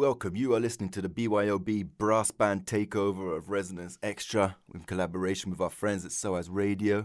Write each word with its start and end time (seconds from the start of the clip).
Welcome. 0.00 0.34
You 0.34 0.54
are 0.54 0.60
listening 0.60 0.88
to 0.92 1.02
the 1.02 1.10
BYOB 1.10 1.90
Brass 1.98 2.30
Band 2.30 2.64
Takeover 2.64 3.36
of 3.36 3.50
Resonance 3.50 3.98
Extra 4.02 4.56
in 4.72 4.80
collaboration 4.84 5.50
with 5.50 5.60
our 5.60 5.68
friends 5.68 6.06
at 6.06 6.12
SOAS 6.12 6.48
Radio. 6.48 7.04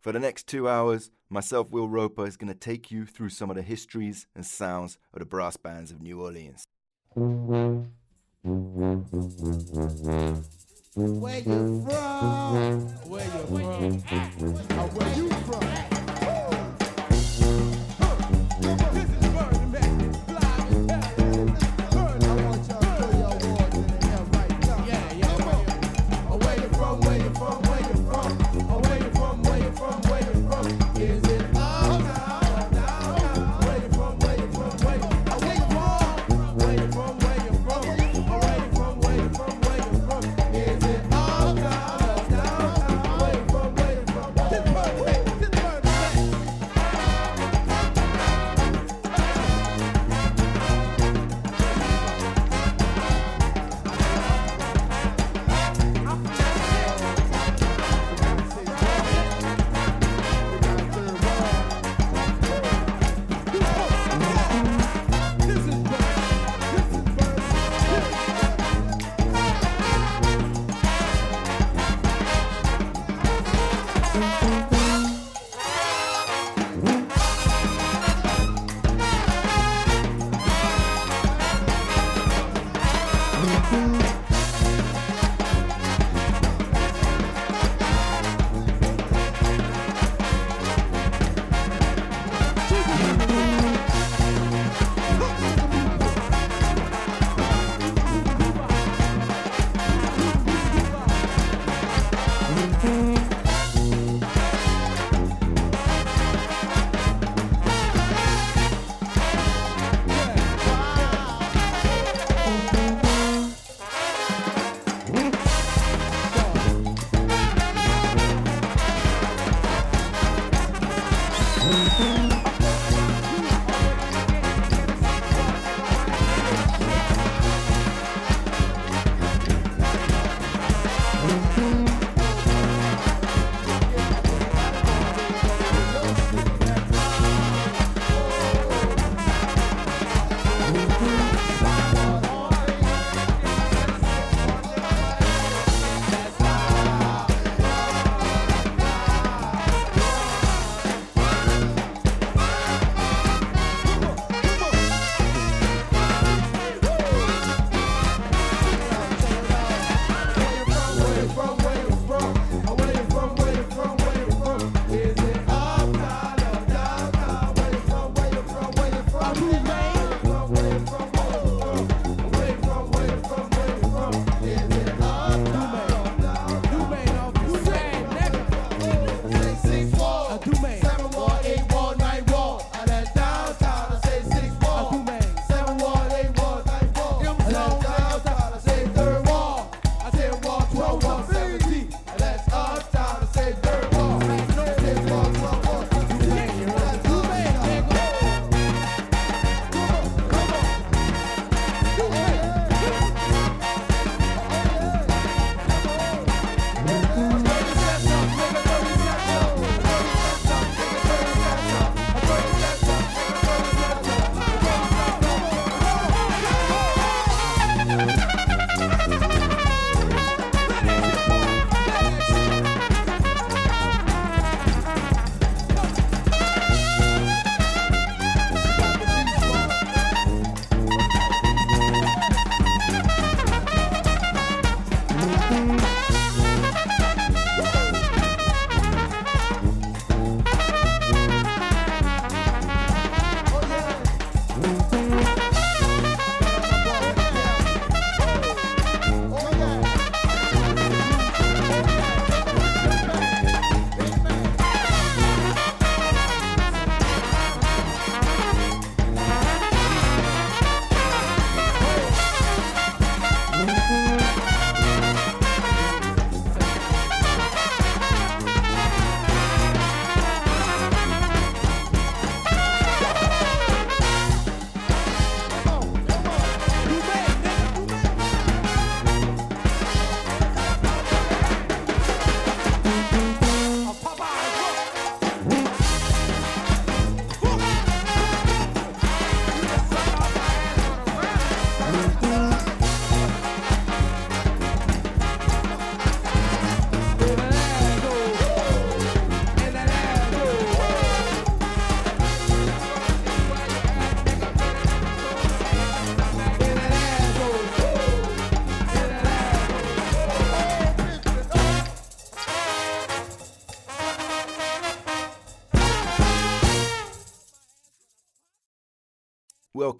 For 0.00 0.10
the 0.10 0.18
next 0.18 0.48
two 0.48 0.68
hours, 0.68 1.12
myself, 1.30 1.70
Will 1.70 1.88
Roper, 1.88 2.26
is 2.26 2.36
going 2.36 2.52
to 2.52 2.58
take 2.58 2.90
you 2.90 3.06
through 3.06 3.28
some 3.28 3.50
of 3.50 3.56
the 3.56 3.62
histories 3.62 4.26
and 4.34 4.44
sounds 4.44 4.98
of 5.12 5.20
the 5.20 5.24
brass 5.24 5.56
bands 5.56 5.92
of 5.92 6.02
New 6.02 6.20
Orleans. 6.20 6.64
Where 7.14 7.86
you 11.38 11.86
from? 11.88 12.80
Where 13.06 13.24
you 13.24 13.46
from? 13.46 14.00
Where 14.90 15.14
you 15.14 15.28
from? 15.28 15.93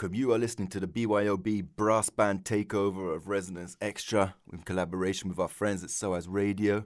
Welcome. 0.04 0.20
You 0.20 0.34
are 0.34 0.38
listening 0.38 0.68
to 0.68 0.80
the 0.80 0.86
BYOB 0.86 1.66
Brass 1.76 2.10
Band 2.10 2.44
Takeover 2.44 3.16
of 3.16 3.26
Resonance 3.26 3.74
Extra 3.80 4.34
in 4.52 4.58
collaboration 4.58 5.30
with 5.30 5.38
our 5.38 5.48
friends 5.48 5.82
at 5.82 5.88
SOAS 5.88 6.28
Radio. 6.28 6.84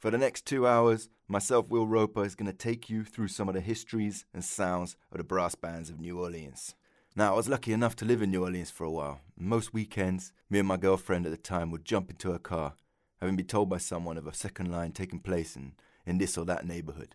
For 0.00 0.10
the 0.10 0.18
next 0.18 0.44
two 0.44 0.66
hours, 0.66 1.08
myself, 1.28 1.70
Will 1.70 1.86
Roper, 1.86 2.24
is 2.24 2.34
going 2.34 2.50
to 2.50 2.56
take 2.56 2.90
you 2.90 3.04
through 3.04 3.28
some 3.28 3.48
of 3.48 3.54
the 3.54 3.60
histories 3.60 4.24
and 4.34 4.44
sounds 4.44 4.96
of 5.12 5.18
the 5.18 5.24
brass 5.24 5.54
bands 5.54 5.88
of 5.88 6.00
New 6.00 6.18
Orleans. 6.18 6.74
Now, 7.14 7.34
I 7.34 7.36
was 7.36 7.48
lucky 7.48 7.72
enough 7.72 7.94
to 7.96 8.04
live 8.04 8.22
in 8.22 8.32
New 8.32 8.42
Orleans 8.42 8.72
for 8.72 8.82
a 8.82 8.90
while. 8.90 9.20
Most 9.38 9.72
weekends, 9.72 10.32
me 10.50 10.58
and 10.58 10.66
my 10.66 10.76
girlfriend 10.76 11.26
at 11.26 11.30
the 11.30 11.38
time 11.38 11.70
would 11.70 11.84
jump 11.84 12.10
into 12.10 12.32
her 12.32 12.40
car, 12.40 12.74
having 13.20 13.36
been 13.36 13.46
told 13.46 13.68
by 13.68 13.78
someone 13.78 14.18
of 14.18 14.26
a 14.26 14.34
second 14.34 14.72
line 14.72 14.90
taking 14.90 15.20
place 15.20 15.54
in, 15.54 15.74
in 16.04 16.18
this 16.18 16.36
or 16.36 16.44
that 16.46 16.66
neighborhood. 16.66 17.14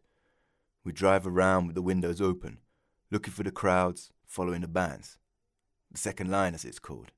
We'd 0.86 0.96
drive 0.96 1.28
around 1.28 1.66
with 1.66 1.76
the 1.76 1.82
windows 1.82 2.22
open, 2.22 2.60
looking 3.12 3.34
for 3.34 3.44
the 3.44 3.52
crowds, 3.52 4.14
following 4.26 4.62
the 4.62 4.70
bands. 4.70 5.18
The 5.94 6.00
second 6.00 6.32
line, 6.32 6.56
as 6.56 6.66
it's 6.66 6.80
called. 6.80 7.12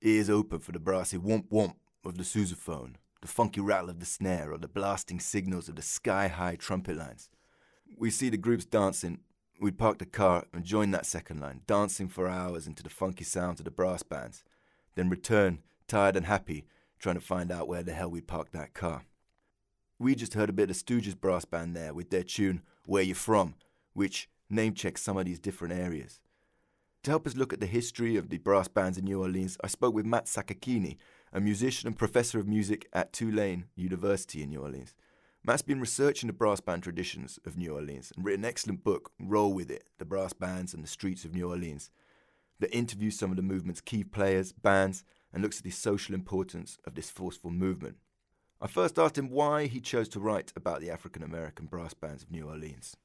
Ears 0.00 0.30
open 0.30 0.60
for 0.60 0.72
the 0.72 0.78
brassy 0.80 1.18
womp 1.18 1.48
womp 1.50 1.74
of 2.04 2.16
the 2.16 2.24
sousaphone, 2.24 2.94
the 3.20 3.28
funky 3.28 3.60
rattle 3.60 3.90
of 3.90 4.00
the 4.00 4.06
snare, 4.06 4.50
or 4.50 4.56
the 4.56 4.66
blasting 4.66 5.20
signals 5.20 5.68
of 5.68 5.76
the 5.76 5.82
sky 5.82 6.28
high 6.28 6.56
trumpet 6.56 6.96
lines. 6.96 7.28
We 7.96 8.10
see 8.10 8.30
the 8.30 8.38
groups 8.38 8.64
dancing. 8.64 9.20
We'd 9.60 9.76
park 9.76 9.98
the 9.98 10.06
car 10.06 10.46
and 10.54 10.64
join 10.64 10.90
that 10.92 11.04
second 11.04 11.40
line, 11.40 11.60
dancing 11.66 12.08
for 12.08 12.28
hours 12.28 12.66
into 12.66 12.82
the 12.82 12.88
funky 12.88 13.24
sounds 13.24 13.60
of 13.60 13.64
the 13.64 13.70
brass 13.70 14.02
bands, 14.02 14.42
then 14.94 15.10
return, 15.10 15.58
tired 15.86 16.16
and 16.16 16.26
happy, 16.26 16.64
trying 16.98 17.16
to 17.16 17.20
find 17.20 17.52
out 17.52 17.68
where 17.68 17.82
the 17.82 17.92
hell 17.92 18.10
we 18.10 18.20
parked 18.22 18.52
that 18.52 18.72
car. 18.72 19.04
We 19.98 20.14
just 20.14 20.34
heard 20.34 20.48
a 20.48 20.54
bit 20.54 20.70
of 20.70 20.76
Stooges 20.76 21.20
brass 21.20 21.44
band 21.44 21.76
there 21.76 21.92
with 21.92 22.08
their 22.08 22.22
tune 22.22 22.62
Where 22.86 23.02
You 23.02 23.14
From, 23.14 23.56
which 23.92 24.30
name 24.48 24.72
checks 24.72 25.02
some 25.02 25.18
of 25.18 25.26
these 25.26 25.40
different 25.40 25.74
areas. 25.74 26.20
To 27.08 27.12
help 27.12 27.26
us 27.26 27.36
look 27.36 27.54
at 27.54 27.60
the 27.60 27.64
history 27.64 28.16
of 28.16 28.28
the 28.28 28.36
brass 28.36 28.68
bands 28.68 28.98
in 28.98 29.06
New 29.06 29.22
Orleans, 29.22 29.56
I 29.64 29.68
spoke 29.68 29.94
with 29.94 30.04
Matt 30.04 30.26
Sakakeeny, 30.26 30.98
a 31.32 31.40
musician 31.40 31.86
and 31.86 31.96
professor 31.96 32.38
of 32.38 32.46
music 32.46 32.86
at 32.92 33.14
Tulane 33.14 33.64
University 33.76 34.42
in 34.42 34.50
New 34.50 34.60
Orleans. 34.60 34.94
Matt's 35.42 35.62
been 35.62 35.80
researching 35.80 36.26
the 36.26 36.34
brass 36.34 36.60
band 36.60 36.82
traditions 36.82 37.38
of 37.46 37.56
New 37.56 37.72
Orleans 37.72 38.12
and 38.14 38.26
written 38.26 38.44
an 38.44 38.48
excellent 38.50 38.84
book, 38.84 39.10
Roll 39.18 39.54
With 39.54 39.70
It 39.70 39.84
The 39.96 40.04
Brass 40.04 40.34
Bands 40.34 40.74
and 40.74 40.84
the 40.84 40.86
Streets 40.86 41.24
of 41.24 41.34
New 41.34 41.48
Orleans, 41.48 41.90
that 42.60 42.76
interviews 42.76 43.18
some 43.18 43.30
of 43.30 43.38
the 43.38 43.42
movement's 43.42 43.80
key 43.80 44.04
players, 44.04 44.52
bands, 44.52 45.02
and 45.32 45.42
looks 45.42 45.56
at 45.56 45.64
the 45.64 45.70
social 45.70 46.14
importance 46.14 46.76
of 46.86 46.94
this 46.94 47.08
forceful 47.08 47.50
movement. 47.50 47.96
I 48.60 48.66
first 48.66 48.98
asked 48.98 49.16
him 49.16 49.30
why 49.30 49.64
he 49.64 49.80
chose 49.80 50.10
to 50.10 50.20
write 50.20 50.52
about 50.54 50.82
the 50.82 50.90
African 50.90 51.22
American 51.22 51.68
brass 51.68 51.94
bands 51.94 52.22
of 52.22 52.30
New 52.30 52.46
Orleans. 52.46 52.98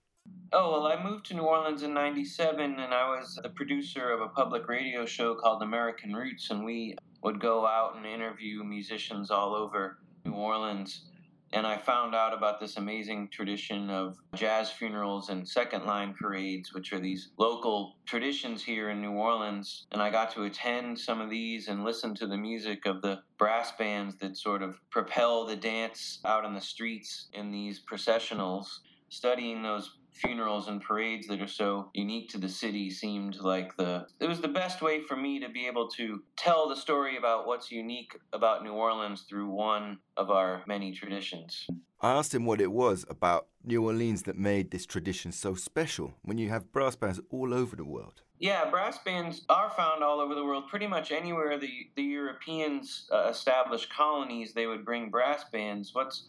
Oh, 0.56 0.72
well, 0.72 0.86
I 0.86 1.02
moved 1.04 1.26
to 1.26 1.34
New 1.34 1.42
Orleans 1.42 1.82
in 1.82 1.96
97 1.96 2.80
and 2.80 2.94
I 2.94 3.10
was 3.10 3.40
the 3.42 3.50
producer 3.50 4.12
of 4.12 4.22
a 4.22 4.28
public 4.28 4.68
radio 4.68 5.04
show 5.04 5.34
called 5.34 5.64
American 5.64 6.14
Roots, 6.14 6.52
and 6.52 6.64
we 6.64 6.96
would 7.24 7.42
go 7.42 7.66
out 7.66 7.96
and 7.96 8.06
interview 8.06 8.64
musicians 8.64 9.32
all 9.32 9.56
over 9.56 9.98
New 10.24 10.34
Orleans. 10.34 11.06
And 11.54 11.66
I 11.66 11.78
found 11.78 12.14
out 12.14 12.36
about 12.36 12.60
this 12.60 12.78
amazing 12.78 13.30
tradition 13.30 13.90
of 13.90 14.16
jazz 14.36 14.70
funerals 14.70 15.30
and 15.30 15.50
second 15.50 15.88
line 15.88 16.14
parades, 16.14 16.72
which 16.72 16.94
are 16.94 17.00
these 17.00 17.32
local 17.40 17.96
traditions 18.06 18.64
here 18.64 18.92
in 18.92 19.02
New 19.02 19.14
Orleans. 19.14 19.88
And 19.92 20.04
I 20.04 20.12
got 20.12 20.30
to 20.34 20.44
attend 20.44 21.00
some 21.00 21.20
of 21.20 21.32
these 21.32 21.68
and 21.68 21.84
listen 21.84 22.14
to 22.14 22.28
the 22.28 22.38
music 22.38 22.86
of 22.86 23.02
the 23.02 23.24
brass 23.40 23.72
bands 23.72 24.18
that 24.18 24.38
sort 24.38 24.62
of 24.62 24.80
propel 24.92 25.48
the 25.48 25.56
dance 25.56 26.20
out 26.26 26.46
on 26.46 26.54
the 26.54 26.62
streets 26.62 27.30
in 27.34 27.50
these 27.50 27.82
processionals. 27.84 28.68
Studying 29.10 29.62
those 29.62 29.98
funerals 30.14 30.68
and 30.68 30.82
parades 30.82 31.28
that 31.28 31.42
are 31.42 31.48
so 31.48 31.90
unique 31.94 32.30
to 32.30 32.38
the 32.38 32.50
city 32.50 32.90
seemed 32.90 33.38
like 33.38 33.76
the 33.78 34.06
it 34.20 34.28
was 34.28 34.42
the 34.42 34.48
best 34.48 34.82
way 34.82 35.02
for 35.02 35.16
me 35.16 35.40
to 35.40 35.50
be 35.50 35.68
able 35.68 35.90
to 35.90 36.24
tell 36.36 36.70
the 36.70 36.76
story 36.76 37.18
about 37.18 37.48
what's 37.48 37.72
unique 37.72 38.18
about 38.32 38.64
New 38.64 38.74
Orleans 38.74 39.26
through 39.30 39.50
one 39.50 40.00
of 40.18 40.30
our 40.30 40.64
many 40.68 40.92
traditions. 40.92 41.68
I 42.02 42.12
asked 42.12 42.36
him 42.36 42.46
what 42.46 42.60
it 42.60 42.72
was 42.72 43.06
about 43.10 43.48
New 43.64 43.86
Orleans 43.86 44.24
that 44.24 44.38
made 44.38 44.72
this 44.72 44.86
tradition 44.86 45.32
so 45.32 45.56
special 45.56 46.16
when 46.22 46.38
you 46.38 46.50
have 46.50 46.72
brass 46.72 46.96
bands 46.96 47.22
all 47.30 47.54
over 47.54 47.76
the 47.76 47.86
world. 47.86 48.22
Yeah, 48.40 48.70
brass 48.70 48.98
bands 49.06 49.46
are 49.48 49.70
found 49.70 50.04
all 50.04 50.20
over 50.20 50.36
the 50.36 50.44
world. 50.44 50.68
Pretty 50.68 50.86
much 50.86 51.14
anywhere 51.14 51.58
the, 51.58 51.72
the 51.96 52.04
Europeans 52.04 53.08
uh, 53.10 53.30
established 53.30 53.90
colonies, 53.94 54.54
they 54.54 54.68
would 54.68 54.84
bring 54.84 55.10
brass 55.10 55.46
bands. 55.46 55.92
What's 55.94 56.28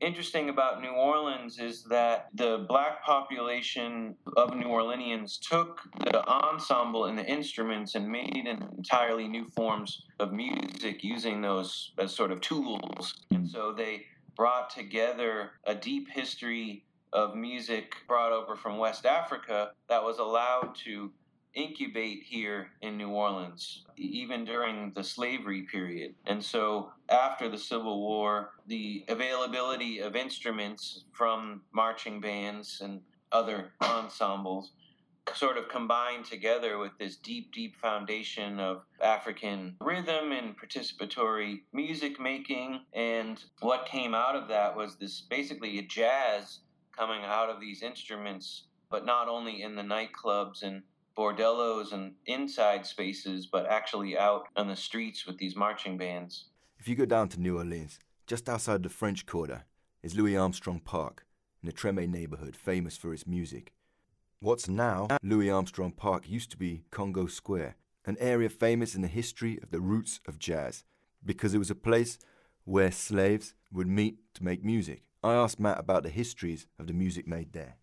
interesting 0.00 0.48
about 0.48 0.80
New 0.80 0.90
Orleans 0.90 1.58
is 1.58 1.84
that 1.84 2.28
the 2.34 2.64
black 2.68 3.04
population 3.04 4.14
of 4.36 4.54
New 4.54 4.66
Orleanians 4.66 5.38
took 5.40 5.80
the 6.00 6.24
ensemble 6.26 7.06
and 7.06 7.18
the 7.18 7.26
instruments 7.26 7.94
and 7.94 8.08
made 8.08 8.46
entirely 8.46 9.28
new 9.28 9.46
forms 9.48 10.02
of 10.20 10.32
music 10.32 11.02
using 11.02 11.40
those 11.40 11.92
as 11.98 12.14
sort 12.14 12.30
of 12.30 12.40
tools. 12.40 13.14
And 13.30 13.48
so 13.48 13.72
they 13.72 14.06
brought 14.36 14.70
together 14.70 15.52
a 15.64 15.74
deep 15.74 16.08
history 16.10 16.84
of 17.12 17.34
music 17.34 17.94
brought 18.06 18.32
over 18.32 18.56
from 18.56 18.78
West 18.78 19.06
Africa 19.06 19.70
that 19.88 20.02
was 20.02 20.18
allowed 20.18 20.74
to 20.84 21.10
incubate 21.56 22.22
here 22.22 22.68
in 22.82 22.96
New 22.96 23.08
Orleans, 23.08 23.84
even 23.96 24.44
during 24.44 24.92
the 24.94 25.02
slavery 25.02 25.62
period. 25.62 26.14
And 26.26 26.44
so, 26.44 26.92
after 27.08 27.48
the 27.48 27.58
Civil 27.58 28.00
War, 28.00 28.50
the 28.66 29.04
availability 29.08 29.98
of 30.00 30.14
instruments 30.14 31.04
from 31.12 31.62
marching 31.72 32.20
bands 32.20 32.80
and 32.82 33.00
other 33.32 33.72
ensembles 33.82 34.72
sort 35.34 35.56
of 35.56 35.68
combined 35.68 36.24
together 36.24 36.78
with 36.78 36.92
this 36.98 37.16
deep, 37.16 37.52
deep 37.52 37.76
foundation 37.76 38.60
of 38.60 38.82
African 39.00 39.74
rhythm 39.80 40.32
and 40.32 40.54
participatory 40.56 41.62
music 41.72 42.20
making. 42.20 42.80
And 42.92 43.42
what 43.60 43.86
came 43.86 44.14
out 44.14 44.36
of 44.36 44.48
that 44.48 44.76
was 44.76 44.96
this 44.96 45.22
basically 45.22 45.78
a 45.78 45.82
jazz 45.82 46.60
coming 46.96 47.22
out 47.24 47.50
of 47.50 47.60
these 47.60 47.82
instruments, 47.82 48.64
but 48.90 49.04
not 49.04 49.28
only 49.28 49.62
in 49.62 49.74
the 49.74 49.82
nightclubs 49.82 50.62
and 50.62 50.82
bordellos 51.16 51.92
and 51.92 52.14
inside 52.26 52.84
spaces, 52.84 53.46
but 53.46 53.66
actually 53.66 54.18
out 54.18 54.48
on 54.56 54.68
the 54.68 54.76
streets 54.76 55.26
with 55.26 55.38
these 55.38 55.56
marching 55.56 55.96
bands. 55.96 56.46
If 56.78 56.88
you 56.88 56.94
go 56.94 57.06
down 57.06 57.28
to 57.30 57.40
New 57.40 57.56
Orleans, 57.56 57.98
just 58.26 58.48
outside 58.48 58.82
the 58.82 58.88
French 58.88 59.24
Quarter 59.24 59.64
is 60.02 60.14
Louis 60.14 60.36
Armstrong 60.36 60.80
Park, 60.80 61.24
in 61.62 61.66
the 61.66 61.72
Treme 61.72 62.08
neighborhood 62.08 62.54
famous 62.54 62.96
for 62.96 63.14
its 63.14 63.26
music. 63.26 63.72
What's 64.40 64.68
now 64.68 65.08
Louis 65.22 65.50
Armstrong 65.50 65.92
Park 65.92 66.28
used 66.28 66.50
to 66.50 66.56
be 66.56 66.84
Congo 66.90 67.26
Square, 67.26 67.76
an 68.04 68.16
area 68.20 68.48
famous 68.48 68.94
in 68.94 69.02
the 69.02 69.08
history 69.08 69.58
of 69.62 69.70
the 69.70 69.80
roots 69.80 70.20
of 70.26 70.38
jazz, 70.38 70.84
because 71.24 71.54
it 71.54 71.58
was 71.58 71.70
a 71.70 71.74
place 71.74 72.18
where 72.64 72.92
slaves 72.92 73.54
would 73.72 73.88
meet 73.88 74.18
to 74.34 74.44
make 74.44 74.62
music. 74.62 75.02
I 75.24 75.34
asked 75.34 75.58
Matt 75.58 75.80
about 75.80 76.02
the 76.02 76.10
histories 76.10 76.66
of 76.78 76.86
the 76.86 76.92
music 76.92 77.26
made 77.26 77.52
there. 77.52 77.76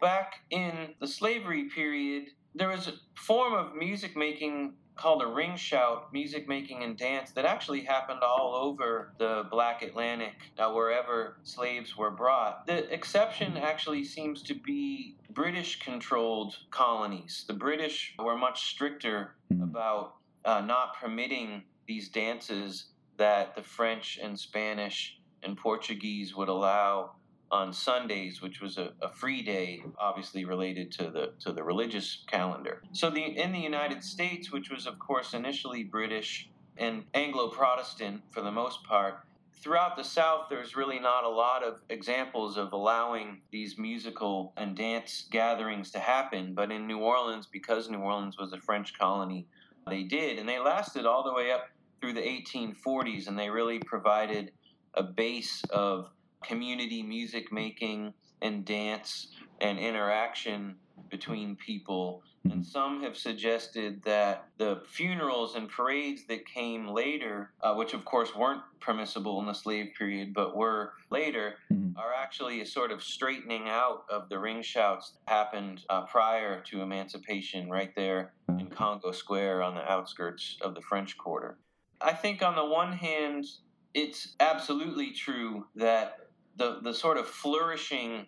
Back 0.00 0.40
in 0.50 0.94
the 0.98 1.06
slavery 1.06 1.68
period, 1.68 2.28
there 2.54 2.68
was 2.68 2.88
a 2.88 2.94
form 3.14 3.54
of 3.54 3.74
music 3.74 4.16
making 4.16 4.74
called 4.96 5.22
a 5.22 5.26
ring 5.26 5.56
shout, 5.56 6.12
music 6.12 6.46
making 6.46 6.82
and 6.82 6.96
dance 6.96 7.30
that 7.30 7.46
actually 7.46 7.80
happened 7.80 8.20
all 8.22 8.54
over 8.54 9.14
the 9.18 9.46
Black 9.50 9.80
Atlantic, 9.82 10.34
uh, 10.58 10.70
wherever 10.70 11.38
slaves 11.42 11.96
were 11.96 12.10
brought. 12.10 12.66
The 12.66 12.92
exception 12.92 13.56
actually 13.56 14.04
seems 14.04 14.42
to 14.42 14.54
be 14.54 15.16
British 15.30 15.80
controlled 15.80 16.54
colonies. 16.70 17.44
The 17.48 17.54
British 17.54 18.14
were 18.18 18.36
much 18.36 18.68
stricter 18.68 19.36
about 19.50 20.16
uh, 20.44 20.60
not 20.60 21.00
permitting 21.00 21.62
these 21.86 22.10
dances 22.10 22.86
that 23.16 23.54
the 23.54 23.62
French 23.62 24.18
and 24.22 24.38
Spanish 24.38 25.18
and 25.42 25.56
Portuguese 25.56 26.36
would 26.36 26.48
allow 26.48 27.12
on 27.50 27.72
Sundays, 27.72 28.40
which 28.40 28.60
was 28.60 28.78
a, 28.78 28.92
a, 29.02 29.08
free 29.08 29.42
day, 29.42 29.82
obviously 29.98 30.44
related 30.44 30.92
to 30.92 31.10
the 31.10 31.32
to 31.40 31.52
the 31.52 31.62
religious 31.62 32.22
calendar. 32.26 32.82
So 32.92 33.10
the 33.10 33.22
in 33.22 33.52
the 33.52 33.58
United 33.58 34.04
States, 34.04 34.52
which 34.52 34.70
was 34.70 34.86
of 34.86 34.98
course 34.98 35.34
initially 35.34 35.82
British 35.82 36.48
and 36.76 37.04
Anglo-Protestant 37.12 38.22
for 38.30 38.40
the 38.40 38.52
most 38.52 38.84
part, 38.84 39.26
throughout 39.60 39.96
the 39.96 40.04
South, 40.04 40.46
there's 40.48 40.76
really 40.76 40.98
not 40.98 41.24
a 41.24 41.28
lot 41.28 41.62
of 41.62 41.80
examples 41.90 42.56
of 42.56 42.72
allowing 42.72 43.42
these 43.50 43.76
musical 43.76 44.52
and 44.56 44.76
dance 44.76 45.26
gatherings 45.30 45.90
to 45.90 45.98
happen. 45.98 46.54
But 46.54 46.72
in 46.72 46.86
New 46.86 46.98
Orleans, 46.98 47.46
because 47.50 47.90
New 47.90 47.98
Orleans 47.98 48.38
was 48.38 48.52
a 48.52 48.60
French 48.60 48.98
colony, 48.98 49.46
they 49.88 50.04
did, 50.04 50.38
and 50.38 50.48
they 50.48 50.58
lasted 50.58 51.04
all 51.04 51.24
the 51.24 51.34
way 51.34 51.52
up 51.52 51.68
through 52.00 52.14
the 52.14 52.20
1840s, 52.20 53.28
and 53.28 53.38
they 53.38 53.50
really 53.50 53.78
provided 53.78 54.52
a 54.94 55.02
base 55.02 55.62
of 55.70 56.10
community 56.44 57.02
music 57.02 57.52
making 57.52 58.12
and 58.42 58.64
dance 58.64 59.28
and 59.60 59.78
interaction 59.78 60.76
between 61.10 61.56
people. 61.56 62.22
And 62.50 62.64
some 62.64 63.02
have 63.02 63.16
suggested 63.16 64.02
that 64.04 64.48
the 64.56 64.82
funerals 64.86 65.56
and 65.56 65.68
parades 65.68 66.24
that 66.28 66.46
came 66.46 66.86
later, 66.88 67.52
uh, 67.62 67.74
which 67.74 67.92
of 67.92 68.04
course 68.04 68.34
weren't 68.34 68.62
permissible 68.80 69.40
in 69.40 69.46
the 69.46 69.52
slave 69.52 69.92
period, 69.98 70.32
but 70.32 70.56
were 70.56 70.94
later, 71.10 71.56
Mhm. 71.70 71.94
are 71.98 72.14
actually 72.14 72.60
a 72.60 72.66
sort 72.66 72.92
of 72.92 73.02
straightening 73.02 73.68
out 73.68 74.04
of 74.08 74.28
the 74.30 74.38
ring 74.38 74.62
shouts 74.62 75.10
that 75.12 75.30
happened 75.30 75.84
uh, 75.90 76.06
prior 76.06 76.62
to 76.62 76.80
emancipation 76.80 77.68
right 77.68 77.94
there 77.94 78.32
in 78.48 78.70
Congo 78.70 79.12
Square 79.12 79.62
on 79.62 79.74
the 79.74 79.90
outskirts 79.90 80.56
of 80.62 80.74
the 80.74 80.80
French 80.82 81.18
Quarter. 81.18 81.58
I 82.00 82.14
think 82.14 82.42
on 82.42 82.54
the 82.56 82.64
one 82.64 82.92
hand, 82.92 83.44
it's 83.92 84.36
absolutely 84.40 85.10
true 85.10 85.66
that 85.74 86.19
the, 86.56 86.80
the 86.82 86.94
sort 86.94 87.16
of 87.16 87.26
flourishing 87.26 88.26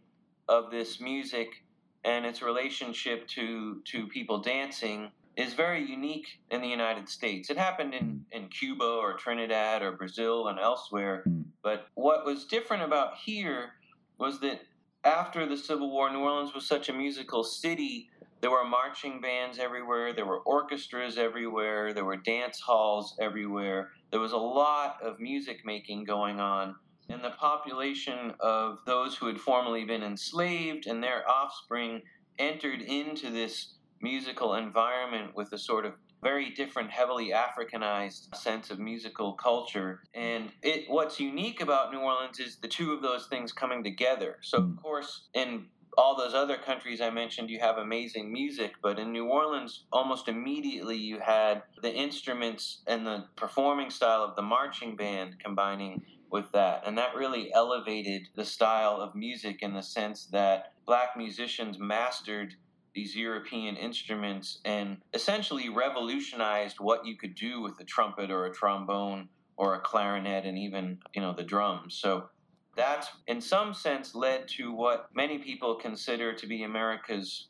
of 0.49 0.71
this 0.71 1.00
music 1.00 1.64
and 2.05 2.26
its 2.26 2.43
relationship 2.43 3.26
to, 3.29 3.81
to 3.85 4.07
people 4.09 4.41
dancing 4.41 5.11
is 5.37 5.55
very 5.55 5.83
unique 5.83 6.41
in 6.50 6.61
the 6.61 6.69
United 6.69 7.09
States. 7.09 7.49
It 7.49 7.57
happened 7.57 7.95
in, 7.95 8.25
in 8.33 8.49
Cuba 8.49 8.85
or 8.85 9.14
Trinidad 9.14 9.83
or 9.83 9.93
Brazil 9.93 10.49
and 10.49 10.59
elsewhere. 10.59 11.23
Mm. 11.26 11.45
But 11.62 11.87
what 11.95 12.25
was 12.25 12.45
different 12.45 12.83
about 12.83 13.17
here 13.17 13.71
was 14.19 14.41
that 14.41 14.61
after 15.05 15.47
the 15.47 15.57
Civil 15.57 15.91
War, 15.91 16.12
New 16.12 16.21
Orleans 16.21 16.55
was 16.55 16.67
such 16.67 16.88
a 16.88 16.93
musical 16.93 17.45
city. 17.45 18.11
There 18.41 18.50
were 18.50 18.64
marching 18.64 19.21
bands 19.21 19.59
everywhere, 19.59 20.12
there 20.12 20.26
were 20.26 20.41
orchestras 20.41 21.17
everywhere, 21.17 21.93
there 21.93 22.05
were 22.05 22.17
dance 22.17 22.61
halls 22.61 23.17
everywhere. 23.21 23.91
There 24.11 24.21
was 24.21 24.33
a 24.33 24.37
lot 24.37 24.99
of 25.02 25.21
music 25.21 25.64
making 25.64 26.05
going 26.05 26.41
on. 26.41 26.75
And 27.12 27.23
the 27.23 27.31
population 27.31 28.33
of 28.40 28.78
those 28.87 29.14
who 29.16 29.26
had 29.26 29.38
formerly 29.38 29.85
been 29.85 30.02
enslaved 30.02 30.87
and 30.87 31.02
their 31.02 31.28
offspring 31.28 32.00
entered 32.38 32.81
into 32.81 33.31
this 33.31 33.75
musical 34.00 34.54
environment 34.54 35.37
with 35.37 35.52
a 35.52 35.59
sort 35.59 35.85
of 35.85 35.92
very 36.23 36.50
different, 36.50 36.90
heavily 36.90 37.31
Africanized 37.31 38.35
sense 38.35 38.71
of 38.71 38.78
musical 38.78 39.35
culture. 39.35 40.00
And 40.14 40.50
it, 40.62 40.85
what's 40.88 41.21
unique 41.21 41.61
about 41.61 41.92
New 41.92 42.00
Orleans 42.00 42.38
is 42.40 42.57
the 42.57 42.69
two 42.69 42.92
of 42.92 43.02
those 43.02 43.26
things 43.26 43.52
coming 43.52 43.85
together. 43.85 44.38
So, 44.40 44.59
of 44.59 44.64
mm. 44.64 44.83
course, 44.83 45.28
in 45.35 45.66
all 45.99 46.16
those 46.16 46.33
other 46.33 46.57
countries 46.57 47.02
I 47.02 47.11
mentioned, 47.11 47.50
you 47.50 47.59
have 47.59 47.76
amazing 47.76 48.33
music, 48.33 48.73
but 48.83 48.99
in 48.99 49.12
New 49.12 49.26
Orleans, 49.26 49.85
almost 49.92 50.28
immediately 50.28 50.97
you 50.97 51.19
had 51.21 51.62
the 51.83 51.92
instruments 51.92 52.81
and 52.87 53.07
the 53.07 53.26
performing 53.37 53.90
style 53.90 54.23
of 54.23 54.35
the 54.35 54.42
marching 54.42 54.97
band 54.97 55.37
combining 55.42 56.02
with 56.33 56.51
that. 56.53 56.83
And 56.87 56.97
that 56.99 57.15
really 57.15 57.53
elevated 57.53 58.29
the 58.35 58.45
style 58.45 58.97
of 59.01 59.15
music 59.15 59.59
in 59.61 59.75
the 59.75 59.83
sense 59.83 60.27
that 60.33 60.73
black 60.87 61.11
musicians 61.17 61.79
mastered 61.79 62.55
these 62.95 63.15
European 63.15 63.77
instruments 63.77 64.59
and 64.65 64.99
essentially 65.15 65.69
revolutionized 65.69 66.81
what 66.81 67.07
you 67.07 67.17
could 67.17 67.35
do 67.35 67.61
with 67.61 67.79
a 67.81 67.85
trumpet 67.85 68.31
or 68.31 68.47
a 68.47 68.53
trombone 68.53 69.29
or 69.57 69.75
a 69.75 69.81
clarinet 69.81 70.45
and 70.45 70.59
even, 70.59 70.99
you 71.15 71.21
know, 71.21 71.35
the 71.35 71.43
drums. 71.43 71.99
So 72.01 72.29
that's 72.77 73.09
in 73.27 73.41
some 73.41 73.75
sense 73.75 74.15
led 74.15 74.49
to 74.49 74.73
what 74.75 75.09
many 75.15 75.39
people 75.39 75.75
consider 75.77 76.35
to 76.35 76.47
be 76.47 76.62
America's 76.62 77.49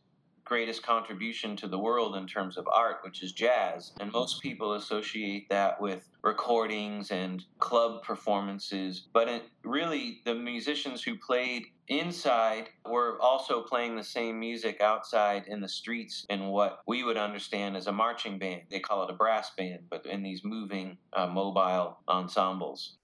greatest 0.52 0.82
contribution 0.82 1.56
to 1.56 1.66
the 1.66 1.78
world 1.78 2.14
in 2.14 2.26
terms 2.26 2.58
of 2.58 2.68
art, 2.70 2.98
which 3.02 3.22
is 3.22 3.32
jazz. 3.32 3.92
And 4.00 4.12
most 4.12 4.42
people 4.42 4.74
associate 4.74 5.48
that 5.48 5.80
with 5.80 6.10
recordings 6.22 7.10
and 7.10 7.42
club 7.58 8.02
performances. 8.02 9.08
But 9.14 9.28
it, 9.28 9.44
really, 9.64 10.20
the 10.26 10.34
musicians 10.34 11.02
who 11.02 11.16
played 11.16 11.68
inside 11.88 12.68
were 12.84 13.18
also 13.22 13.62
playing 13.62 13.96
the 13.96 14.04
same 14.04 14.38
music 14.38 14.82
outside 14.82 15.44
in 15.46 15.62
the 15.62 15.68
streets 15.70 16.26
in 16.28 16.48
what 16.48 16.80
we 16.86 17.02
would 17.02 17.16
understand 17.16 17.74
as 17.74 17.86
a 17.86 17.92
marching 17.92 18.38
band. 18.38 18.64
They 18.70 18.80
call 18.80 19.04
it 19.04 19.10
a 19.10 19.14
brass 19.14 19.52
band, 19.56 19.84
but 19.88 20.04
in 20.04 20.22
these 20.22 20.44
moving, 20.44 20.98
uh, 21.14 21.28
mobile 21.28 21.96
ensembles. 22.06 22.98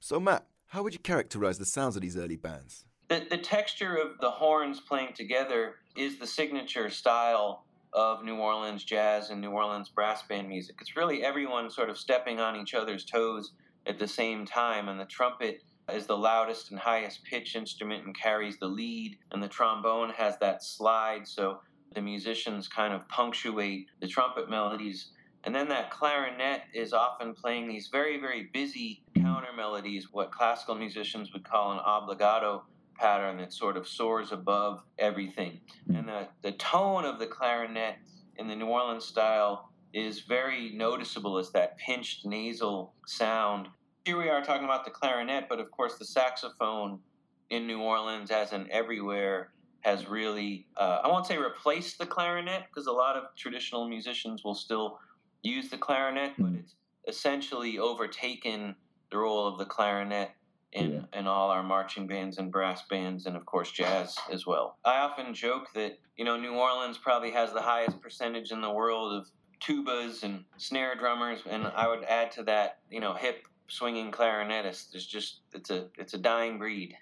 So, 0.00 0.18
Matt, 0.18 0.44
how 0.66 0.82
would 0.82 0.92
you 0.92 0.98
characterize 0.98 1.58
the 1.58 1.66
sounds 1.66 1.94
of 1.94 2.02
these 2.02 2.16
early 2.16 2.34
bands? 2.34 2.84
The, 3.06 3.26
the 3.28 3.38
texture 3.38 3.96
of 3.96 4.18
the 4.20 4.30
horns 4.30 4.80
playing 4.80 5.14
together 5.14 5.74
is 5.96 6.18
the 6.18 6.26
signature 6.26 6.90
style 6.90 7.64
of 7.92 8.24
New 8.24 8.36
Orleans 8.36 8.84
jazz 8.84 9.30
and 9.30 9.40
New 9.40 9.50
Orleans 9.50 9.88
brass 9.88 10.22
band 10.22 10.48
music. 10.48 10.76
It's 10.80 10.96
really 10.96 11.24
everyone 11.24 11.70
sort 11.70 11.90
of 11.90 11.98
stepping 11.98 12.40
on 12.40 12.56
each 12.56 12.74
other's 12.74 13.04
toes 13.04 13.52
at 13.86 13.98
the 13.98 14.06
same 14.06 14.46
time, 14.46 14.88
and 14.88 15.00
the 15.00 15.06
trumpet 15.06 15.62
is 15.92 16.06
the 16.06 16.16
loudest 16.16 16.70
and 16.70 16.78
highest 16.78 17.24
pitch 17.24 17.56
instrument 17.56 18.04
and 18.04 18.16
carries 18.16 18.58
the 18.58 18.66
lead, 18.66 19.18
and 19.32 19.42
the 19.42 19.48
trombone 19.48 20.10
has 20.10 20.38
that 20.38 20.62
slide, 20.62 21.26
so 21.26 21.60
the 21.94 22.00
musicians 22.00 22.68
kind 22.68 22.94
of 22.94 23.08
punctuate 23.08 23.88
the 24.00 24.06
trumpet 24.06 24.48
melodies. 24.48 25.10
And 25.42 25.54
then 25.54 25.68
that 25.70 25.90
clarinet 25.90 26.62
is 26.74 26.92
often 26.92 27.34
playing 27.34 27.66
these 27.66 27.88
very, 27.90 28.20
very 28.20 28.50
busy 28.52 29.02
counter 29.16 29.52
melodies, 29.56 30.12
what 30.12 30.30
classical 30.30 30.74
musicians 30.74 31.32
would 31.32 31.48
call 31.48 31.72
an 31.72 31.78
obligato 31.78 32.62
pattern 33.00 33.38
that 33.38 33.52
sort 33.52 33.76
of 33.76 33.88
soars 33.88 34.30
above 34.30 34.82
everything. 34.98 35.60
And 35.88 36.06
the, 36.06 36.28
the 36.42 36.52
tone 36.52 37.04
of 37.04 37.18
the 37.18 37.26
clarinet 37.26 37.96
in 38.36 38.46
the 38.46 38.54
New 38.54 38.66
Orleans 38.66 39.04
style 39.04 39.70
is 39.92 40.20
very 40.20 40.70
noticeable 40.74 41.38
as 41.38 41.50
that 41.52 41.78
pinched 41.78 42.26
nasal 42.26 42.94
sound. 43.06 43.68
Here 44.04 44.18
we 44.18 44.28
are 44.28 44.42
talking 44.42 44.64
about 44.64 44.84
the 44.84 44.90
clarinet, 44.90 45.46
but 45.48 45.60
of 45.60 45.70
course 45.70 45.96
the 45.98 46.04
saxophone 46.04 47.00
in 47.48 47.66
New 47.66 47.80
Orleans, 47.80 48.30
as 48.30 48.52
in 48.52 48.70
everywhere, 48.70 49.52
has 49.80 50.06
really, 50.06 50.66
uh, 50.76 50.98
I 51.02 51.08
won't 51.08 51.26
say 51.26 51.38
replaced 51.38 51.98
the 51.98 52.06
clarinet, 52.06 52.64
because 52.68 52.86
a 52.86 52.92
lot 52.92 53.16
of 53.16 53.24
traditional 53.36 53.88
musicians 53.88 54.44
will 54.44 54.54
still 54.54 54.98
use 55.42 55.70
the 55.70 55.78
clarinet, 55.78 56.32
but 56.38 56.52
it's 56.52 56.74
essentially 57.08 57.78
overtaken 57.78 58.76
the 59.10 59.18
role 59.18 59.48
of 59.48 59.58
the 59.58 59.64
clarinet 59.64 60.30
in, 60.72 60.92
Yeah. 60.92 61.18
in 61.18 61.26
all 61.26 61.50
our 61.50 61.62
marching 61.62 62.06
bands 62.06 62.38
and 62.38 62.52
brass 62.52 62.82
bands 62.88 63.26
and 63.26 63.36
of 63.36 63.44
course 63.44 63.70
jazz 63.72 64.16
as 64.30 64.46
well. 64.46 64.78
I 64.84 64.98
often 65.00 65.34
joke 65.34 65.68
that, 65.74 65.98
you 66.16 66.24
know, 66.24 66.36
New 66.36 66.54
Orleans 66.54 66.98
probably 66.98 67.32
has 67.32 67.52
the 67.52 67.62
highest 67.62 68.00
percentage 68.00 68.52
in 68.52 68.60
the 68.60 68.70
world 68.70 69.12
of 69.12 69.28
tubas 69.60 70.22
and 70.22 70.44
snare 70.56 70.94
drummers 70.94 71.40
and 71.48 71.66
I 71.66 71.88
would 71.88 72.04
add 72.04 72.30
to 72.32 72.44
that, 72.44 72.78
you 72.90 73.00
know, 73.00 73.14
hip 73.14 73.46
swinging 73.68 74.10
clarinetists. 74.12 74.90
There's 74.92 75.06
just 75.06 75.40
it's 75.52 75.70
a 75.70 75.88
it's 75.98 76.14
a 76.14 76.18
dying 76.18 76.58
breed. 76.58 76.96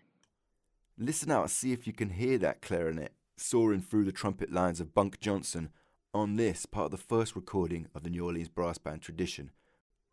Listen 0.96 1.30
out 1.30 1.50
see 1.50 1.72
if 1.72 1.86
you 1.86 1.92
can 1.92 2.10
hear 2.10 2.38
that 2.38 2.60
clarinet 2.62 3.12
soaring 3.36 3.82
through 3.82 4.04
the 4.04 4.12
trumpet 4.12 4.52
lines 4.52 4.80
of 4.80 4.94
Bunk 4.94 5.20
Johnson 5.20 5.70
on 6.12 6.36
this 6.36 6.66
part 6.66 6.86
of 6.86 6.90
the 6.90 6.96
first 6.96 7.36
recording 7.36 7.86
of 7.94 8.02
the 8.02 8.10
New 8.10 8.24
Orleans 8.24 8.48
brass 8.48 8.78
band 8.78 9.02
tradition. 9.02 9.50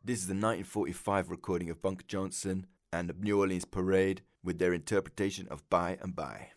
This 0.03 0.19
is 0.19 0.27
the 0.27 0.33
1945 0.33 1.31
recording 1.31 1.69
of 1.71 1.81
Bunk 1.81 2.05
Johnson 2.05 2.67
and 2.95 3.09
the 3.09 3.15
New 3.19 3.39
Orleans 3.39 3.65
Parade 3.65 4.21
with 4.41 4.57
their 4.57 4.73
interpretation 4.73 5.47
of 5.49 5.69
By 5.69 5.97
and 6.01 6.15
By. 6.15 6.51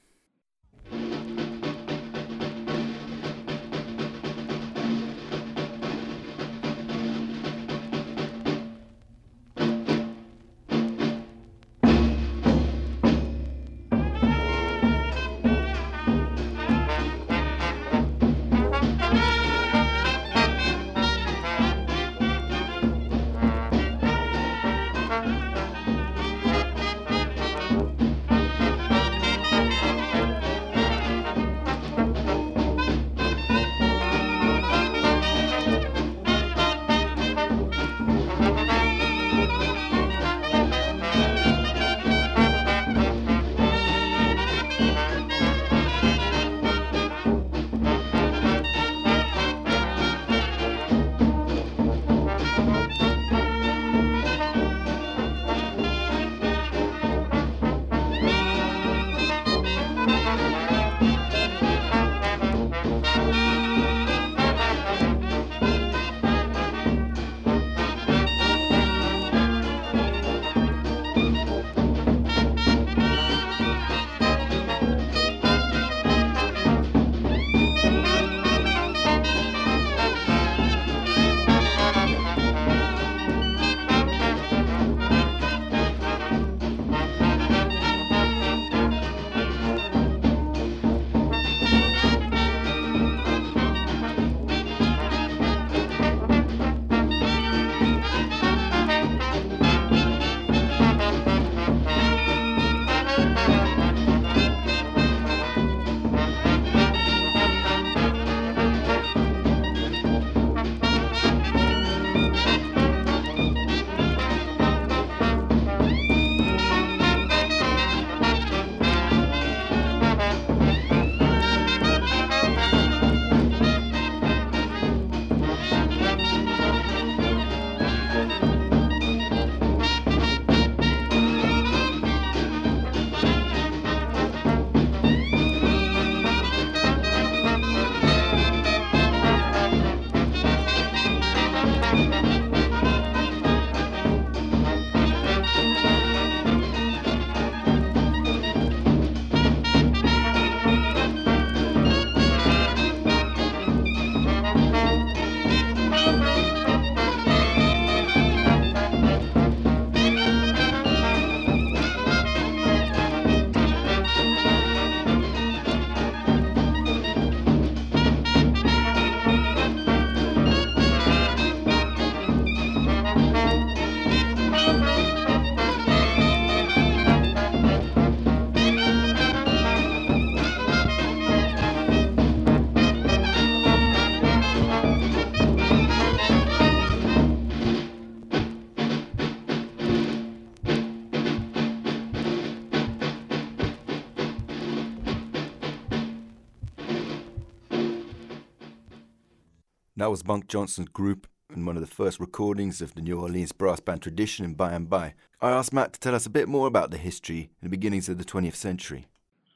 That 200.08 200.12
was 200.12 200.22
Bunk 200.22 200.48
Johnson's 200.48 200.88
group 200.88 201.26
and 201.50 201.66
one 201.66 201.76
of 201.76 201.82
the 201.82 201.86
first 201.86 202.18
recordings 202.18 202.80
of 202.80 202.94
the 202.94 203.02
New 203.02 203.20
Orleans 203.20 203.52
brass 203.52 203.78
band 203.80 204.00
tradition 204.00 204.42
in 204.46 204.54
By 204.54 204.72
and 204.72 204.88
By. 204.88 205.12
I 205.42 205.50
asked 205.50 205.74
Matt 205.74 205.92
to 205.92 206.00
tell 206.00 206.14
us 206.14 206.24
a 206.24 206.30
bit 206.30 206.48
more 206.48 206.66
about 206.66 206.90
the 206.90 206.96
history 206.96 207.50
and 207.60 207.70
the 207.70 207.76
beginnings 207.76 208.08
of 208.08 208.16
the 208.16 208.24
20th 208.24 208.54
century. 208.54 209.06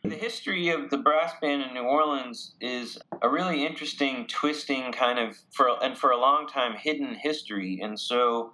The 0.04 0.10
history 0.10 0.68
of 0.68 0.90
the 0.90 0.98
brass 0.98 1.32
band 1.40 1.62
in 1.62 1.72
New 1.72 1.84
Orleans 1.84 2.52
is 2.60 2.98
a 3.22 3.30
really 3.30 3.64
interesting, 3.64 4.26
twisting 4.26 4.92
kind 4.92 5.18
of, 5.18 5.38
for 5.52 5.82
and 5.82 5.96
for 5.96 6.10
a 6.10 6.20
long 6.20 6.46
time, 6.46 6.74
hidden 6.76 7.14
history. 7.14 7.80
And 7.82 7.98
so 7.98 8.52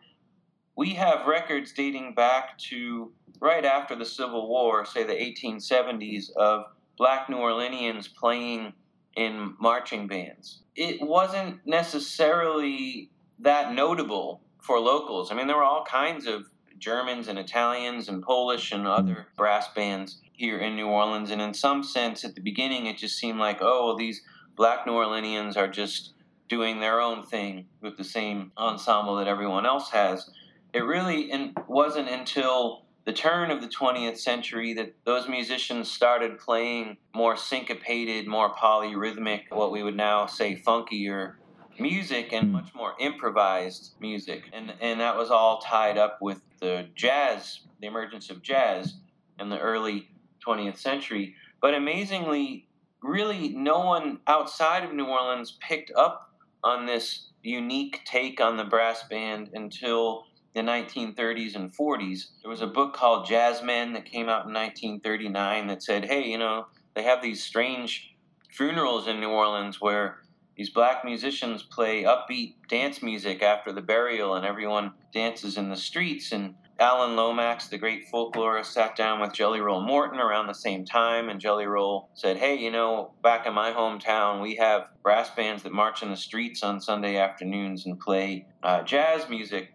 we 0.76 0.90
have 0.90 1.26
records 1.26 1.72
dating 1.72 2.14
back 2.14 2.56
to 2.70 3.10
right 3.40 3.64
after 3.64 3.96
the 3.96 4.06
Civil 4.06 4.48
War, 4.48 4.84
say 4.84 5.02
the 5.02 5.14
1870s, 5.14 6.30
of 6.36 6.62
black 6.96 7.28
New 7.28 7.38
Orleanians 7.38 8.14
playing 8.14 8.72
in 9.16 9.56
marching 9.58 10.06
bands. 10.06 10.62
It 10.78 11.02
wasn't 11.02 11.66
necessarily 11.66 13.10
that 13.40 13.74
notable 13.74 14.42
for 14.60 14.78
locals. 14.78 15.32
I 15.32 15.34
mean, 15.34 15.48
there 15.48 15.56
were 15.56 15.64
all 15.64 15.84
kinds 15.84 16.26
of 16.26 16.46
Germans 16.78 17.26
and 17.26 17.38
Italians 17.38 18.08
and 18.08 18.22
Polish 18.22 18.70
and 18.70 18.86
other 18.86 19.14
mm. 19.14 19.36
brass 19.36 19.66
bands 19.74 20.20
here 20.32 20.58
in 20.58 20.76
New 20.76 20.86
Orleans. 20.86 21.30
And 21.30 21.42
in 21.42 21.52
some 21.52 21.82
sense, 21.82 22.24
at 22.24 22.36
the 22.36 22.40
beginning, 22.40 22.86
it 22.86 22.96
just 22.96 23.18
seemed 23.18 23.40
like, 23.40 23.58
oh, 23.60 23.86
well, 23.86 23.96
these 23.96 24.22
black 24.56 24.86
New 24.86 24.92
Orleanians 24.92 25.56
are 25.56 25.68
just 25.68 26.12
doing 26.48 26.80
their 26.80 27.00
own 27.00 27.24
thing 27.24 27.66
with 27.80 27.96
the 27.96 28.04
same 28.04 28.52
ensemble 28.56 29.16
that 29.16 29.28
everyone 29.28 29.66
else 29.66 29.90
has. 29.90 30.30
It 30.72 30.80
really 30.80 31.32
wasn't 31.66 32.08
until 32.08 32.84
the 33.08 33.14
turn 33.14 33.50
of 33.50 33.62
the 33.62 33.68
20th 33.68 34.18
century 34.18 34.74
that 34.74 34.94
those 35.06 35.30
musicians 35.30 35.90
started 35.90 36.38
playing 36.38 36.94
more 37.14 37.38
syncopated, 37.38 38.26
more 38.26 38.54
polyrhythmic, 38.54 39.44
what 39.48 39.72
we 39.72 39.82
would 39.82 39.96
now 39.96 40.26
say 40.26 40.54
funkier 40.54 41.36
music 41.78 42.34
and 42.34 42.52
much 42.52 42.74
more 42.74 42.92
improvised 43.00 43.94
music. 43.98 44.50
And, 44.52 44.74
and 44.82 45.00
that 45.00 45.16
was 45.16 45.30
all 45.30 45.58
tied 45.60 45.96
up 45.96 46.18
with 46.20 46.42
the 46.60 46.86
jazz, 46.94 47.60
the 47.80 47.86
emergence 47.86 48.28
of 48.28 48.42
jazz 48.42 48.96
in 49.40 49.48
the 49.48 49.58
early 49.58 50.10
20th 50.46 50.76
century. 50.76 51.34
But 51.62 51.72
amazingly, 51.72 52.68
really 53.02 53.54
no 53.54 53.86
one 53.86 54.20
outside 54.26 54.84
of 54.84 54.92
New 54.92 55.06
Orleans 55.06 55.56
picked 55.66 55.90
up 55.96 56.34
on 56.62 56.84
this 56.84 57.28
unique 57.42 58.02
take 58.04 58.38
on 58.38 58.58
the 58.58 58.64
brass 58.64 59.04
band 59.08 59.48
until 59.54 60.26
the 60.54 60.60
1930s 60.60 61.54
and 61.54 61.74
40s. 61.74 62.28
There 62.42 62.50
was 62.50 62.62
a 62.62 62.66
book 62.66 62.94
called 62.94 63.26
Jazzmen 63.26 63.92
that 63.94 64.04
came 64.04 64.28
out 64.28 64.46
in 64.46 64.54
1939 64.54 65.66
that 65.68 65.82
said, 65.82 66.04
hey, 66.04 66.26
you 66.28 66.38
know, 66.38 66.66
they 66.94 67.02
have 67.02 67.22
these 67.22 67.42
strange 67.42 68.14
funerals 68.50 69.06
in 69.06 69.20
New 69.20 69.30
Orleans 69.30 69.80
where 69.80 70.18
these 70.56 70.70
black 70.70 71.04
musicians 71.04 71.62
play 71.62 72.02
upbeat 72.02 72.54
dance 72.68 73.02
music 73.02 73.42
after 73.42 73.72
the 73.72 73.80
burial 73.80 74.34
and 74.34 74.44
everyone 74.44 74.92
dances 75.12 75.56
in 75.56 75.68
the 75.68 75.76
streets 75.76 76.32
and 76.32 76.54
Alan 76.80 77.16
Lomax, 77.16 77.66
the 77.66 77.78
great 77.78 78.08
folklorist, 78.08 78.66
sat 78.66 78.94
down 78.94 79.20
with 79.20 79.32
Jelly 79.32 79.60
Roll 79.60 79.80
Morton 79.80 80.20
around 80.20 80.46
the 80.46 80.52
same 80.52 80.84
time, 80.84 81.28
and 81.28 81.40
Jelly 81.40 81.66
Roll 81.66 82.08
said, 82.14 82.36
Hey, 82.36 82.56
you 82.56 82.70
know, 82.70 83.14
back 83.20 83.46
in 83.46 83.54
my 83.54 83.72
hometown, 83.72 84.40
we 84.40 84.54
have 84.56 84.86
brass 85.02 85.28
bands 85.30 85.64
that 85.64 85.72
march 85.72 86.04
in 86.04 86.10
the 86.10 86.16
streets 86.16 86.62
on 86.62 86.80
Sunday 86.80 87.16
afternoons 87.16 87.84
and 87.84 87.98
play 87.98 88.46
uh, 88.62 88.82
jazz 88.82 89.28
music. 89.28 89.72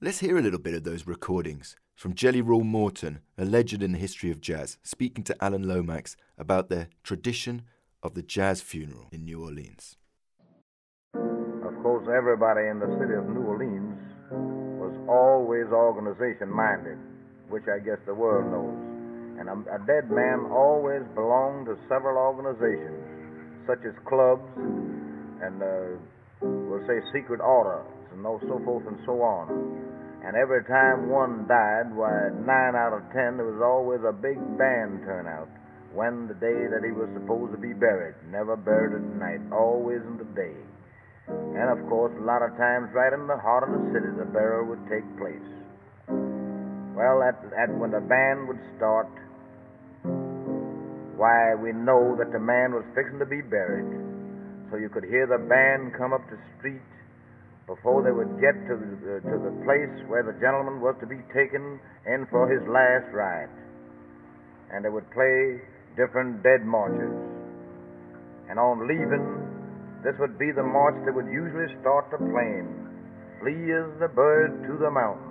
Let's 0.00 0.20
hear 0.20 0.38
a 0.38 0.42
little 0.42 0.60
bit 0.60 0.74
of 0.74 0.84
those 0.84 1.08
recordings 1.08 1.74
from 1.96 2.14
Jelly 2.14 2.40
Roll 2.40 2.62
Morton, 2.62 3.18
a 3.36 3.44
legend 3.44 3.82
in 3.82 3.90
the 3.90 3.98
history 3.98 4.30
of 4.30 4.40
jazz, 4.40 4.78
speaking 4.84 5.24
to 5.24 5.34
Alan 5.42 5.66
Lomax 5.66 6.16
about 6.38 6.68
the 6.68 6.86
tradition 7.02 7.62
of 8.00 8.14
the 8.14 8.22
jazz 8.22 8.60
funeral 8.60 9.08
in 9.10 9.24
New 9.24 9.42
Orleans. 9.42 9.96
Of 11.16 11.74
course, 11.82 12.06
everybody 12.06 12.70
in 12.70 12.78
the 12.78 12.86
city 12.94 13.18
of 13.18 13.26
New 13.26 13.42
Orleans 13.42 13.98
was 14.78 14.94
always 15.10 15.66
organization 15.74 16.46
minded, 16.46 16.98
which 17.48 17.66
I 17.66 17.82
guess 17.82 17.98
the 18.06 18.14
world 18.14 18.46
knows. 18.54 18.78
And 19.42 19.50
a, 19.50 19.82
a 19.82 19.82
dead 19.82 20.14
man 20.14 20.46
always 20.54 21.02
belonged 21.18 21.66
to 21.66 21.74
several 21.90 22.22
organizations, 22.22 23.66
such 23.66 23.82
as 23.82 23.98
clubs 24.06 24.46
and, 25.42 25.58
uh, 25.58 25.98
we'll 26.70 26.86
say, 26.86 27.02
secret 27.10 27.42
orders, 27.42 27.97
and 28.18 28.48
so 28.50 28.58
forth 28.64 28.86
and 28.86 28.98
so 29.06 29.22
on. 29.22 29.46
And 30.26 30.34
every 30.34 30.64
time 30.66 31.08
one 31.08 31.46
died, 31.46 31.94
why, 31.94 32.34
nine 32.42 32.74
out 32.74 32.90
of 32.90 33.06
ten, 33.14 33.38
there 33.38 33.46
was 33.46 33.62
always 33.62 34.02
a 34.02 34.12
big 34.12 34.36
band 34.58 35.06
turnout 35.06 35.48
when 35.94 36.26
the 36.26 36.34
day 36.34 36.66
that 36.68 36.82
he 36.84 36.90
was 36.90 37.08
supposed 37.14 37.54
to 37.54 37.60
be 37.60 37.72
buried. 37.72 38.18
Never 38.28 38.58
buried 38.58 38.98
at 38.98 39.06
night, 39.16 39.40
always 39.54 40.02
in 40.02 40.18
the 40.18 40.28
day. 40.34 40.58
And 41.28 41.70
of 41.70 41.80
course, 41.88 42.12
a 42.18 42.24
lot 42.24 42.42
of 42.42 42.56
times 42.58 42.90
right 42.92 43.12
in 43.12 43.26
the 43.26 43.38
heart 43.38 43.62
of 43.62 43.70
the 43.70 43.82
city, 43.94 44.10
the 44.18 44.26
burial 44.28 44.66
would 44.68 44.82
take 44.90 45.06
place. 45.16 45.48
Well, 46.98 47.22
at, 47.22 47.38
at 47.54 47.70
when 47.78 47.94
the 47.94 48.02
band 48.02 48.48
would 48.48 48.60
start, 48.76 49.08
why, 51.14 51.54
we 51.54 51.72
know 51.72 52.18
that 52.18 52.32
the 52.32 52.42
man 52.42 52.74
was 52.74 52.84
fixing 52.94 53.18
to 53.18 53.26
be 53.26 53.40
buried. 53.40 53.86
So 54.70 54.76
you 54.76 54.88
could 54.88 55.04
hear 55.04 55.26
the 55.26 55.38
band 55.38 55.94
come 55.96 56.12
up 56.12 56.22
the 56.30 56.38
street 56.58 56.82
before 57.68 58.00
they 58.00 58.10
would 58.10 58.40
get 58.40 58.56
to 58.64 58.74
the, 58.80 59.20
to 59.28 59.36
the 59.44 59.54
place 59.68 59.92
where 60.08 60.24
the 60.24 60.32
gentleman 60.40 60.80
was 60.80 60.96
to 61.04 61.06
be 61.06 61.20
taken 61.36 61.76
in 62.08 62.24
for 62.32 62.48
his 62.48 62.64
last 62.64 63.12
ride. 63.12 63.52
And 64.72 64.80
they 64.80 64.88
would 64.88 65.04
play 65.12 65.60
different 65.94 66.40
dead 66.42 66.64
marches. 66.64 67.12
And 68.48 68.56
on 68.56 68.88
leaving, 68.88 70.00
this 70.00 70.16
would 70.16 70.40
be 70.40 70.48
the 70.56 70.64
march 70.64 70.96
that 71.04 71.12
would 71.12 71.28
usually 71.28 71.68
start 71.84 72.08
the 72.08 72.16
plane. 72.16 72.72
Flee 73.44 73.68
as 73.76 73.92
the 74.00 74.08
bird 74.08 74.64
to 74.64 74.80
the 74.80 74.88
mountain. 74.88 75.27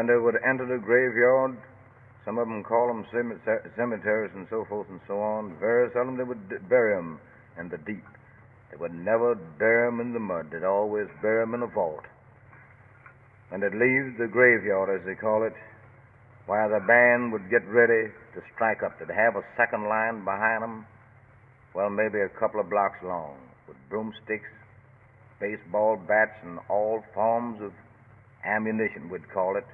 When 0.00 0.06
they 0.06 0.16
would 0.16 0.36
enter 0.48 0.64
the 0.64 0.80
graveyard, 0.80 1.58
Some 2.24 2.38
of 2.38 2.48
them 2.48 2.64
call 2.64 2.86
them 2.88 3.04
cemeteries 3.76 4.32
and 4.34 4.46
so 4.48 4.64
forth 4.64 4.88
and 4.88 5.00
so 5.06 5.20
on. 5.20 5.56
Very 5.60 5.92
seldom 5.92 6.16
they 6.16 6.24
would 6.24 6.48
bury 6.70 6.96
them 6.96 7.20
in 7.58 7.68
the 7.68 7.76
deep. 7.76 8.04
They 8.70 8.78
would 8.78 8.94
never 8.94 9.34
bury 9.34 9.88
them 9.90 10.00
in 10.00 10.14
the 10.14 10.20
mud. 10.20 10.52
They'd 10.52 10.64
always 10.64 11.08
bury 11.20 11.44
them 11.44 11.52
in 11.52 11.62
a 11.62 11.66
vault. 11.66 12.04
And 13.52 13.62
they'd 13.62 13.76
leave 13.76 14.16
the 14.16 14.28
graveyard, 14.30 14.88
as 14.88 15.04
they 15.04 15.14
call 15.14 15.42
it, 15.44 15.52
while 16.46 16.70
the 16.70 16.80
band 16.80 17.32
would 17.32 17.50
get 17.50 17.68
ready 17.68 18.08
to 18.32 18.40
strike 18.54 18.82
up. 18.82 18.98
They'd 18.98 19.12
have 19.12 19.36
a 19.36 19.44
second 19.56 19.84
line 19.84 20.24
behind 20.24 20.62
them, 20.62 20.86
well, 21.74 21.90
maybe 21.90 22.20
a 22.20 22.28
couple 22.40 22.58
of 22.58 22.70
blocks 22.70 23.02
long, 23.04 23.36
with 23.68 23.76
broomsticks, 23.90 24.48
baseball 25.40 25.96
bats, 25.96 26.40
and 26.42 26.58
all 26.70 27.04
forms 27.12 27.60
of 27.60 27.72
ammunition, 28.44 29.10
we'd 29.10 29.28
call 29.28 29.56
it, 29.56 29.66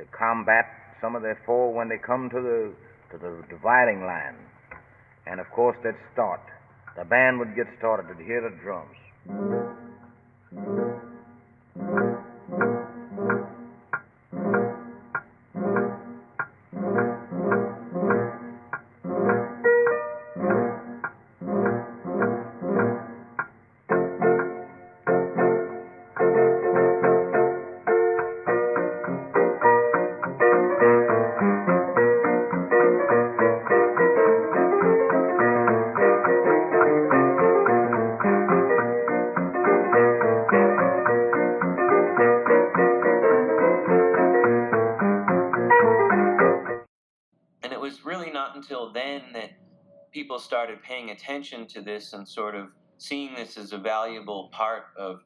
to 0.00 0.06
combat 0.16 0.64
some 1.00 1.14
of 1.14 1.22
their 1.22 1.38
foe 1.44 1.68
when 1.68 1.88
they 1.88 1.98
come 1.98 2.30
to 2.30 2.40
the 2.40 2.72
to 3.12 3.18
the 3.18 3.42
dividing 3.50 4.02
line. 4.02 4.36
And 5.26 5.40
of 5.40 5.50
course, 5.50 5.76
they'd 5.82 5.98
start. 6.12 6.40
The 6.96 7.04
band 7.04 7.38
would 7.38 7.54
get 7.54 7.66
started. 7.78 8.06
They'd 8.08 8.24
hear 8.24 8.40
the 8.40 8.56
drums. 8.62 8.96
Attention 51.10 51.66
to 51.68 51.80
this 51.80 52.12
and 52.12 52.26
sort 52.26 52.54
of 52.54 52.68
seeing 52.98 53.34
this 53.34 53.56
as 53.56 53.72
a 53.72 53.78
valuable 53.78 54.50
part 54.52 54.84
of 54.96 55.20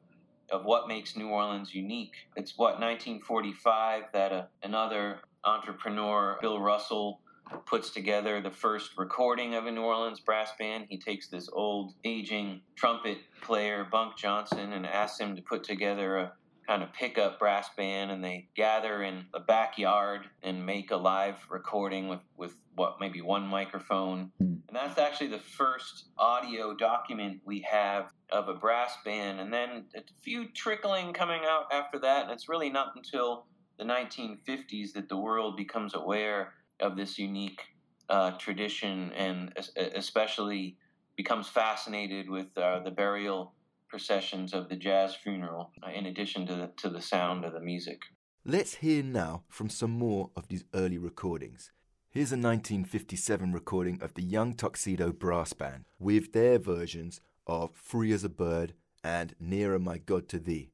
of 0.51 0.63
what 0.63 0.87
makes 0.87 1.15
New 1.15 1.29
Orleans 1.29 1.73
unique. 1.73 2.13
It's 2.35 2.55
what 2.55 2.79
1945 2.79 4.03
that 4.13 4.31
a, 4.31 4.47
another 4.63 5.21
entrepreneur, 5.43 6.37
Bill 6.41 6.59
Russell, 6.59 7.21
puts 7.65 7.89
together 7.91 8.41
the 8.41 8.51
first 8.51 8.91
recording 8.97 9.55
of 9.55 9.65
a 9.65 9.71
New 9.71 9.81
Orleans 9.81 10.19
brass 10.19 10.51
band. 10.57 10.85
He 10.89 10.97
takes 10.97 11.27
this 11.27 11.49
old, 11.51 11.93
aging 12.03 12.61
trumpet 12.75 13.17
player, 13.41 13.87
Bunk 13.91 14.17
Johnson, 14.17 14.73
and 14.73 14.85
asks 14.85 15.19
him 15.19 15.35
to 15.35 15.41
put 15.41 15.63
together 15.63 16.17
a 16.17 16.33
kind 16.67 16.83
of 16.83 16.91
pickup 16.93 17.39
brass 17.39 17.69
band 17.77 18.11
and 18.11 18.23
they 18.23 18.47
gather 18.55 19.03
in 19.03 19.25
a 19.33 19.39
backyard 19.39 20.21
and 20.41 20.65
make 20.65 20.91
a 20.91 20.95
live 20.95 21.35
recording 21.49 22.07
with, 22.07 22.21
with 22.37 22.55
what 22.75 22.97
maybe 22.99 23.21
one 23.21 23.45
microphone. 23.45 24.31
Mm. 24.41 24.59
And 24.67 24.75
that's 24.75 24.97
actually 24.97 25.27
the 25.27 25.39
first 25.39 26.05
audio 26.17 26.73
document 26.73 27.41
we 27.45 27.61
have 27.69 28.11
of 28.31 28.49
a 28.49 28.53
brass 28.53 28.97
band. 29.05 29.39
And 29.39 29.53
then 29.53 29.85
a 29.95 30.01
few 30.21 30.47
trickling 30.49 31.13
coming 31.13 31.41
out 31.47 31.65
after 31.71 31.99
that. 31.99 32.23
And 32.23 32.31
it's 32.31 32.49
really 32.49 32.69
not 32.69 32.93
until 32.95 33.45
the 33.77 33.83
1950s 33.83 34.93
that 34.93 35.09
the 35.09 35.17
world 35.17 35.57
becomes 35.57 35.93
aware 35.93 36.53
of 36.79 36.95
this 36.97 37.17
unique 37.17 37.61
uh, 38.09 38.31
tradition 38.31 39.11
and 39.13 39.53
especially 39.95 40.77
becomes 41.15 41.47
fascinated 41.47 42.29
with 42.29 42.57
uh, 42.57 42.79
the 42.79 42.91
burial 42.91 43.53
processions 43.95 44.53
of 44.53 44.67
the 44.67 44.75
jazz 44.75 45.15
funeral, 45.15 45.71
uh, 45.81 45.89
in 45.89 46.05
addition 46.05 46.45
to 46.45 46.53
the, 46.53 46.69
to 46.75 46.89
the 46.89 47.01
sound 47.01 47.45
of 47.45 47.53
the 47.53 47.61
music. 47.61 48.01
Let's 48.43 48.75
hear 48.75 49.01
now 49.01 49.43
from 49.47 49.69
some 49.69 49.91
more 49.91 50.31
of 50.35 50.49
these 50.49 50.65
early 50.73 50.97
recordings. 50.97 51.71
Here's 52.09 52.33
a 52.33 52.35
1957 52.35 53.53
recording 53.53 54.01
of 54.01 54.13
the 54.15 54.21
Young 54.21 54.53
Tuxedo 54.53 55.13
Brass 55.13 55.53
Band 55.53 55.85
with 55.97 56.33
their 56.33 56.59
versions 56.59 57.21
of 57.47 57.71
Flee 57.73 58.11
as 58.11 58.25
a 58.25 58.29
Bird 58.29 58.73
and 59.01 59.33
Nearer 59.39 59.79
My 59.79 59.97
God 59.97 60.27
to 60.27 60.39
Thee. 60.39 60.71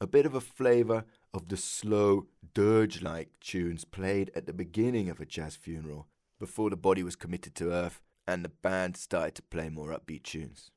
A 0.00 0.08
bit 0.08 0.26
of 0.26 0.34
a 0.34 0.40
flavour 0.40 1.04
of 1.32 1.46
the 1.46 1.56
slow, 1.56 2.26
dirge 2.52 3.00
like 3.00 3.28
tunes 3.38 3.84
played 3.84 4.32
at 4.34 4.46
the 4.46 4.52
beginning 4.52 5.08
of 5.08 5.20
a 5.20 5.24
jazz 5.24 5.54
funeral 5.54 6.08
before 6.40 6.70
the 6.70 6.76
body 6.76 7.04
was 7.04 7.14
committed 7.14 7.54
to 7.54 7.70
earth 7.70 8.00
and 8.26 8.44
the 8.44 8.48
band 8.48 8.96
started 8.96 9.36
to 9.36 9.42
play 9.42 9.68
more 9.68 9.96
upbeat 9.96 10.24
tunes. 10.24 10.72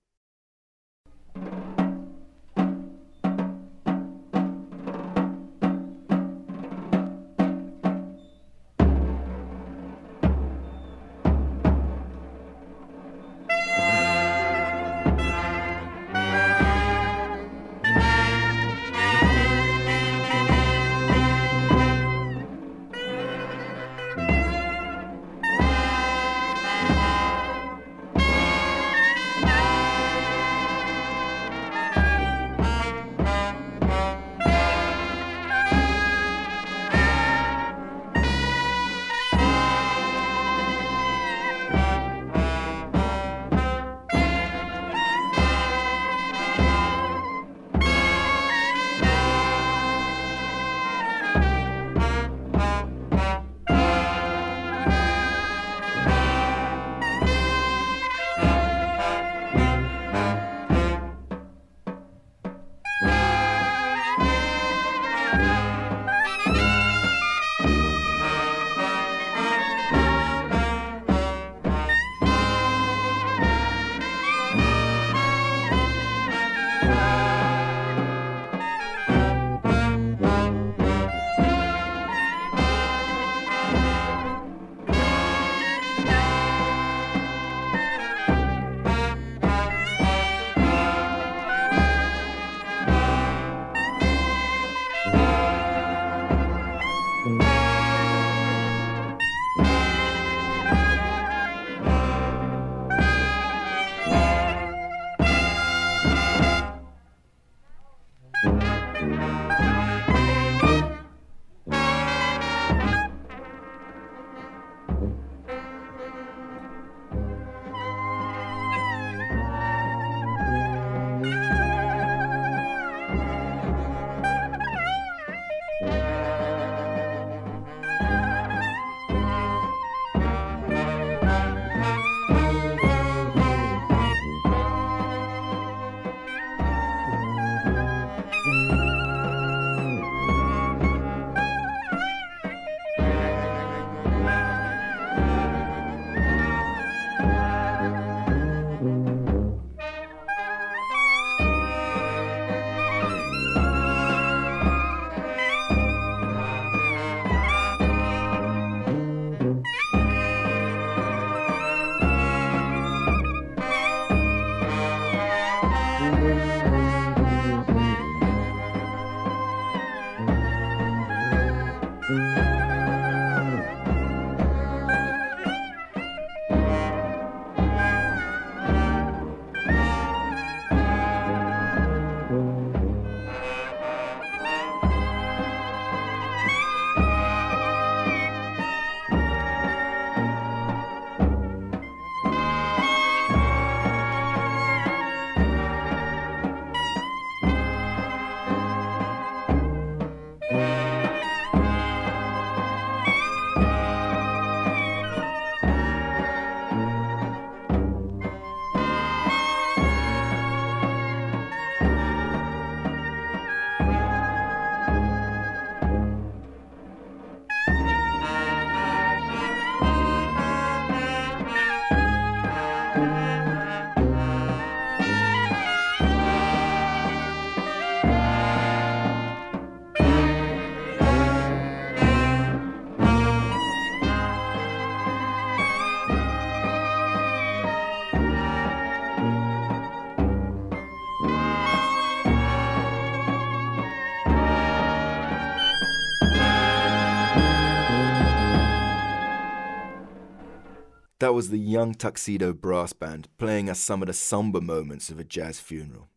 That 251.19 251.34
was 251.34 251.49
the 251.49 251.60
Young 251.60 251.95
Tuxedo 251.95 252.53
Brass 252.53 252.93
Band 252.93 253.27
playing 253.38 253.69
us 253.69 253.77
some 253.79 254.01
of 254.01 254.08
the 254.08 254.13
somber 254.13 254.62
moments 254.62 255.10
of 255.10 255.19
a 255.19 255.25
jazz 255.25 255.60
funeral. 255.60 256.08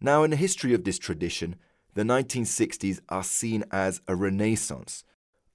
Now, 0.00 0.22
in 0.22 0.30
the 0.30 0.36
history 0.36 0.72
of 0.74 0.84
this 0.84 0.98
tradition, 0.98 1.56
the 1.94 2.04
1960s 2.04 3.00
are 3.08 3.24
seen 3.24 3.64
as 3.72 4.00
a 4.06 4.14
renaissance. 4.14 5.02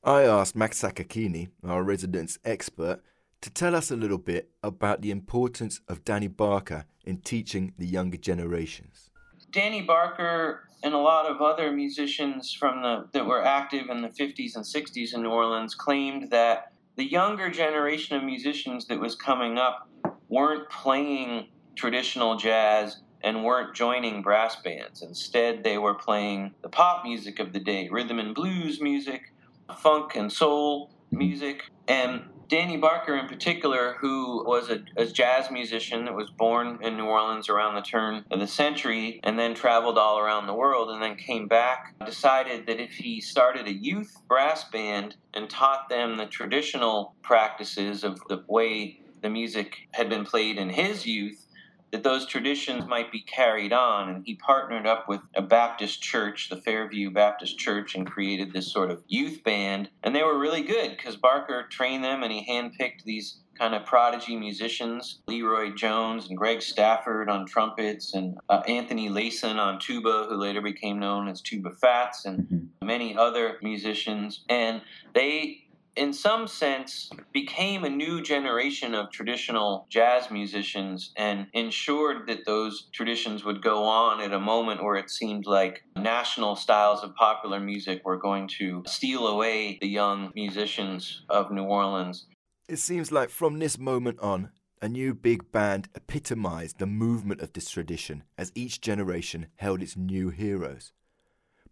I 0.04 0.24
asked 0.24 0.54
Max 0.54 0.82
Sakakeeny, 0.82 1.48
our 1.64 1.82
residence 1.82 2.40
expert, 2.44 3.02
to 3.40 3.50
tell 3.50 3.74
us 3.74 3.90
a 3.90 3.96
little 3.96 4.18
bit 4.18 4.52
about 4.62 5.02
the 5.02 5.12
importance 5.12 5.80
of 5.88 6.04
Danny 6.04 6.28
Barker 6.28 6.84
in 7.06 7.20
teaching 7.20 7.74
the 7.78 7.88
younger 7.88 8.18
generations. 8.18 9.12
Danny 9.50 9.82
Barker 9.82 10.68
and 10.84 10.94
a 10.94 10.98
lot 10.98 11.26
of 11.26 11.42
other 11.42 11.72
musicians 11.72 12.52
from 12.52 12.82
the 12.82 13.08
that 13.14 13.26
were 13.26 13.44
active 13.44 13.90
in 13.90 14.02
the 14.02 14.10
50s 14.10 14.58
and 14.58 14.66
60s 14.66 15.14
in 15.14 15.24
New 15.24 15.30
Orleans 15.30 15.74
claimed 15.74 16.32
that 16.32 16.74
the 16.98 17.06
younger 17.06 17.50
generation 17.50 18.18
of 18.18 18.24
musicians 18.24 18.88
that 18.88 19.00
was 19.00 19.16
coming 19.16 19.58
up 19.58 19.88
weren't 20.30 20.68
playing 20.70 21.48
traditional 21.76 22.36
jazz 22.36 23.02
and 23.22 23.44
weren't 23.44 23.76
joining 23.76 24.22
brass 24.22 24.56
bands. 24.58 25.04
Instead, 25.04 25.64
they 25.64 25.78
were 25.78 25.94
playing 25.94 26.54
the 26.64 26.70
pop 26.70 27.04
music 27.04 27.40
of 27.40 27.54
the 27.54 27.60
day, 27.60 27.88
rhythm 27.90 28.20
and 28.20 28.34
blues 28.34 28.82
music, 28.82 29.32
funk 29.78 30.16
and 30.16 30.32
soul 30.32 30.92
music, 31.12 31.64
and 31.88 32.24
Danny 32.48 32.78
Barker, 32.78 33.18
in 33.18 33.28
particular, 33.28 33.98
who 34.00 34.44
was 34.46 34.70
a, 34.70 34.84
a, 34.96 35.06
jazz 35.06 35.52
musician 35.52 36.06
that 36.06 36.16
was 36.16 36.30
born 36.30 36.80
in 36.82 36.96
New 36.96 37.06
Orleans 37.06 37.50
around 37.50 37.76
the 37.76 37.82
turn 37.82 38.24
of 38.32 38.40
the 38.40 38.48
century 38.48 39.20
and 39.24 39.38
then 39.38 39.54
traveled 39.54 39.98
all 39.98 40.18
around 40.18 40.48
the 40.48 40.54
world 40.54 40.90
and 40.90 41.02
then 41.02 41.18
came 41.18 41.48
back, 41.48 41.94
decided 42.06 42.66
that 42.68 42.80
if 42.80 42.92
he 42.92 43.20
started 43.20 43.68
a 43.68 43.74
youth 43.74 44.16
brass 44.30 44.64
band 44.64 45.16
and 45.34 45.50
taught 45.50 45.90
them 45.90 46.16
the 46.16 46.26
traditional 46.26 47.16
practices 47.22 48.04
of 48.04 48.22
the 48.30 48.44
way 48.48 49.02
the 49.22 49.30
music 49.30 49.88
had 49.92 50.10
been 50.10 50.24
played 50.24 50.58
in 50.58 50.70
his 50.70 51.06
youth, 51.06 51.47
that 51.92 52.04
those 52.04 52.26
traditions 52.26 52.86
might 52.86 53.12
be 53.12 53.22
carried 53.22 53.74
on. 53.74 54.10
And 54.10 54.24
he 54.26 54.36
partnered 54.36 54.86
up 54.86 55.08
with 55.08 55.22
a 55.36 55.42
Baptist 55.42 56.02
church, 56.02 56.50
the 56.50 56.62
Fairview 56.62 57.12
Baptist 57.12 57.58
Church, 57.58 57.96
and 57.96 58.10
created 58.10 58.54
this 58.54 58.72
sort 58.72 58.92
of 58.92 59.04
youth 59.08 59.44
band. 59.44 59.90
And 60.04 60.16
they 60.16 60.24
were 60.24 60.38
really 60.38 60.64
good 60.64 60.92
because 60.98 61.16
Barker 61.16 61.68
trained 61.70 62.04
them 62.04 62.24
and 62.24 62.32
he 62.32 62.46
handpicked 62.50 63.04
these 63.04 63.40
kind 63.58 63.74
of 63.74 63.86
prodigy 63.86 64.36
musicians 64.36 65.20
Leroy 65.28 65.72
Jones 65.74 66.30
and 66.30 66.38
Greg 66.38 66.62
Stafford 66.62 67.30
on 67.30 67.46
trumpets, 67.46 68.14
and 68.14 68.38
uh, 68.50 68.62
Anthony 68.68 69.10
Lacen 69.10 69.58
on 69.58 69.80
tuba, 69.80 70.28
who 70.30 70.36
later 70.36 70.62
became 70.62 71.00
known 71.00 71.28
as 71.28 71.42
Tuba 71.42 71.72
Fats, 71.72 72.26
and 72.26 72.40
mm-hmm. 72.40 72.86
many 72.86 73.18
other 73.18 73.58
musicians. 73.62 74.44
And 74.50 74.82
they 75.14 75.67
in 75.98 76.14
some 76.14 76.48
sense, 76.48 77.10
became 77.34 77.84
a 77.84 77.90
new 77.90 78.22
generation 78.22 78.94
of 78.94 79.12
traditional 79.12 79.88
jazz 79.90 80.30
musicians 80.30 81.12
and 81.18 81.48
ensured 81.54 82.28
that 82.28 82.46
those 82.46 82.88
traditions 82.94 83.44
would 83.44 83.62
go 83.62 83.84
on 83.84 84.22
at 84.22 84.34
a 84.34 84.40
moment 84.40 84.84
where 84.84 84.96
it 84.96 85.10
seemed 85.10 85.46
like 85.46 85.84
national 85.96 86.56
styles 86.56 87.04
of 87.04 87.16
popular 87.16 87.60
music 87.60 88.02
were 88.06 88.18
going 88.18 88.48
to 88.60 88.84
steal 88.86 89.28
away 89.28 89.78
the 89.82 89.88
young 89.88 90.32
musicians 90.36 91.24
of 91.30 91.52
New 91.52 91.64
Orleans. 91.64 92.28
It 92.70 92.80
seems 92.80 93.12
like 93.12 93.30
from 93.30 93.60
this 93.60 93.78
moment 93.78 94.20
on, 94.20 94.52
a 94.80 94.88
new 94.88 95.16
big 95.16 95.52
band 95.52 95.90
epitomized 95.96 96.78
the 96.78 96.86
movement 96.86 97.42
of 97.42 97.54
this 97.54 97.70
tradition 97.70 98.24
as 98.38 98.52
each 98.54 98.80
generation 98.80 99.48
held 99.56 99.82
its 99.82 99.98
new 99.98 100.30
heroes. 100.30 100.92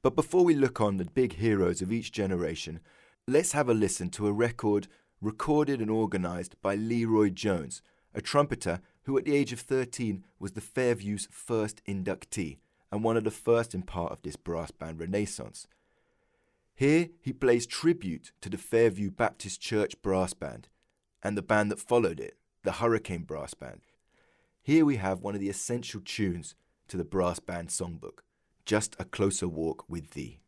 But 0.01 0.15
before 0.15 0.43
we 0.43 0.55
look 0.55 0.81
on 0.81 0.97
the 0.97 1.05
big 1.05 1.33
heroes 1.33 1.81
of 1.81 1.91
each 1.91 2.11
generation, 2.11 2.79
Let's 3.27 3.53
have 3.53 3.69
a 3.69 3.73
listen 3.73 4.11
to 4.11 4.27
a 4.27 4.31
record 4.31 4.87
recorded 5.19 5.81
and 5.81 5.89
organised 5.89 6.61
by 6.61 6.75
Leroy 6.75 7.31
Jones, 7.31 7.81
a 8.13 8.21
trumpeter 8.21 8.81
who 9.05 9.17
at 9.17 9.25
the 9.25 9.35
age 9.35 9.51
of 9.51 9.59
13 9.61 10.23
was 10.37 10.51
the 10.51 10.61
Fairview's 10.61 11.27
first 11.31 11.83
inductee 11.87 12.59
and 12.91 13.03
one 13.03 13.17
of 13.17 13.23
the 13.23 13.31
first 13.31 13.73
in 13.73 13.81
part 13.81 14.11
of 14.11 14.21
this 14.21 14.35
brass 14.35 14.69
band 14.69 14.99
renaissance. 14.99 15.65
Here 16.75 17.09
he 17.19 17.33
plays 17.33 17.65
tribute 17.65 18.31
to 18.41 18.49
the 18.49 18.59
Fairview 18.59 19.09
Baptist 19.09 19.59
Church 19.59 19.99
Brass 20.03 20.35
Band 20.35 20.67
and 21.23 21.35
the 21.35 21.41
band 21.41 21.71
that 21.71 21.79
followed 21.79 22.19
it, 22.19 22.37
the 22.61 22.73
Hurricane 22.73 23.23
Brass 23.23 23.55
Band. 23.55 23.81
Here 24.61 24.85
we 24.85 24.97
have 24.97 25.21
one 25.21 25.33
of 25.33 25.41
the 25.41 25.49
essential 25.49 26.01
tunes 26.05 26.53
to 26.89 26.95
the 26.95 27.03
brass 27.03 27.39
band 27.39 27.69
songbook, 27.69 28.19
Just 28.65 28.95
a 28.99 29.03
Closer 29.03 29.47
Walk 29.47 29.83
with 29.89 30.11
Thee. 30.11 30.41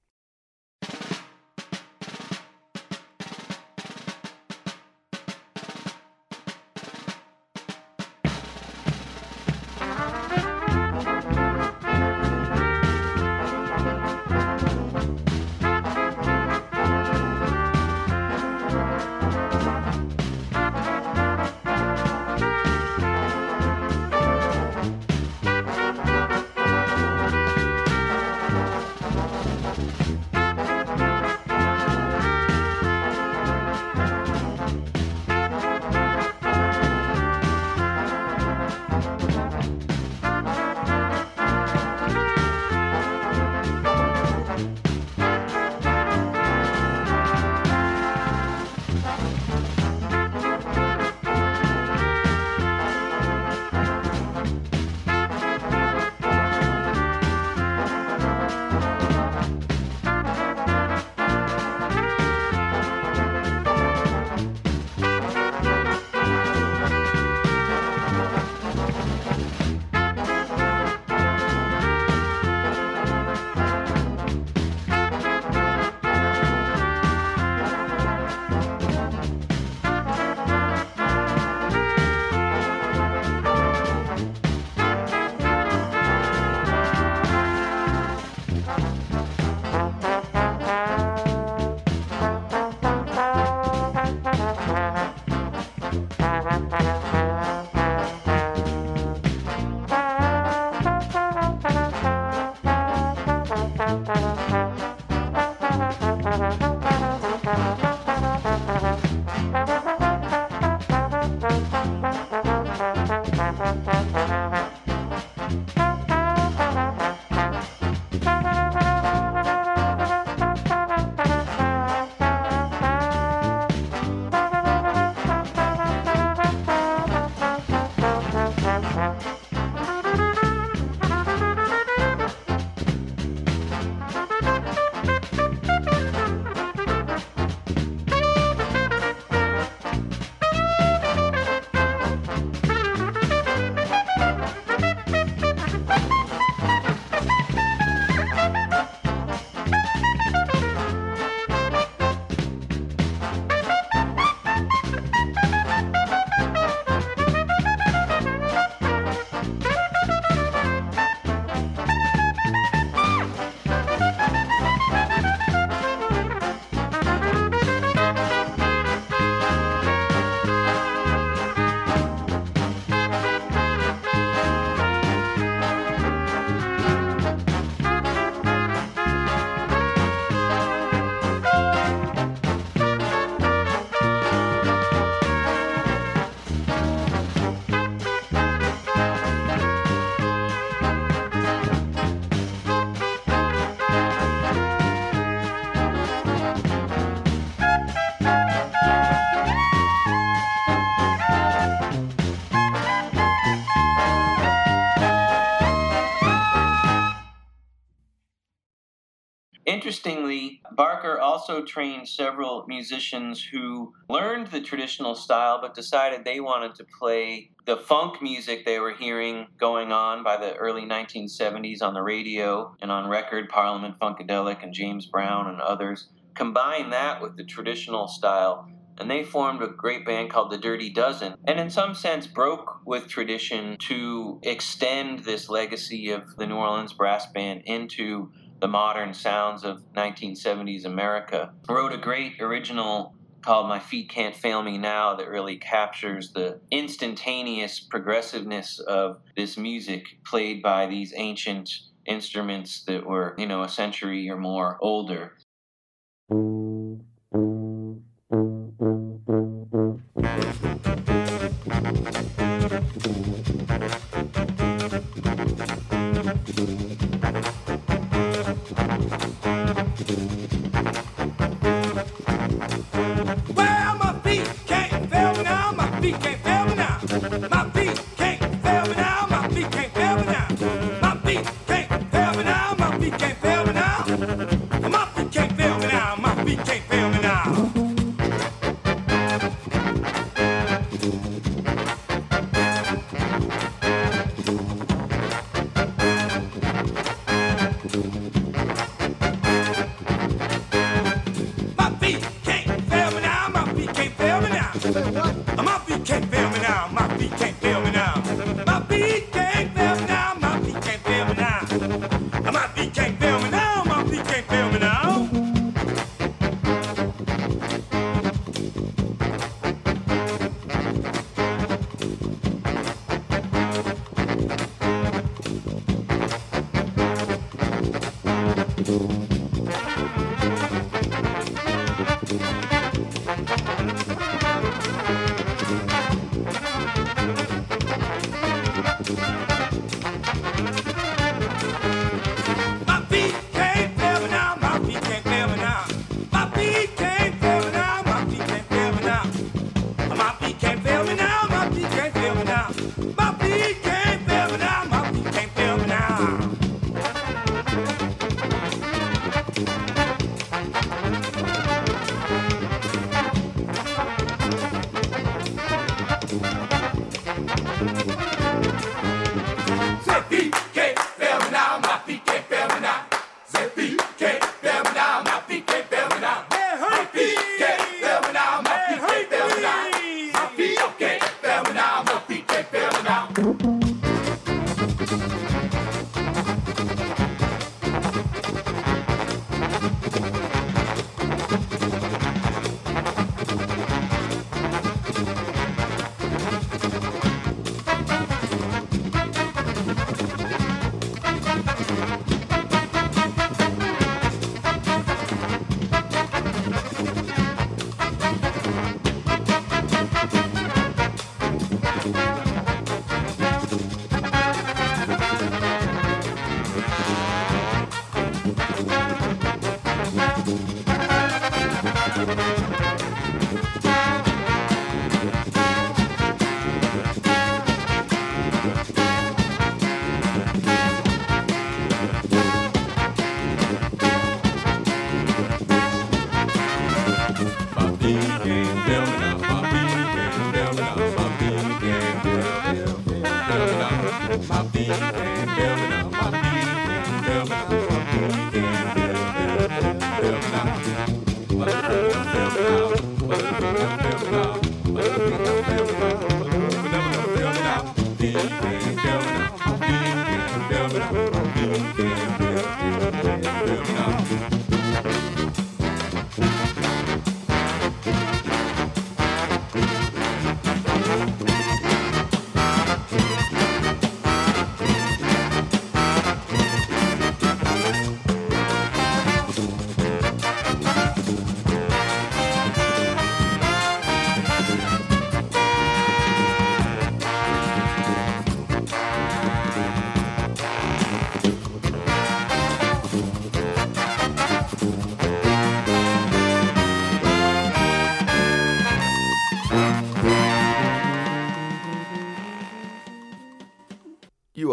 Interestingly, 209.88 210.62
Barker 210.74 211.18
also 211.18 211.64
trained 211.64 212.10
several 212.10 212.66
musicians 212.68 213.42
who 213.42 213.94
learned 214.10 214.48
the 214.48 214.60
traditional 214.60 215.16
style 215.16 215.62
but 215.62 215.76
decided 215.76 216.26
they 216.26 216.42
wanted 216.42 216.76
to 216.76 216.86
play 217.00 217.52
the 217.66 217.78
funk 217.78 218.22
music 218.22 218.66
they 218.66 218.80
were 218.80 218.92
hearing 218.92 219.48
going 219.58 219.94
on 219.94 220.26
by 220.26 220.36
the 220.36 220.54
early 220.56 220.82
1970s 220.82 221.82
on 221.82 221.94
the 221.94 222.02
radio 222.02 222.76
and 222.82 222.92
on 222.92 223.08
record, 223.10 223.48
Parliament 223.48 223.96
Funkadelic 223.98 224.62
and 224.62 224.74
James 224.74 225.06
Brown 225.06 225.48
and 225.48 225.62
others. 225.62 226.10
Combine 226.36 226.90
that 226.90 227.22
with 227.22 227.38
the 227.38 227.46
traditional 227.46 228.10
style 228.10 228.70
and 229.00 229.10
they 229.10 229.24
formed 229.24 229.62
a 229.62 229.68
great 229.68 230.06
band 230.06 230.30
called 230.30 230.52
the 230.52 230.58
Dirty 230.58 230.90
Dozen, 230.90 231.36
and 231.46 231.60
in 231.60 231.70
some 231.70 231.94
sense 231.94 232.26
broke 232.26 232.86
with 232.86 233.08
tradition 233.08 233.78
to 233.80 234.40
extend 234.44 235.20
this 235.20 235.50
legacy 235.50 236.10
of 236.10 236.36
the 236.38 236.48
New 236.48 236.56
Orleans 236.56 236.94
brass 236.94 237.32
band 237.32 237.62
into 237.66 238.32
the 238.60 238.68
modern 238.68 239.14
sounds 239.14 239.64
of 239.64 239.84
1970s 239.94 240.86
America. 240.86 241.54
Wrote 241.70 241.94
a 241.94 241.98
great 241.98 242.42
original 242.42 243.16
called 243.42 243.70
My 243.70 243.80
Feet 243.80 244.10
Can't 244.10 244.36
Fail 244.36 244.64
Me 244.64 244.78
Now 244.78 245.16
that 245.16 245.30
really 245.30 245.58
captures 245.58 246.32
the 246.32 246.60
instantaneous 246.72 247.80
progressiveness 247.80 248.80
of 248.80 249.22
this 249.36 249.58
music 249.58 250.06
played 250.26 250.62
by 250.62 250.88
these 250.88 251.14
ancient 251.16 251.70
instruments 252.06 252.84
that 252.86 253.06
were, 253.06 253.36
you 253.38 253.46
know, 253.46 253.64
a 253.64 253.70
century 253.70 254.30
or 254.30 254.38
more 254.38 254.78
older. 254.82 255.34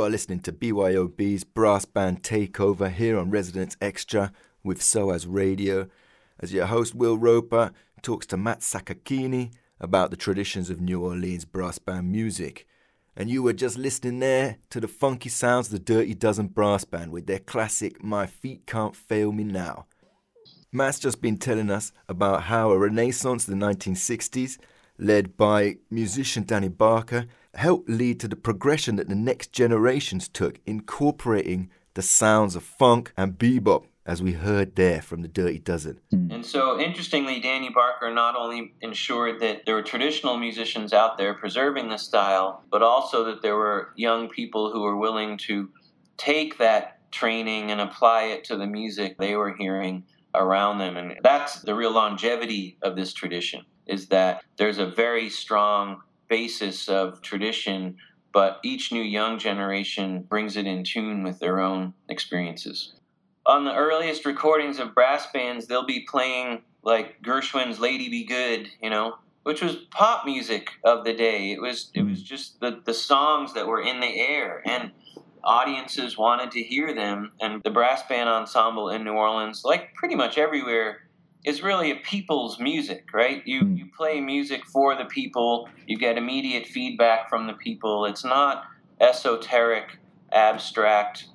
Are 0.05 0.11
listening 0.11 0.41
to 0.41 0.53
BYOB's 0.53 1.45
Brass 1.45 1.87
Band 1.87 2.23
Takeover 2.23 2.93
here 2.93 3.19
on 3.19 3.31
Residence 3.31 3.75
Extra 3.81 4.33
with 4.63 4.83
SOAS 4.83 5.27
Radio 5.27 5.89
as 6.39 6.53
your 6.53 6.67
host 6.67 6.95
Will 6.95 7.17
Roper 7.17 7.73
talks 8.03 8.27
to 8.27 8.37
Matt 8.37 8.61
Sakakeeny 8.61 9.55
about 9.81 10.11
the 10.11 10.19
traditions 10.19 10.69
of 10.69 10.79
New 10.79 11.03
Orleans 11.03 11.47
brass 11.47 11.79
band 11.79 12.13
music. 12.13 12.67
And 13.17 13.31
you 13.31 13.43
were 13.43 13.55
just 13.55 13.79
listening 13.79 14.19
there 14.19 14.59
to 14.69 14.79
the 14.79 14.89
funky 14.89 15.31
sounds 15.31 15.69
of 15.69 15.73
the 15.73 15.79
Dirty 15.79 16.13
Dozen 16.13 16.49
Brass 16.49 16.85
Band 16.85 17.11
with 17.11 17.27
their 17.27 17.39
classic 17.39 18.05
My 18.05 18.27
Feet 18.27 18.67
Can't 18.67 18.95
Fail 18.95 19.33
Me 19.33 19.45
Now. 19.45 19.87
Matt's 20.71 20.99
just 20.99 21.23
been 21.23 21.39
telling 21.39 21.71
us 21.71 21.93
about 22.11 22.43
how 22.43 22.73
a 22.73 22.79
renaissance 22.79 23.49
in 23.49 23.59
the 23.59 23.67
1960s, 23.67 24.59
led 24.99 25.39
by 25.39 25.77
musician 25.91 26.45
Danny 26.45 26.69
Barker, 26.69 27.27
helped 27.57 27.89
lead 27.89 28.21
to 28.21 28.29
the 28.29 28.37
progression 28.37 28.97
that 28.97 29.09
the 29.09 29.15
next 29.15 29.53
generations 29.53 30.29
took, 30.29 30.61
incorporating 30.67 31.71
the 31.95 32.03
sounds 32.03 32.57
of 32.57 32.63
funk 32.63 33.13
and 33.17 33.39
bebop 33.39 33.85
as 34.07 34.23
we 34.23 34.33
heard 34.33 34.77
there 34.77 35.01
from 35.01 35.23
the 35.23 35.29
Dirty 35.29 35.59
Dozen. 35.59 35.99
Hmm. 36.11 36.31
And 36.31 36.45
so, 36.45 36.79
interestingly, 36.79 37.41
Danny 37.41 37.71
Barker 37.71 38.13
not 38.13 38.37
only 38.37 38.75
ensured 38.83 39.41
that 39.41 39.65
there 39.65 39.75
were 39.75 39.83
traditional 39.83 40.37
musicians 40.37 40.93
out 40.93 41.17
there 41.17 41.35
preserving 41.35 41.89
the 41.89 41.97
style, 41.97 42.63
but 42.71 42.83
also 42.83 43.25
that 43.25 43.43
there 43.43 43.57
were 43.57 43.93
young 43.97 44.29
people 44.29 44.71
who 44.71 44.83
were 44.83 44.97
willing 44.97 45.39
to 45.39 45.71
take 46.17 46.59
that 46.59 46.99
training 47.11 47.71
and 47.71 47.81
apply 47.81 48.25
it 48.25 48.45
to 48.45 48.57
the 48.57 48.67
music 48.67 49.17
they 49.19 49.37
were 49.37 49.55
hearing 49.55 50.05
around 50.35 50.79
them. 50.79 50.97
And 50.97 51.17
that's 51.23 51.63
the 51.63 51.75
real 51.75 51.93
longevity 51.93 52.77
of 52.83 52.97
this 52.97 53.13
tradition, 53.13 53.65
is 53.87 54.09
that 54.09 54.43
there's 54.57 54.79
a 54.79 54.87
very 54.87 55.31
strong 55.31 56.03
basis 56.29 56.89
of 56.89 57.22
tradition, 57.22 57.97
but 58.33 58.61
each 58.62 58.93
new 58.93 59.03
young 59.03 59.39
generation 59.39 60.22
brings 60.22 60.57
it 60.57 60.66
in 60.66 60.85
tune 60.85 61.22
with 61.22 61.39
their 61.39 61.61
own 61.61 61.95
experiences 62.09 62.95
on 63.47 63.64
the 63.64 63.75
earliest 63.75 64.25
recordings 64.25 64.79
of 64.79 64.95
brass 64.95 65.27
bands, 65.33 65.66
they'll 65.66 65.87
be 65.87 66.07
playing 66.09 66.62
like 66.83 67.22
Gershwin's 67.22 67.79
"Lady 67.79 68.09
Be 68.09 68.25
Good," 68.25 68.68
you 68.83 68.91
know, 68.91 69.16
which 69.43 69.62
was 69.62 69.77
pop 69.91 70.25
music 70.25 70.70
of 70.85 71.05
the 71.05 71.14
day. 71.14 71.53
It 71.53 71.61
was 71.61 71.91
it 71.95 72.03
was 72.03 72.22
mm. 72.22 72.25
just 72.25 72.61
the 72.61 72.81
the 72.85 72.95
songs 72.95 73.55
that 73.55 73.66
were 73.66 73.83
in 73.83 74.01
the 74.01 74.18
air, 74.20 74.62
and 74.64 74.93
audiences 75.43 76.16
wanted 76.16 76.51
to 76.53 76.62
hear 76.62 76.95
them. 76.95 77.33
And 77.41 77.62
the 77.62 77.70
brass 77.70 78.03
band 78.09 78.29
ensemble 78.29 78.89
in 78.89 79.05
New 79.05 79.12
Orleans, 79.12 79.62
like 79.64 79.95
pretty 79.95 80.14
much 80.14 80.39
everywhere, 80.39 81.04
is 81.45 81.62
really 81.62 81.90
a 81.90 81.97
people's 81.97 82.59
music, 82.59 83.09
right? 83.12 83.42
You 83.47 83.61
hmm. 83.61 83.76
you 83.76 83.86
play 83.97 84.20
music 84.20 84.64
for 84.66 84.97
the 84.97 85.05
people. 85.05 85.68
You 85.86 85.99
get 85.99 86.18
immediate 86.18 86.66
feedback 86.66 87.28
from 87.28 87.47
the 87.47 87.55
people. 87.55 88.07
It's 88.07 88.24
not 88.24 88.64
esoteric, 89.01 89.99
abstract 90.32 91.26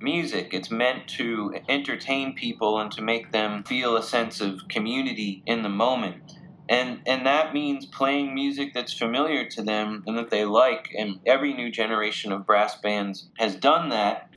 music. 0.00 0.50
It's 0.52 0.70
meant 0.70 1.08
to 1.08 1.54
entertain 1.68 2.34
people 2.34 2.78
and 2.80 2.90
to 2.92 3.02
make 3.02 3.32
them 3.32 3.64
feel 3.64 3.96
a 3.96 4.02
sense 4.02 4.40
of 4.40 4.68
community 4.68 5.42
in 5.46 5.62
the 5.62 5.68
moment. 5.68 6.38
And, 6.68 7.00
and 7.06 7.26
that 7.26 7.54
means 7.54 7.86
playing 7.86 8.34
music 8.34 8.74
that's 8.74 8.92
familiar 8.92 9.48
to 9.50 9.62
them 9.62 10.04
and 10.06 10.18
that 10.18 10.30
they 10.30 10.44
like. 10.44 10.88
And 10.96 11.18
every 11.26 11.54
new 11.54 11.70
generation 11.70 12.30
of 12.30 12.46
brass 12.46 12.76
bands 12.80 13.30
has 13.38 13.56
done 13.56 13.88
that. 13.88 14.30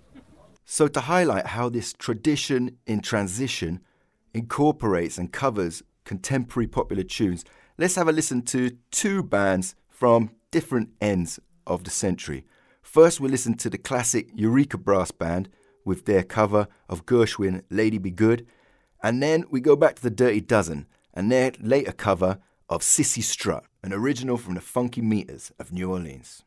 So, 0.64 0.88
to 0.88 1.02
highlight 1.02 1.48
how 1.48 1.68
this 1.68 1.92
tradition 1.92 2.78
in 2.86 3.02
transition 3.02 3.82
incorporates 4.34 5.18
and 5.18 5.32
covers 5.32 5.84
contemporary 6.06 6.68
popular 6.68 7.04
tunes, 7.04 7.46
let's 7.78 7.96
have 7.96 8.08
a 8.08 8.12
listen 8.12 8.42
to 8.44 8.78
two 8.92 9.24
bands 9.24 9.76
from 9.90 10.32
different 10.52 10.90
ends 11.00 11.40
of 11.66 11.84
the 11.84 11.90
century. 11.90 12.46
First, 12.82 13.20
we'll 13.20 13.32
listen 13.32 13.56
to 13.58 13.70
the 13.70 13.78
classic 13.78 14.30
Eureka 14.34 14.78
Brass 14.78 15.12
Band 15.12 15.50
with 15.86 16.06
their 16.06 16.24
cover 16.24 16.68
of 16.90 17.06
Gershwin 17.06 17.64
Lady 17.70 17.98
Be 17.98 18.12
Good. 18.12 18.46
And 19.04 19.22
then 19.22 19.46
we 19.50 19.62
go 19.62 19.76
back 19.76 19.96
to 19.96 20.02
the 20.02 20.10
Dirty 20.10 20.42
Dozen 20.42 20.88
and 21.14 21.32
their 21.32 21.52
later 21.60 21.92
cover 21.92 22.40
of 22.70 22.84
Cissy 22.84 23.22
Strut, 23.22 23.66
an 23.84 23.94
original 23.94 24.38
from 24.38 24.56
the 24.56 24.62
Funky 24.62 25.02
Meters 25.02 25.52
of 25.60 25.72
New 25.72 25.92
Orleans. 25.92 26.44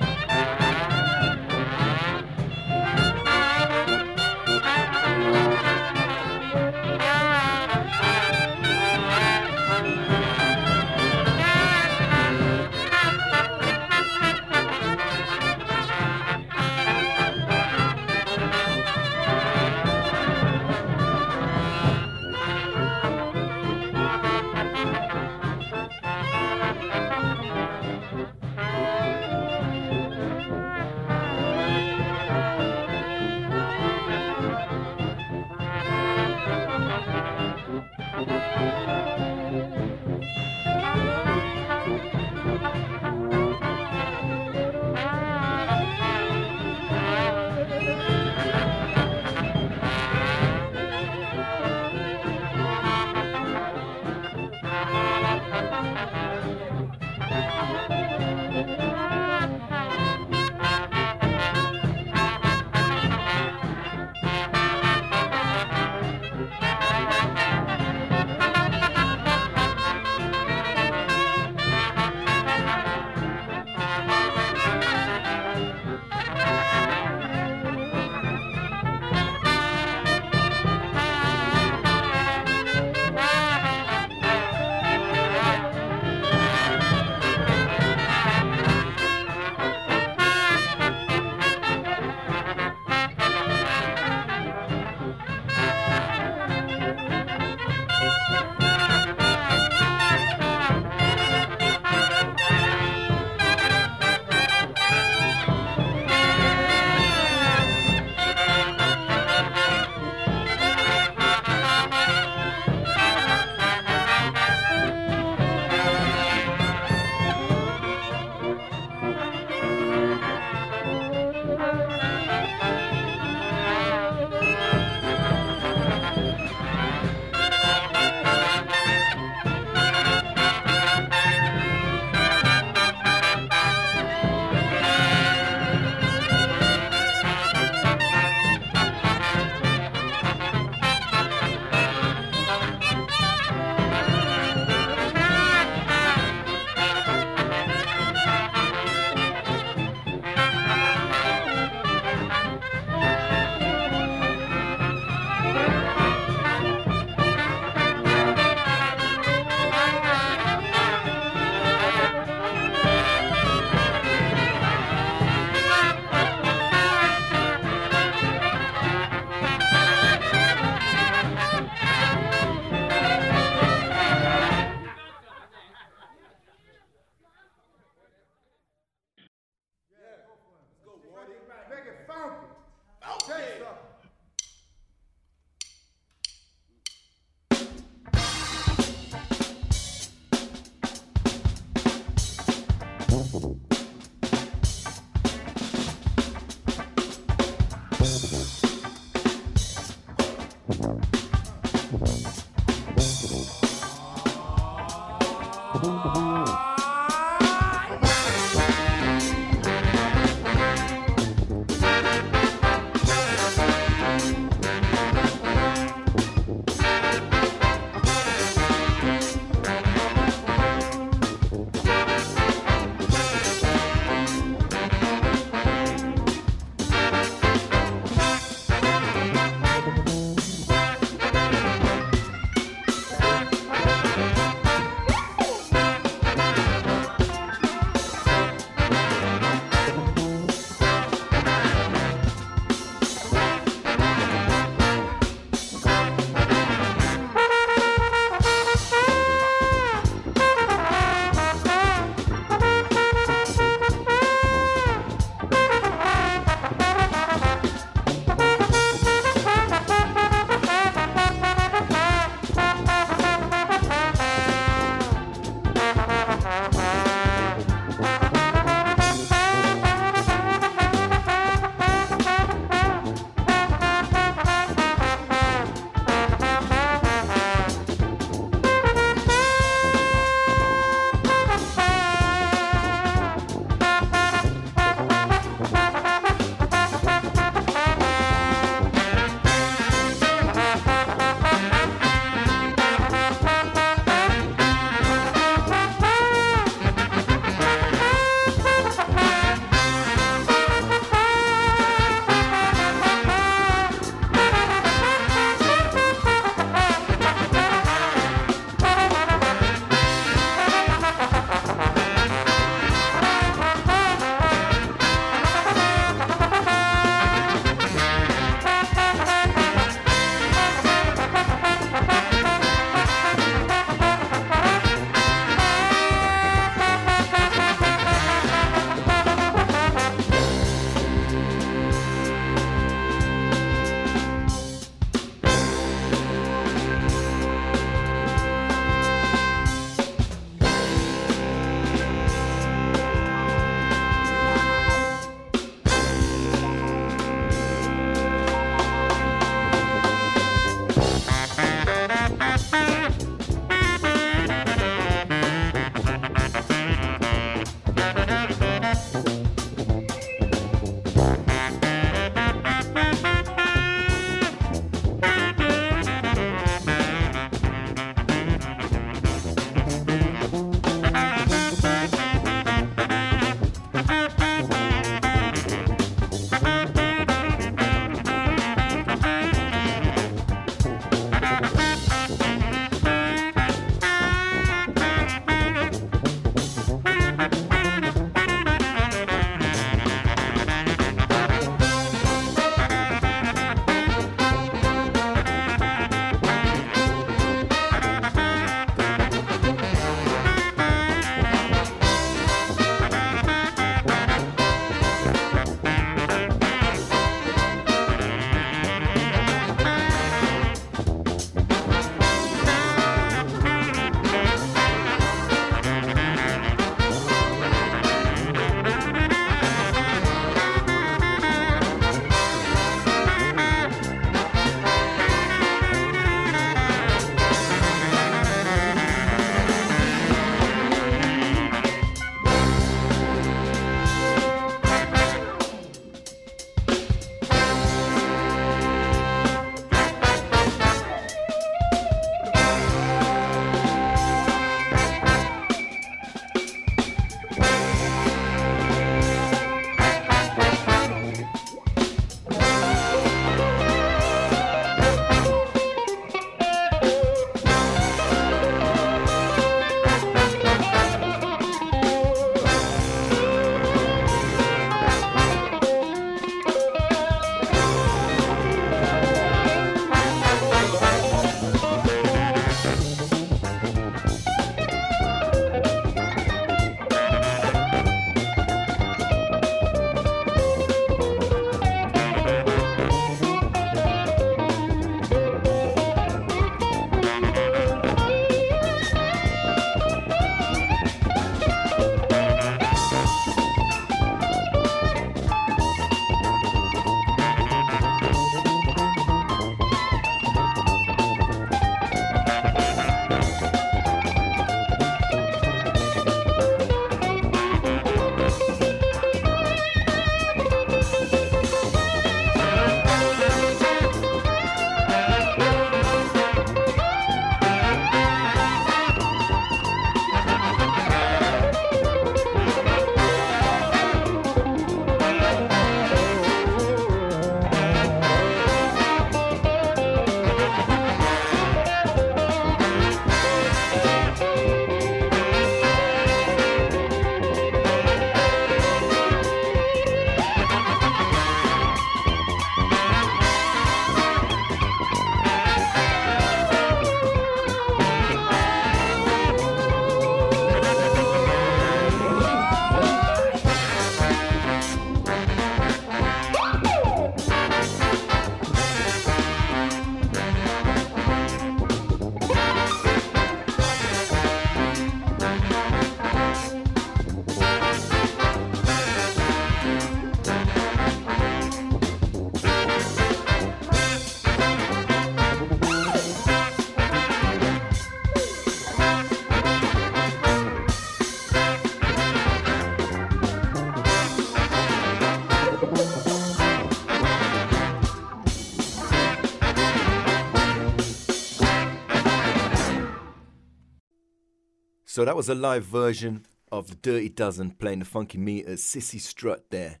So 595.14 595.24
that 595.24 595.36
was 595.36 595.48
a 595.48 595.54
live 595.54 595.84
version 595.84 596.44
of 596.72 596.88
the 596.88 596.96
Dirty 596.96 597.28
Dozen 597.28 597.76
playing 597.78 598.00
the 598.00 598.04
Funky 598.04 598.36
Meters 598.36 598.82
Cissy 598.82 599.20
Strut 599.20 599.70
there. 599.70 600.00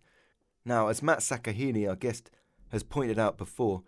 Now, 0.64 0.88
as 0.88 1.04
Matt 1.04 1.20
Sakakeeny, 1.20 1.88
our 1.88 1.94
guest, 1.94 2.32
has 2.72 2.82
pointed 2.82 3.16
out 3.16 3.38
before, 3.38 3.84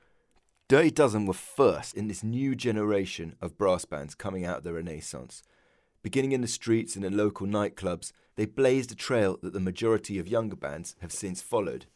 Dirty 0.69 0.93
Dozen 0.93 1.27
were 1.27 1.35
first 1.35 1.95
in 1.95 2.07
this 2.07 2.23
new 2.23 2.55
generation 2.55 3.35
of 3.41 3.59
brass 3.59 3.85
bands 3.85 4.15
coming 4.15 4.45
out 4.45 4.59
of 4.59 4.63
the 4.63 4.73
Renaissance. 4.73 5.43
Beginning 6.01 6.31
in 6.31 6.43
the 6.43 6.47
streets 6.47 6.95
and 6.95 7.05
in 7.05 7.17
local 7.17 7.49
nightclubs, 7.49 8.13
they 8.37 8.47
blazed 8.47 8.93
a 8.93 8.95
trail 8.95 9.37
that 9.43 9.53
the 9.53 9.59
majority 9.59 10.21
of 10.21 10.29
younger 10.29 10.55
bands 10.55 10.95
have 11.01 11.11
since 11.11 11.43
followed. 11.43 11.87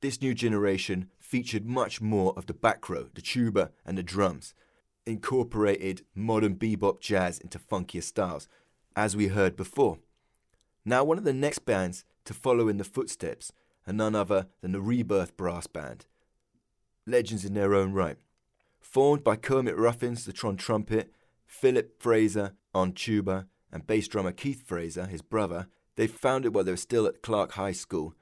This 0.00 0.20
new 0.20 0.34
generation 0.34 1.10
featured 1.20 1.64
much 1.64 2.00
more 2.00 2.34
of 2.36 2.46
the 2.46 2.54
back 2.54 2.88
row, 2.88 3.10
the 3.14 3.22
tuba, 3.22 3.70
and 3.86 3.96
the 3.96 4.02
drums, 4.02 4.52
incorporated 5.06 6.02
modern 6.14 6.56
bebop 6.56 7.00
jazz 7.00 7.38
into 7.38 7.58
funkier 7.58 8.02
styles, 8.02 8.48
as 8.96 9.16
we 9.16 9.28
heard 9.28 9.56
before. 9.56 9.98
Now, 10.84 11.04
one 11.04 11.18
of 11.18 11.24
the 11.24 11.32
next 11.32 11.60
bands 11.60 12.04
to 12.24 12.34
follow 12.34 12.68
in 12.68 12.76
the 12.76 12.84
footsteps 12.84 13.52
are 13.86 13.92
none 13.92 14.14
other 14.14 14.46
than 14.60 14.72
the 14.72 14.80
Rebirth 14.80 15.36
Brass 15.36 15.66
Band. 15.66 16.06
Legends 17.06 17.44
in 17.44 17.54
their 17.54 17.74
own 17.74 17.92
right. 17.92 18.16
Formed 18.80 19.24
by 19.24 19.36
Kermit 19.36 19.76
Ruffins, 19.76 20.24
the 20.24 20.32
Tron 20.32 20.56
trumpet, 20.56 21.10
Philip 21.46 22.00
Frazier 22.00 22.52
on 22.74 22.92
tuba, 22.92 23.46
and 23.72 23.86
bass 23.86 24.08
drummer 24.08 24.32
Keith 24.32 24.66
Frazier, 24.66 25.06
his 25.06 25.22
brother, 25.22 25.66
they 25.96 26.06
founded 26.06 26.54
while 26.54 26.64
they 26.64 26.72
were 26.72 26.76
still 26.76 27.06
at 27.06 27.22
Clark 27.22 27.52
High 27.52 27.72
School. 27.72 28.14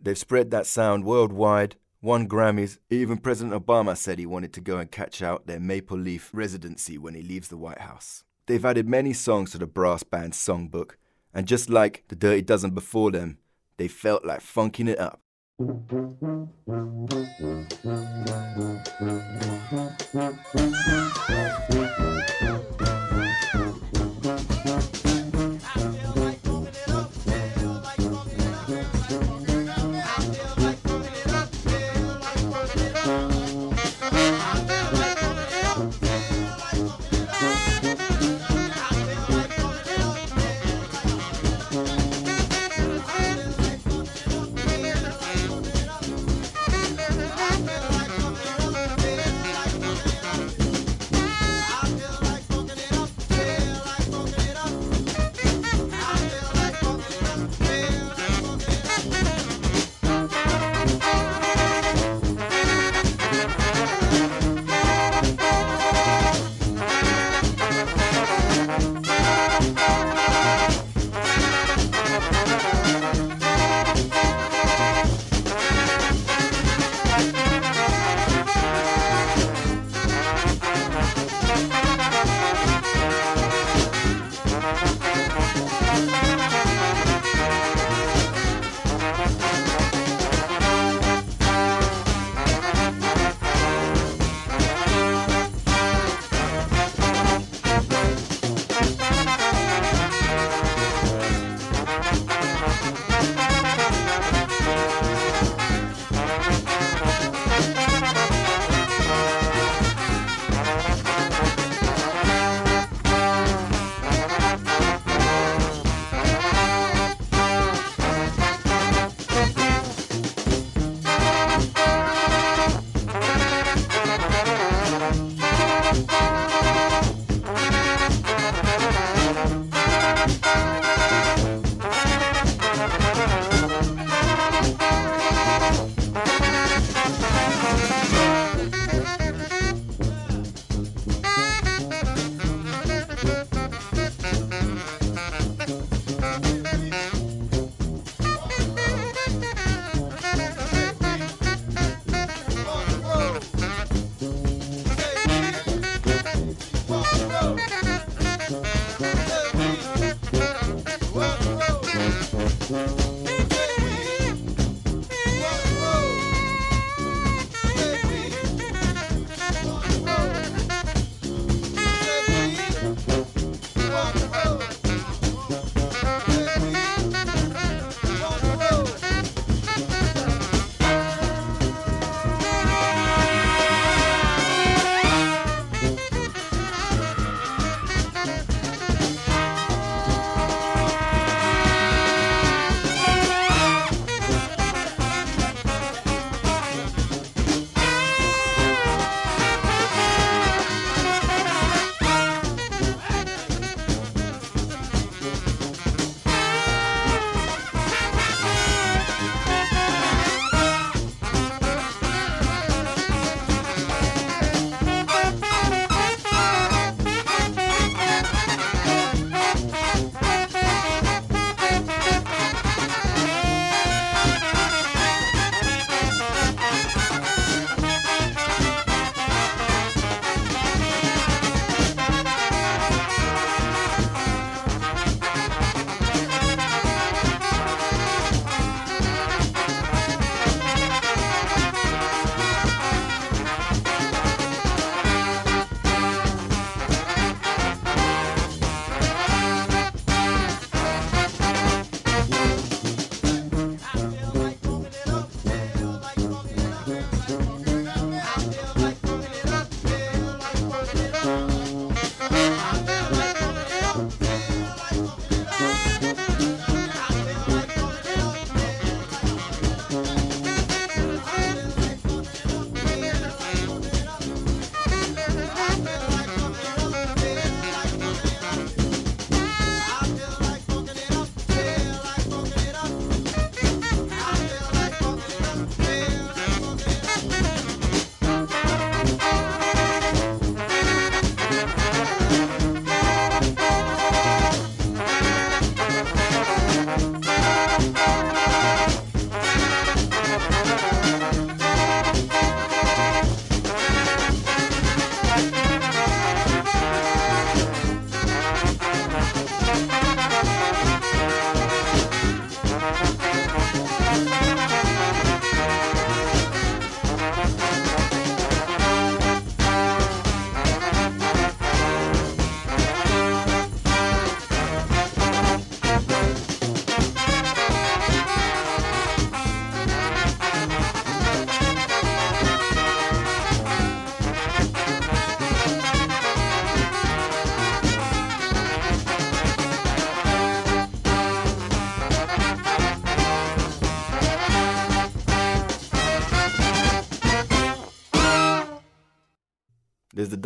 They've 0.00 0.16
spread 0.16 0.50
that 0.50 0.66
sound 0.66 1.04
worldwide, 1.04 1.76
won 2.02 2.28
Grammys. 2.28 2.78
Even 2.88 3.18
President 3.18 3.54
Obama 3.54 3.96
said 3.96 4.18
he 4.18 4.26
wanted 4.26 4.52
to 4.54 4.60
go 4.60 4.78
and 4.78 4.90
catch 4.90 5.22
out 5.22 5.46
their 5.46 5.60
Maple 5.60 5.98
Leaf 5.98 6.30
residency 6.32 6.98
when 6.98 7.14
he 7.14 7.22
leaves 7.22 7.48
the 7.48 7.56
White 7.56 7.80
House. 7.80 8.24
They've 8.46 8.64
added 8.64 8.88
many 8.88 9.12
songs 9.12 9.52
to 9.52 9.58
the 9.58 9.66
brass 9.66 10.02
band's 10.02 10.38
songbook, 10.38 10.92
and 11.32 11.46
just 11.46 11.70
like 11.70 12.04
the 12.08 12.16
Dirty 12.16 12.42
Dozen 12.42 12.70
before 12.70 13.10
them, 13.10 13.38
they 13.76 13.88
felt 13.88 14.24
like 14.24 14.40
funking 14.40 14.88
it 14.88 14.98
up. 14.98 15.20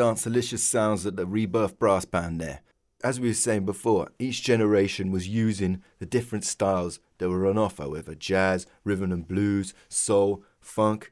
dance 0.05 0.25
delicious 0.25 0.63
sounds 0.63 1.03
that 1.05 1.17
the 1.17 1.25
Rebirth 1.25 1.79
Brass 1.79 2.05
Band 2.05 2.39
there. 2.39 2.61
As 3.03 3.19
we 3.19 3.29
were 3.29 3.33
saying 3.33 3.65
before, 3.65 4.13
each 4.19 4.43
generation 4.43 5.11
was 5.11 5.27
using 5.27 5.83
the 5.99 6.05
different 6.05 6.45
styles 6.45 7.01
that 7.17 7.31
were 7.31 7.47
on 7.47 7.57
offer, 7.57 7.89
whether 7.89 8.15
jazz, 8.15 8.67
rhythm 8.85 9.13
and 9.13 9.27
blues, 9.27 9.73
soul, 9.89 10.45
funk. 10.61 11.11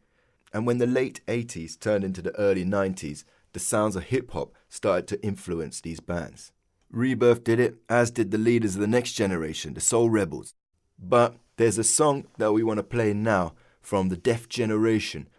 And 0.52 0.66
when 0.66 0.76
the 0.76 0.86
late 0.86 1.22
80s 1.26 1.80
turned 1.80 2.04
into 2.04 2.20
the 2.20 2.38
early 2.38 2.66
90s, 2.66 3.24
the 3.54 3.60
sounds 3.60 3.96
of 3.96 4.04
hip 4.04 4.30
hop 4.32 4.52
started 4.68 5.08
to 5.08 5.24
influence 5.24 5.80
these 5.80 6.00
bands. 6.00 6.52
Rebirth 6.90 7.44
did 7.44 7.60
it, 7.60 7.76
as 7.88 8.10
did 8.10 8.30
the 8.30 8.36
leaders 8.36 8.74
of 8.74 8.82
the 8.82 8.86
next 8.86 9.12
generation, 9.12 9.72
the 9.72 9.80
Soul 9.80 10.10
Rebels. 10.10 10.52
But 10.98 11.36
there's 11.56 11.78
a 11.78 11.84
song 11.84 12.26
that 12.36 12.52
we 12.52 12.62
want 12.62 12.76
to 12.76 12.84
play 12.84 13.14
now 13.14 13.54
from 13.80 14.10
the 14.10 14.18
Def 14.18 14.50
Generation, 14.50 15.30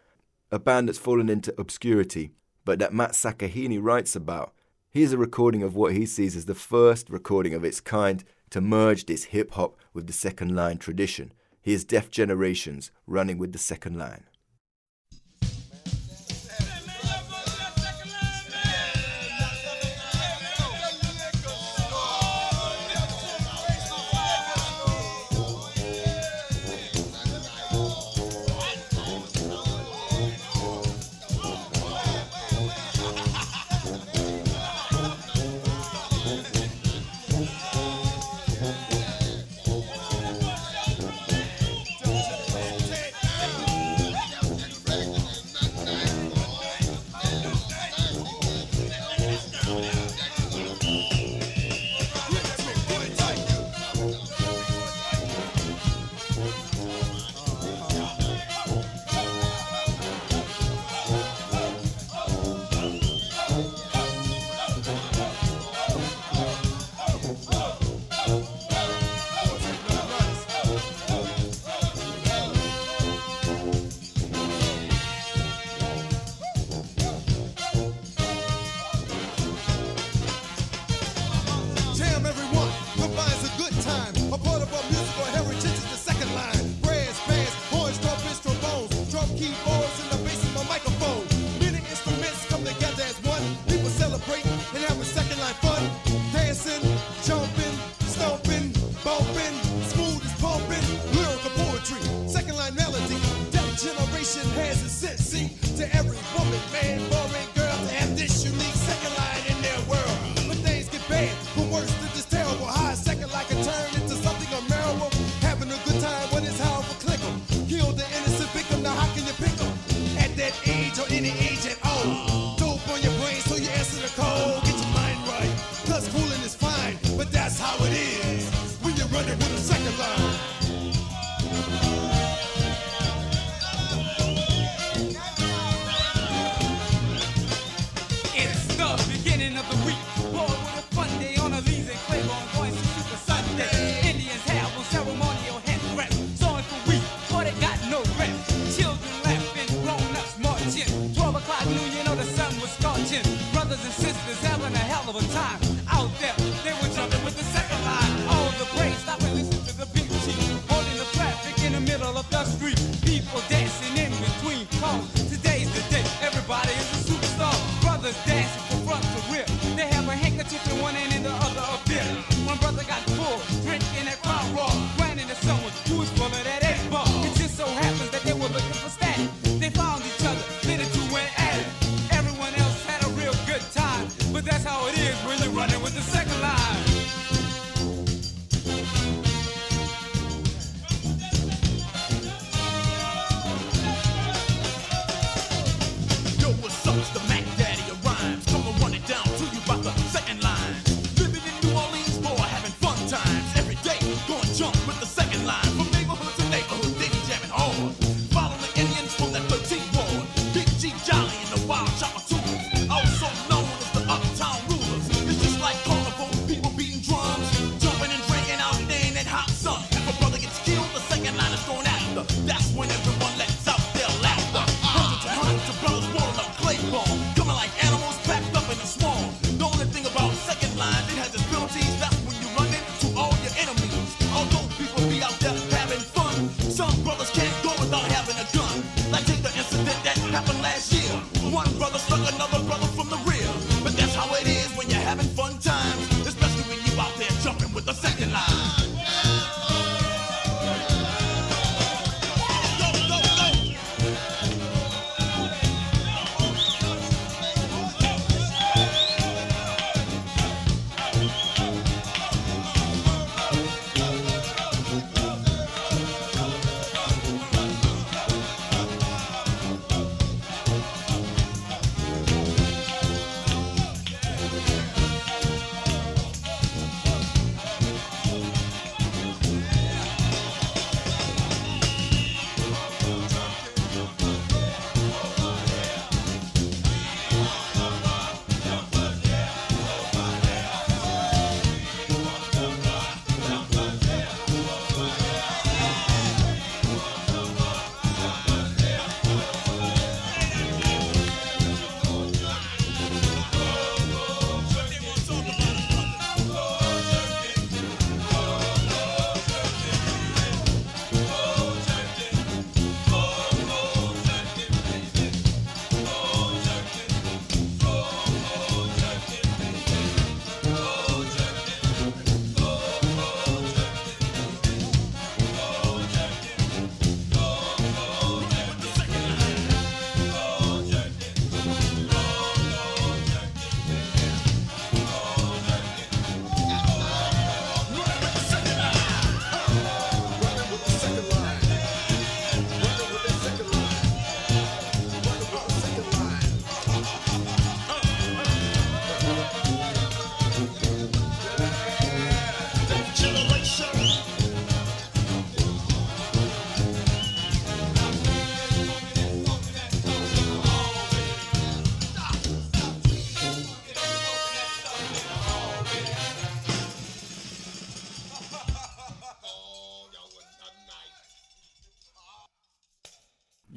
a 0.51 0.57
band 0.57 0.89
that's 0.89 0.97
fallen 0.97 1.29
into 1.29 1.53
obscurity 1.61 2.31
but 2.65 2.79
that 2.79 2.93
Matt 2.93 3.11
Sakakeeny 3.11 3.79
writes 3.81 4.15
about. 4.15 4.53
Here's 4.89 5.13
a 5.13 5.17
recording 5.17 5.63
of 5.63 5.75
what 5.75 5.93
he 5.93 6.05
sees 6.05 6.35
as 6.35 6.45
the 6.45 6.55
first 6.55 7.09
recording 7.09 7.53
of 7.53 7.63
its 7.63 7.81
kind 7.81 8.23
to 8.51 8.61
merge 8.61 9.05
this 9.05 9.25
hip 9.25 9.51
hop 9.53 9.75
with 9.93 10.07
the 10.07 10.13
second 10.13 10.55
line 10.55 10.77
tradition. 10.77 11.33
Here's 11.61 11.83
Def 11.83 12.09
Generations 12.11 12.91
running 13.07 13.37
with 13.37 13.53
the 13.53 13.57
second 13.57 13.97
line. 13.97 14.25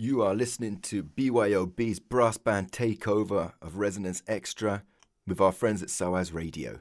Are 0.07 0.37
listening 0.37 0.77
to 0.83 1.03
BYOB's 1.03 1.99
brass 1.99 2.37
band 2.37 2.71
takeover 2.71 3.55
of 3.61 3.79
Resonance 3.79 4.23
Extra 4.29 4.85
with 5.27 5.41
our 5.41 5.51
friends 5.51 5.83
at 5.83 5.91
SOAS 5.91 6.31
Radio. 6.31 6.79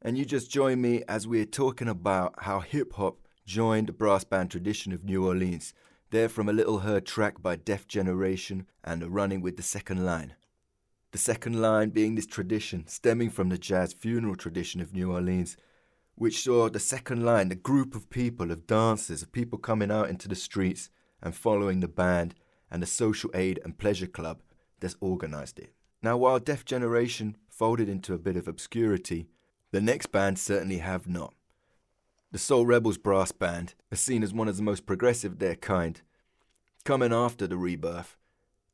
And 0.00 0.16
you 0.16 0.24
just 0.24 0.48
join 0.48 0.80
me 0.80 1.02
as 1.08 1.26
we're 1.26 1.44
talking 1.44 1.88
about 1.88 2.34
how 2.42 2.60
hip 2.60 2.92
hop 2.92 3.18
joined 3.44 3.88
the 3.88 3.92
brass 3.92 4.22
band 4.22 4.52
tradition 4.52 4.92
of 4.92 5.02
New 5.02 5.26
Orleans. 5.26 5.74
They're 6.10 6.28
from 6.28 6.48
a 6.48 6.52
Little 6.52 6.78
Heard 6.78 7.04
track 7.04 7.42
by 7.42 7.56
Def 7.56 7.88
Generation 7.88 8.68
and 8.84 9.12
running 9.12 9.40
with 9.40 9.56
the 9.56 9.64
second 9.64 10.04
line. 10.06 10.36
The 11.10 11.18
second 11.18 11.60
line 11.60 11.90
being 11.90 12.14
this 12.14 12.26
tradition 12.26 12.86
stemming 12.86 13.30
from 13.30 13.48
the 13.48 13.58
jazz 13.58 13.92
funeral 13.92 14.36
tradition 14.36 14.80
of 14.80 14.94
New 14.94 15.10
Orleans, 15.10 15.56
which 16.14 16.44
saw 16.44 16.68
the 16.68 16.78
second 16.78 17.24
line, 17.24 17.48
the 17.48 17.56
group 17.56 17.96
of 17.96 18.08
people, 18.08 18.52
of 18.52 18.68
dancers, 18.68 19.22
of 19.22 19.32
people 19.32 19.58
coming 19.58 19.90
out 19.90 20.08
into 20.08 20.28
the 20.28 20.36
streets 20.36 20.90
and 21.22 21.34
following 21.34 21.80
the 21.80 21.88
band 21.88 22.34
and 22.70 22.82
the 22.82 22.86
social 22.86 23.30
aid 23.34 23.60
and 23.64 23.78
pleasure 23.78 24.06
club 24.06 24.42
that's 24.80 24.96
organized 25.00 25.58
it. 25.58 25.72
Now, 26.02 26.16
while 26.16 26.38
Def 26.38 26.64
Generation 26.64 27.36
folded 27.48 27.88
into 27.88 28.14
a 28.14 28.18
bit 28.18 28.36
of 28.36 28.46
obscurity, 28.46 29.28
the 29.72 29.80
next 29.80 30.12
band 30.12 30.38
certainly 30.38 30.78
have 30.78 31.08
not. 31.08 31.34
The 32.32 32.38
Soul 32.38 32.66
Rebels 32.66 32.98
brass 32.98 33.32
band 33.32 33.74
is 33.90 34.00
seen 34.00 34.22
as 34.22 34.34
one 34.34 34.48
of 34.48 34.56
the 34.56 34.62
most 34.62 34.84
progressive 34.86 35.32
of 35.32 35.38
their 35.38 35.56
kind, 35.56 36.00
coming 36.84 37.12
after 37.12 37.46
the 37.46 37.56
rebirth 37.56 38.16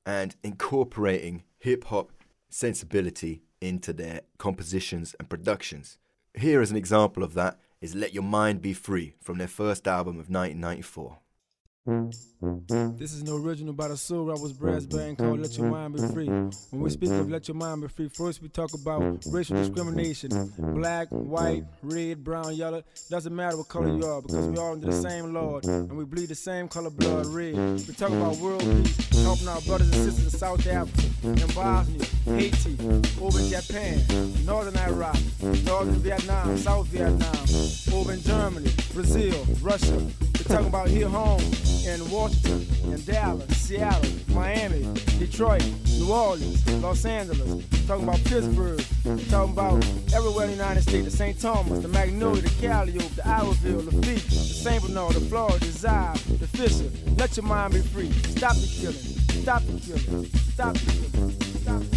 and 0.04 0.34
incorporating 0.42 1.44
hip 1.58 1.84
hop 1.84 2.12
sensibility 2.48 3.42
into 3.60 3.92
their 3.92 4.22
compositions 4.38 5.14
and 5.18 5.28
productions. 5.28 5.98
Here 6.34 6.60
as 6.60 6.70
an 6.70 6.76
example 6.76 7.22
of 7.22 7.34
that 7.34 7.58
is 7.80 7.94
Let 7.94 8.14
Your 8.14 8.22
Mind 8.24 8.60
Be 8.60 8.72
Free 8.72 9.14
from 9.20 9.38
their 9.38 9.48
first 9.48 9.86
album 9.86 10.14
of 10.14 10.28
1994. 10.28 11.18
This 11.84 13.12
is 13.12 13.22
an 13.22 13.28
original 13.28 13.72
by 13.72 13.88
the 13.88 13.96
Soul 13.96 14.26
Rebels 14.26 14.52
brass 14.52 14.86
band 14.86 15.18
called 15.18 15.40
Let 15.40 15.58
Your 15.58 15.66
Mind 15.68 15.94
Be 15.94 16.00
Free. 16.14 16.28
When 16.28 16.80
we 16.80 16.90
speak 16.90 17.10
of 17.10 17.28
Let 17.28 17.48
Your 17.48 17.56
Mind 17.56 17.80
Be 17.80 17.88
Free, 17.88 18.08
first 18.08 18.40
we 18.40 18.48
talk 18.48 18.72
about 18.72 19.02
racial 19.26 19.56
discrimination. 19.56 20.30
Black, 20.58 21.08
white, 21.08 21.64
red, 21.82 22.22
brown, 22.22 22.54
yellow. 22.54 22.84
Doesn't 23.10 23.34
matter 23.34 23.56
what 23.56 23.66
color 23.66 23.96
you 23.96 24.06
are 24.06 24.22
because 24.22 24.46
we 24.46 24.58
all 24.58 24.74
under 24.74 24.86
the 24.86 24.92
same 24.92 25.34
Lord 25.34 25.64
and 25.64 25.96
we 25.96 26.04
bleed 26.04 26.28
the 26.28 26.36
same 26.36 26.68
color 26.68 26.90
blood 26.90 27.26
red. 27.26 27.56
We 27.56 27.94
talk 27.94 28.10
about 28.10 28.36
world 28.36 28.60
peace, 28.60 29.22
helping 29.24 29.48
our 29.48 29.60
brothers 29.62 29.88
and 29.88 30.04
sisters 30.04 30.32
in 30.32 30.38
South 30.38 30.64
Africa, 30.68 31.08
in 31.24 31.52
Bosnia, 31.52 32.06
Haiti, 32.26 32.78
over 33.20 33.40
in 33.40 33.48
Japan, 33.48 34.00
Northern 34.46 34.76
Iraq, 34.76 35.18
Northern 35.64 35.96
Vietnam, 35.96 36.56
South 36.58 36.86
Vietnam, 36.86 37.98
over 37.98 38.12
in 38.12 38.22
Germany, 38.22 38.70
Brazil, 38.94 39.46
Russia. 39.60 39.98
We're 40.38 40.56
talking 40.56 40.68
about 40.68 40.88
here 40.88 41.08
home 41.08 41.40
in 41.86 42.10
Washington, 42.10 42.66
in 42.92 43.02
Dallas, 43.04 43.56
Seattle, 43.56 44.10
Miami, 44.28 44.86
Detroit, 45.18 45.64
New 45.98 46.12
Orleans, 46.12 46.66
Los 46.82 47.04
Angeles. 47.04 47.64
Talking 47.86 48.04
about 48.04 48.22
Pittsburgh. 48.24 48.84
Talking 49.28 49.52
about 49.52 49.84
everywhere 50.14 50.44
in 50.44 50.52
the 50.52 50.56
United 50.56 50.82
States. 50.82 51.04
The 51.04 51.10
St. 51.10 51.40
Thomas, 51.40 51.80
the 51.80 51.88
Magnolia, 51.88 52.42
the 52.42 52.50
Calliope, 52.60 53.06
the 53.16 53.26
Iberville, 53.26 53.82
the 53.82 53.90
Fleet, 54.02 54.22
the 54.22 54.34
St. 54.34 54.82
Bernard, 54.82 55.14
the 55.14 55.20
Florida, 55.20 55.58
the 55.58 55.66
Zive, 55.66 56.38
the 56.38 56.46
Fischer. 56.46 56.90
Let 57.16 57.36
your 57.36 57.46
mind 57.46 57.74
be 57.74 57.80
free. 57.80 58.12
Stop 58.12 58.56
the 58.56 58.66
killing. 58.66 58.96
Stop 59.42 59.62
the 59.64 59.78
killing. 59.80 60.26
Stop 60.52 60.74
the 60.74 60.80
killing. 60.92 61.40
Stop 61.62 61.82
the 61.82 61.96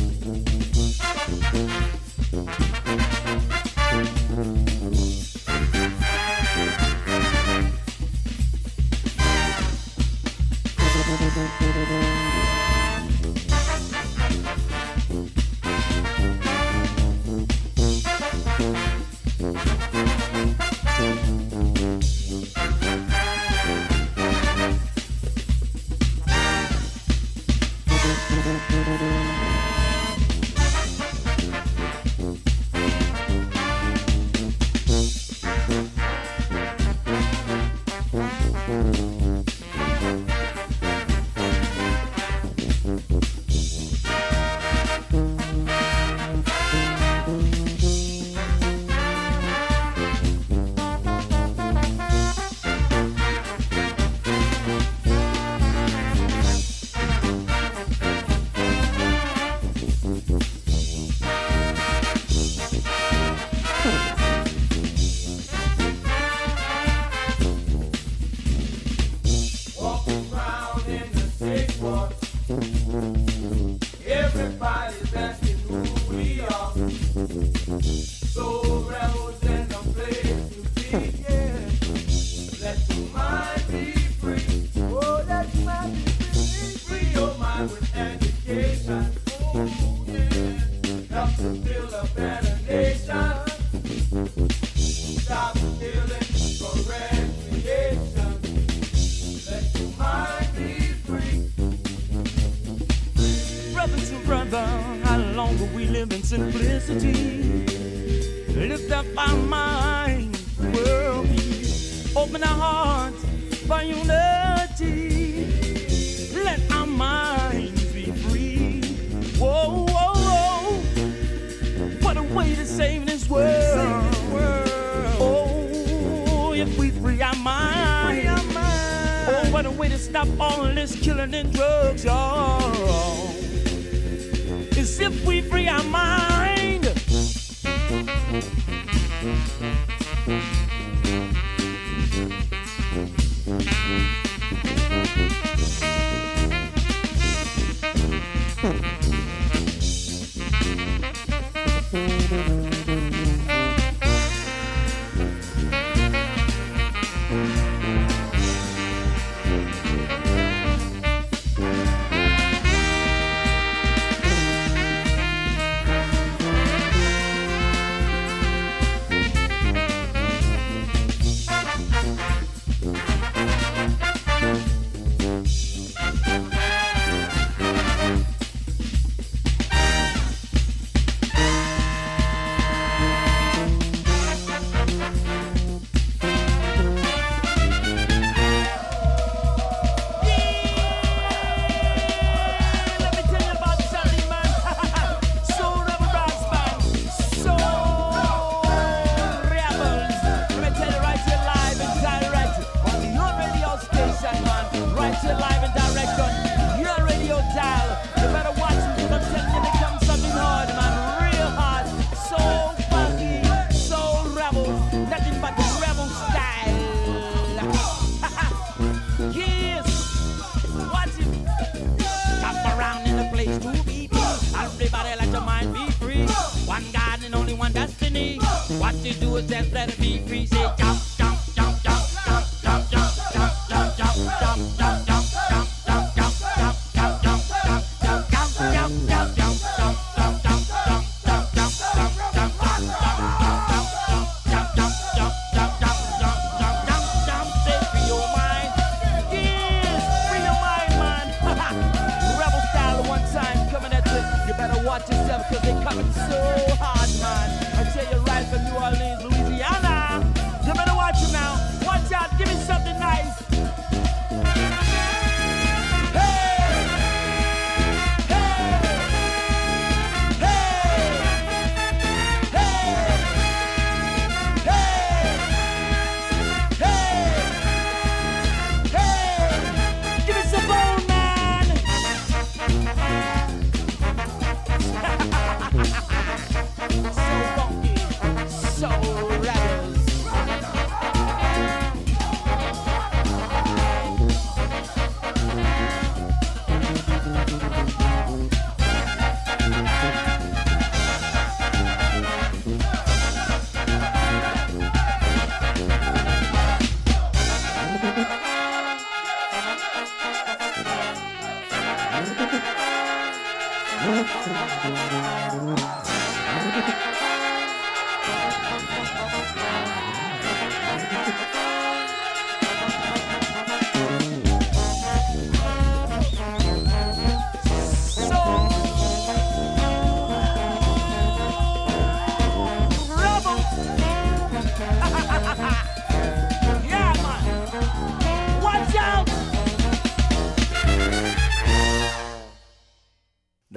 killing. 4.36 4.65
Mm-hmm. 11.36 11.65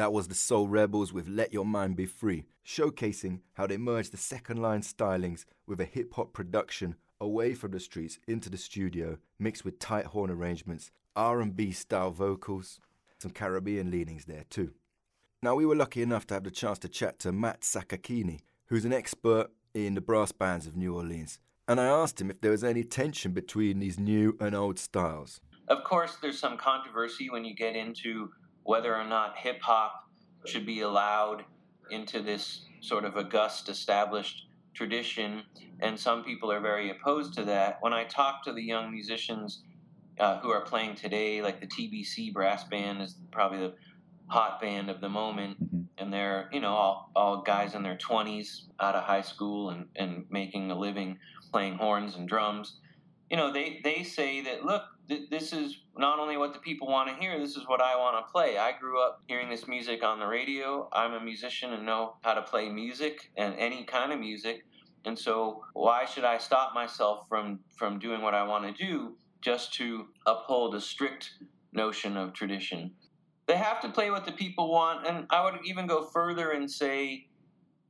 That 0.08 0.14
was 0.14 0.28
the 0.28 0.34
Soul 0.34 0.68
Rebels 0.68 1.12
with 1.12 1.28
Let 1.28 1.52
Your 1.52 1.66
Mind 1.66 1.94
Be 1.94 2.06
Free, 2.06 2.46
showcasing 2.66 3.40
how 3.52 3.66
they 3.66 3.76
merged 3.76 4.10
the 4.10 4.16
second 4.16 4.56
line 4.56 4.80
stylings 4.80 5.44
with 5.66 5.80
a 5.80 5.84
hip 5.84 6.14
hop 6.14 6.32
production 6.32 6.94
away 7.20 7.52
from 7.52 7.72
the 7.72 7.78
streets 7.78 8.18
into 8.26 8.48
the 8.48 8.56
studio, 8.56 9.18
mixed 9.38 9.66
with 9.66 9.78
tight 9.78 10.06
horn 10.06 10.30
arrangements, 10.30 10.90
R&B 11.14 11.72
style 11.72 12.10
vocals, 12.10 12.80
some 13.18 13.32
Caribbean 13.32 13.90
leanings 13.90 14.24
there 14.24 14.46
too. 14.48 14.72
Now 15.42 15.54
we 15.54 15.66
were 15.66 15.76
lucky 15.76 16.00
enough 16.00 16.26
to 16.28 16.34
have 16.34 16.44
the 16.44 16.50
chance 16.50 16.78
to 16.78 16.88
chat 16.88 17.18
to 17.18 17.30
Matt 17.30 17.60
Sakakeeny, 17.60 18.40
who's 18.68 18.86
an 18.86 18.94
expert 18.94 19.48
in 19.74 19.92
the 19.92 20.00
brass 20.00 20.32
bands 20.32 20.66
of 20.66 20.74
New 20.74 20.96
Orleans, 20.96 21.38
and 21.68 21.78
I 21.78 21.84
asked 21.84 22.18
him 22.18 22.30
if 22.30 22.40
there 22.40 22.52
was 22.52 22.64
any 22.64 22.82
tension 22.82 23.32
between 23.32 23.78
these 23.78 24.00
new 24.00 24.38
and 24.40 24.54
old 24.54 24.78
styles. 24.78 25.42
Of 25.68 25.84
course, 25.84 26.16
there's 26.22 26.38
some 26.38 26.56
controversy 26.56 27.28
when 27.28 27.44
you 27.44 27.54
get 27.54 27.76
into 27.76 28.30
whether 28.68 28.94
or 28.94 29.04
not 29.04 29.34
hip 29.38 29.62
hop 29.62 30.04
should 30.44 30.66
be 30.66 30.82
allowed 30.82 31.42
into 31.90 32.20
this 32.20 32.66
sort 32.82 33.06
of 33.06 33.16
august 33.16 33.70
established 33.70 34.46
tradition, 34.74 35.42
and 35.80 35.98
some 35.98 36.22
people 36.22 36.52
are 36.52 36.60
very 36.60 36.90
opposed 36.90 37.32
to 37.32 37.44
that. 37.44 37.78
When 37.80 37.94
I 37.94 38.04
talk 38.04 38.44
to 38.44 38.52
the 38.52 38.62
young 38.62 38.90
musicians 38.92 39.62
uh, 40.20 40.38
who 40.40 40.50
are 40.50 40.60
playing 40.60 40.96
today, 40.96 41.40
like 41.40 41.62
the 41.62 41.66
TBC 41.66 42.34
brass 42.34 42.64
band 42.64 43.00
is 43.00 43.16
probably 43.32 43.58
the 43.60 43.74
hot 44.26 44.60
band 44.60 44.90
of 44.90 45.00
the 45.00 45.08
moment, 45.08 45.56
and 45.96 46.12
they're 46.12 46.50
you 46.52 46.60
know 46.60 46.74
all, 46.74 47.10
all 47.16 47.40
guys 47.40 47.74
in 47.74 47.82
their 47.82 47.96
20s 47.96 48.64
out 48.80 48.94
of 48.94 49.02
high 49.02 49.22
school 49.22 49.70
and, 49.70 49.86
and 49.96 50.26
making 50.28 50.70
a 50.70 50.78
living 50.78 51.18
playing 51.50 51.76
horns 51.76 52.16
and 52.16 52.28
drums. 52.28 52.76
You 53.30 53.38
know, 53.38 53.50
they, 53.50 53.80
they 53.82 54.02
say 54.02 54.42
that, 54.42 54.66
look, 54.66 54.82
th- 55.08 55.30
this 55.30 55.52
is 55.52 55.78
not 55.96 56.18
only 56.18 56.36
what 56.36 56.52
the 56.52 56.58
people 56.58 56.88
want 56.88 57.08
to 57.08 57.14
hear, 57.16 57.38
this 57.38 57.56
is 57.56 57.66
what 57.66 57.80
I 57.80 57.96
want 57.96 58.24
to 58.24 58.30
play. 58.30 58.58
I 58.58 58.72
grew 58.78 59.00
up 59.02 59.22
hearing 59.26 59.48
this 59.48 59.66
music 59.66 60.02
on 60.02 60.18
the 60.18 60.26
radio. 60.26 60.88
I'm 60.92 61.14
a 61.14 61.20
musician 61.20 61.72
and 61.72 61.86
know 61.86 62.16
how 62.22 62.34
to 62.34 62.42
play 62.42 62.68
music 62.68 63.30
and 63.36 63.54
any 63.56 63.84
kind 63.84 64.12
of 64.12 64.20
music. 64.20 64.64
And 65.04 65.18
so 65.18 65.64
why 65.72 66.04
should 66.04 66.24
I 66.24 66.38
stop 66.38 66.74
myself 66.74 67.26
from, 67.28 67.60
from 67.76 67.98
doing 67.98 68.20
what 68.22 68.34
I 68.34 68.42
want 68.42 68.64
to 68.76 68.84
do 68.84 69.16
just 69.40 69.72
to 69.74 70.06
uphold 70.26 70.74
a 70.74 70.80
strict 70.80 71.30
notion 71.72 72.16
of 72.16 72.32
tradition? 72.32 72.92
They 73.46 73.56
have 73.56 73.80
to 73.80 73.88
play 73.88 74.10
what 74.10 74.26
the 74.26 74.32
people 74.32 74.70
want. 74.70 75.06
And 75.06 75.26
I 75.30 75.42
would 75.44 75.60
even 75.64 75.86
go 75.86 76.04
further 76.04 76.50
and 76.50 76.70
say 76.70 77.28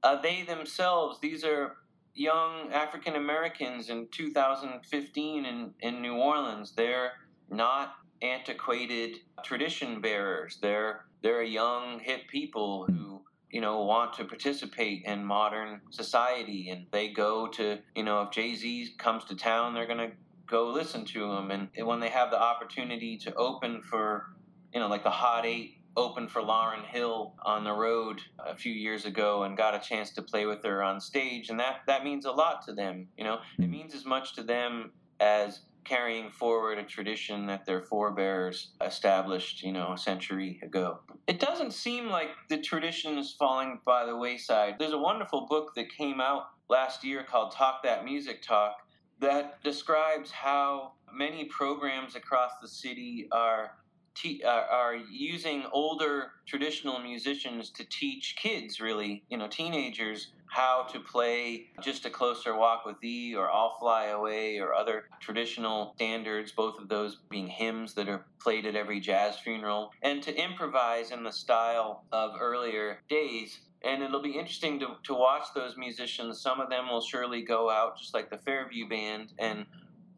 uh, 0.03 0.21
they 0.21 0.43
themselves, 0.43 1.19
these 1.21 1.45
are 1.45 1.77
young 2.15 2.73
African 2.73 3.17
Americans 3.17 3.91
in 3.91 4.09
2015 4.11 5.45
in, 5.45 5.75
in 5.81 6.03
New 6.03 6.15
Orleans. 6.15 6.73
They're 6.73 7.13
not 7.51 7.95
antiquated 8.23 9.17
tradition 9.45 10.01
bearers. 10.01 10.59
They're 10.61 11.05
they're 11.23 11.43
young 11.43 11.99
hip 12.01 12.29
people 12.29 12.87
who 12.87 13.23
you 13.51 13.61
know 13.61 13.83
want 13.83 14.13
to 14.15 14.25
participate 14.25 15.05
in 15.05 15.25
modern 15.25 15.81
society, 15.91 16.71
and 16.71 16.87
they 16.91 17.09
go 17.09 17.49
to 17.49 17.79
you 17.95 18.03
know 18.03 18.23
if 18.23 18.31
Jay 18.31 18.55
Z 18.55 18.95
comes 18.99 19.25
to 19.25 19.37
town, 19.37 19.75
they're 19.75 19.87
gonna 19.87 20.13
go 20.47 20.71
listen 20.71 21.05
to 21.07 21.33
him, 21.33 21.51
and 21.51 21.69
when 21.87 22.01
they 22.01 22.09
have 22.09 22.31
the 22.31 22.41
opportunity 22.41 23.17
to 23.19 23.35
open 23.35 23.83
for 23.83 24.27
you 24.73 24.81
know 24.81 24.89
like 24.89 25.05
the 25.05 25.11
Hot 25.11 25.47
Eight 25.47 25.78
opened 25.99 26.31
for 26.31 26.41
Lauryn 26.41 26.85
Hill 26.85 27.35
on 27.43 27.65
the 27.65 27.73
road 27.73 28.21
a 28.39 28.55
few 28.55 28.73
years 28.73 29.05
ago 29.05 29.43
and 29.43 29.57
got 29.57 29.75
a 29.75 29.81
chance 29.81 30.11
to 30.13 30.23
play 30.23 30.47
with 30.47 30.63
her 30.63 30.83
on 30.83 31.01
stage 31.01 31.51
and 31.51 31.59
that 31.59 31.81
that 31.87 32.05
means 32.05 32.25
a 32.25 32.31
lot 32.31 32.65
to 32.67 32.73
them 32.73 33.09
you 33.19 33.25
know? 33.25 33.39
It 33.59 33.65
hmm. 33.65 33.71
means 33.71 33.95
as 33.95 34.05
much 34.05 34.35
to 34.37 34.43
them 34.43 34.93
as 35.21 35.61
carrying 35.85 36.31
forward 36.31 36.79
a 36.79 36.85
tradition 36.85 37.47
that 37.47 37.67
their 37.67 37.83
forebears 37.83 38.71
established 38.81 39.63
you 39.63 39.73
know 39.73 39.93
a 39.95 39.99
century 39.99 40.61
ago. 40.63 41.01
It 41.27 41.41
doesn't 41.41 41.73
seem 41.73 42.09
like 42.09 42.31
the 42.49 42.59
tradition 42.59 43.19
is 43.19 43.33
falling 43.33 43.81
by 43.85 44.07
the 44.07 44.17
wayside. 44.17 44.77
There's 44.79 44.93
a 44.93 44.99
wonderful 44.99 45.47
book 45.47 45.75
that 45.75 45.91
came 45.91 46.21
out 46.21 46.45
last 46.69 47.05
year 47.05 47.25
called 47.25 47.53
talk 47.53 47.83
that 47.83 48.05
music 48.05 48.43
talk 48.43 48.77
that 49.21 49.63
describes 49.65 50.31
how 50.31 50.93
many 51.13 51.47
programs 51.47 52.15
across 52.15 52.53
the 52.63 52.69
city 52.69 53.27
are 53.33 53.73
te- 54.21 54.43
are 54.45 54.97
using 55.11 55.65
older 55.73 56.33
traditional 56.47 56.99
musicians 56.99 57.71
to 57.71 57.85
teach 57.89 58.37
kids, 58.41 58.81
really, 58.81 59.25
you 59.29 59.37
know, 59.37 59.49
teenagers, 59.49 60.33
how 60.51 60.87
to 60.91 61.01
play 61.01 61.67
Just 61.83 62.07
a 62.07 62.11
Closer 62.11 62.57
Walk 62.57 62.85
with 62.87 62.99
Thee 63.01 63.35
or 63.37 63.51
I'll 63.51 63.77
Fly 63.79 64.07
Away 64.07 64.59
or 64.59 64.75
other 64.75 65.05
traditional 65.21 65.93
standards, 65.97 66.53
both 66.53 66.79
of 66.81 66.89
those 66.89 67.19
being 67.31 67.49
hymns 67.49 67.95
that 67.95 68.09
are 68.09 68.27
played 68.43 68.67
at 68.67 68.75
every 68.75 69.01
jazz 69.01 69.39
funeral, 69.39 69.91
and 70.03 70.23
to 70.23 70.35
improvise 70.35 71.11
in 71.11 71.23
the 71.23 71.33
style 71.33 72.05
of 72.13 72.33
earlier 72.41 73.03
days. 73.09 73.61
And 73.85 74.03
it'll 74.03 74.23
be 74.23 74.39
interesting 74.39 74.81
to, 74.81 74.97
to 75.05 75.15
watch 75.15 75.45
those 75.55 75.77
musicians. 75.77 76.41
Some 76.41 76.61
of 76.61 76.71
them 76.71 76.89
will 76.89 77.01
surely 77.01 77.43
go 77.43 77.71
out, 77.71 77.99
just 77.99 78.15
like 78.15 78.31
the 78.31 78.39
Fairview 78.39 78.89
Band, 78.89 79.33
and 79.39 79.67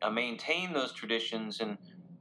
uh, 0.00 0.10
maintain 0.10 0.72
those 0.72 0.92
traditions 0.92 1.60
and 1.60 1.76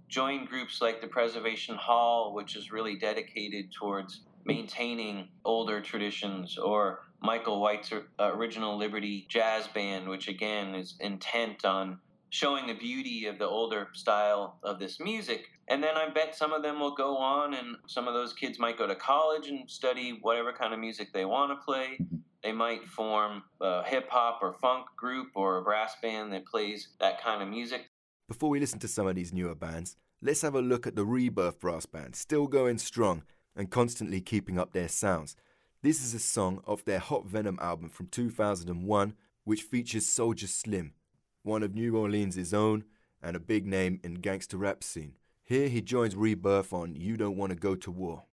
join 0.10 0.46
groups 0.46 0.82
like 0.82 1.02
the 1.02 1.08
Preservation 1.08 1.76
Hall, 1.76 2.34
which 2.34 2.56
is 2.56 2.72
really 2.72 2.98
dedicated 2.98 3.72
towards 3.72 4.22
maintaining 4.44 5.30
older 5.46 5.80
traditions, 5.80 6.58
or 6.58 7.02
Michael 7.22 7.62
White's 7.62 7.92
uh, 7.94 8.02
original 8.20 8.78
Liberty 8.78 9.28
Jazz 9.30 9.68
Band, 9.68 10.10
which 10.10 10.28
again 10.28 10.74
is 10.76 10.96
intent 11.00 11.64
on 11.64 12.00
showing 12.32 12.68
the 12.68 12.74
beauty 12.74 13.26
of 13.26 13.38
the 13.40 13.46
older 13.46 13.90
style 13.94 14.58
of 14.64 14.80
this 14.80 15.00
music. 15.00 15.46
And 15.68 15.84
then 15.84 15.96
I 15.98 16.10
bet 16.10 16.36
some 16.36 16.54
of 16.54 16.64
them 16.64 16.80
will 16.80 16.96
go 16.96 17.18
on, 17.18 17.54
and 17.54 17.76
some 17.88 18.08
of 18.08 18.14
those 18.14 18.34
kids 18.34 18.58
might 18.60 18.78
go 18.78 18.88
to 18.88 18.96
college 18.96 19.48
and 19.48 19.70
study 19.70 20.18
whatever 20.22 20.52
kind 20.54 20.74
of 20.74 20.80
music 20.80 21.14
they 21.14 21.26
want 21.26 21.52
to 21.52 21.64
play. 21.64 22.00
they 22.44 22.52
might 22.52 22.88
form 22.88 23.44
a 23.62 23.84
hip 23.84 24.08
hop 24.10 24.40
or 24.42 24.54
funk 24.54 24.86
group 24.96 25.28
or 25.36 25.58
a 25.58 25.62
brass 25.62 25.96
band 26.02 26.32
that 26.32 26.46
plays 26.46 26.90
that 27.00 27.22
kind 27.22 27.44
of 27.44 27.50
music. 27.50 27.90
Before 28.30 28.52
we 28.52 28.60
listen 28.60 28.78
to 28.82 28.88
some 28.88 29.08
of 29.08 29.16
these 29.16 29.34
newer 29.34 29.56
bands, 29.56 29.98
let's 30.22 30.44
have 30.44 30.54
a 30.54 30.62
look 30.62 30.86
at 30.86 30.96
the 30.96 31.04
Rebirth 31.04 31.60
Brass 31.60 31.88
Band, 31.88 32.16
still 32.16 32.46
going 32.46 32.78
strong 32.78 33.24
and 33.56 33.72
constantly 33.72 34.22
keeping 34.22 34.60
up 34.60 34.72
their 34.72 34.88
sounds. 34.88 35.36
This 35.82 36.04
is 36.04 36.14
a 36.14 36.20
song 36.20 36.62
off 36.68 36.86
their 36.86 37.00
Hot 37.00 37.26
Venom 37.26 37.58
album 37.60 37.90
from 37.90 38.06
2001, 38.06 39.16
which 39.46 39.64
features 39.64 40.06
Soulja 40.06 40.48
Slim, 40.48 40.94
one 41.42 41.64
of 41.64 41.74
New 41.74 41.98
Orleans' 41.98 42.54
own 42.54 42.84
and 43.20 43.36
a 43.36 43.40
big 43.40 43.66
name 43.66 44.00
in 44.04 44.14
gangster 44.16 44.58
rap 44.58 44.84
scene. 44.84 45.16
Here 45.44 45.68
he 45.68 45.82
joins 45.82 46.16
Rebirth 46.16 46.72
on 46.72 46.96
You 46.96 47.18
Don't 47.18 47.36
Want 47.36 47.52
to 47.52 47.56
Go 47.56 47.74
to 47.74 47.90
War. 47.90 48.26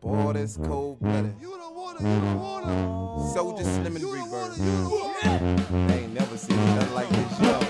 Boy, 0.00 0.32
this 0.32 0.56
cold 0.56 0.98
blooded. 0.98 1.36
You 1.40 1.50
don't 1.50 1.72
wanna, 1.72 2.00
you 2.00 2.20
don't 2.20 2.40
wanna. 2.40 2.72
Soulja 3.32 3.62
Slim 3.62 3.94
and 3.94 4.00
You 4.00 4.16
don't 4.16 4.28
wanna, 4.28 4.54
Rebirth. 4.54 5.15
They 5.22 5.28
ain't 5.30 6.12
never 6.14 6.36
seen 6.36 6.56
nothing 6.56 6.94
like 6.94 7.08
this, 7.08 7.40
yo. 7.40 7.65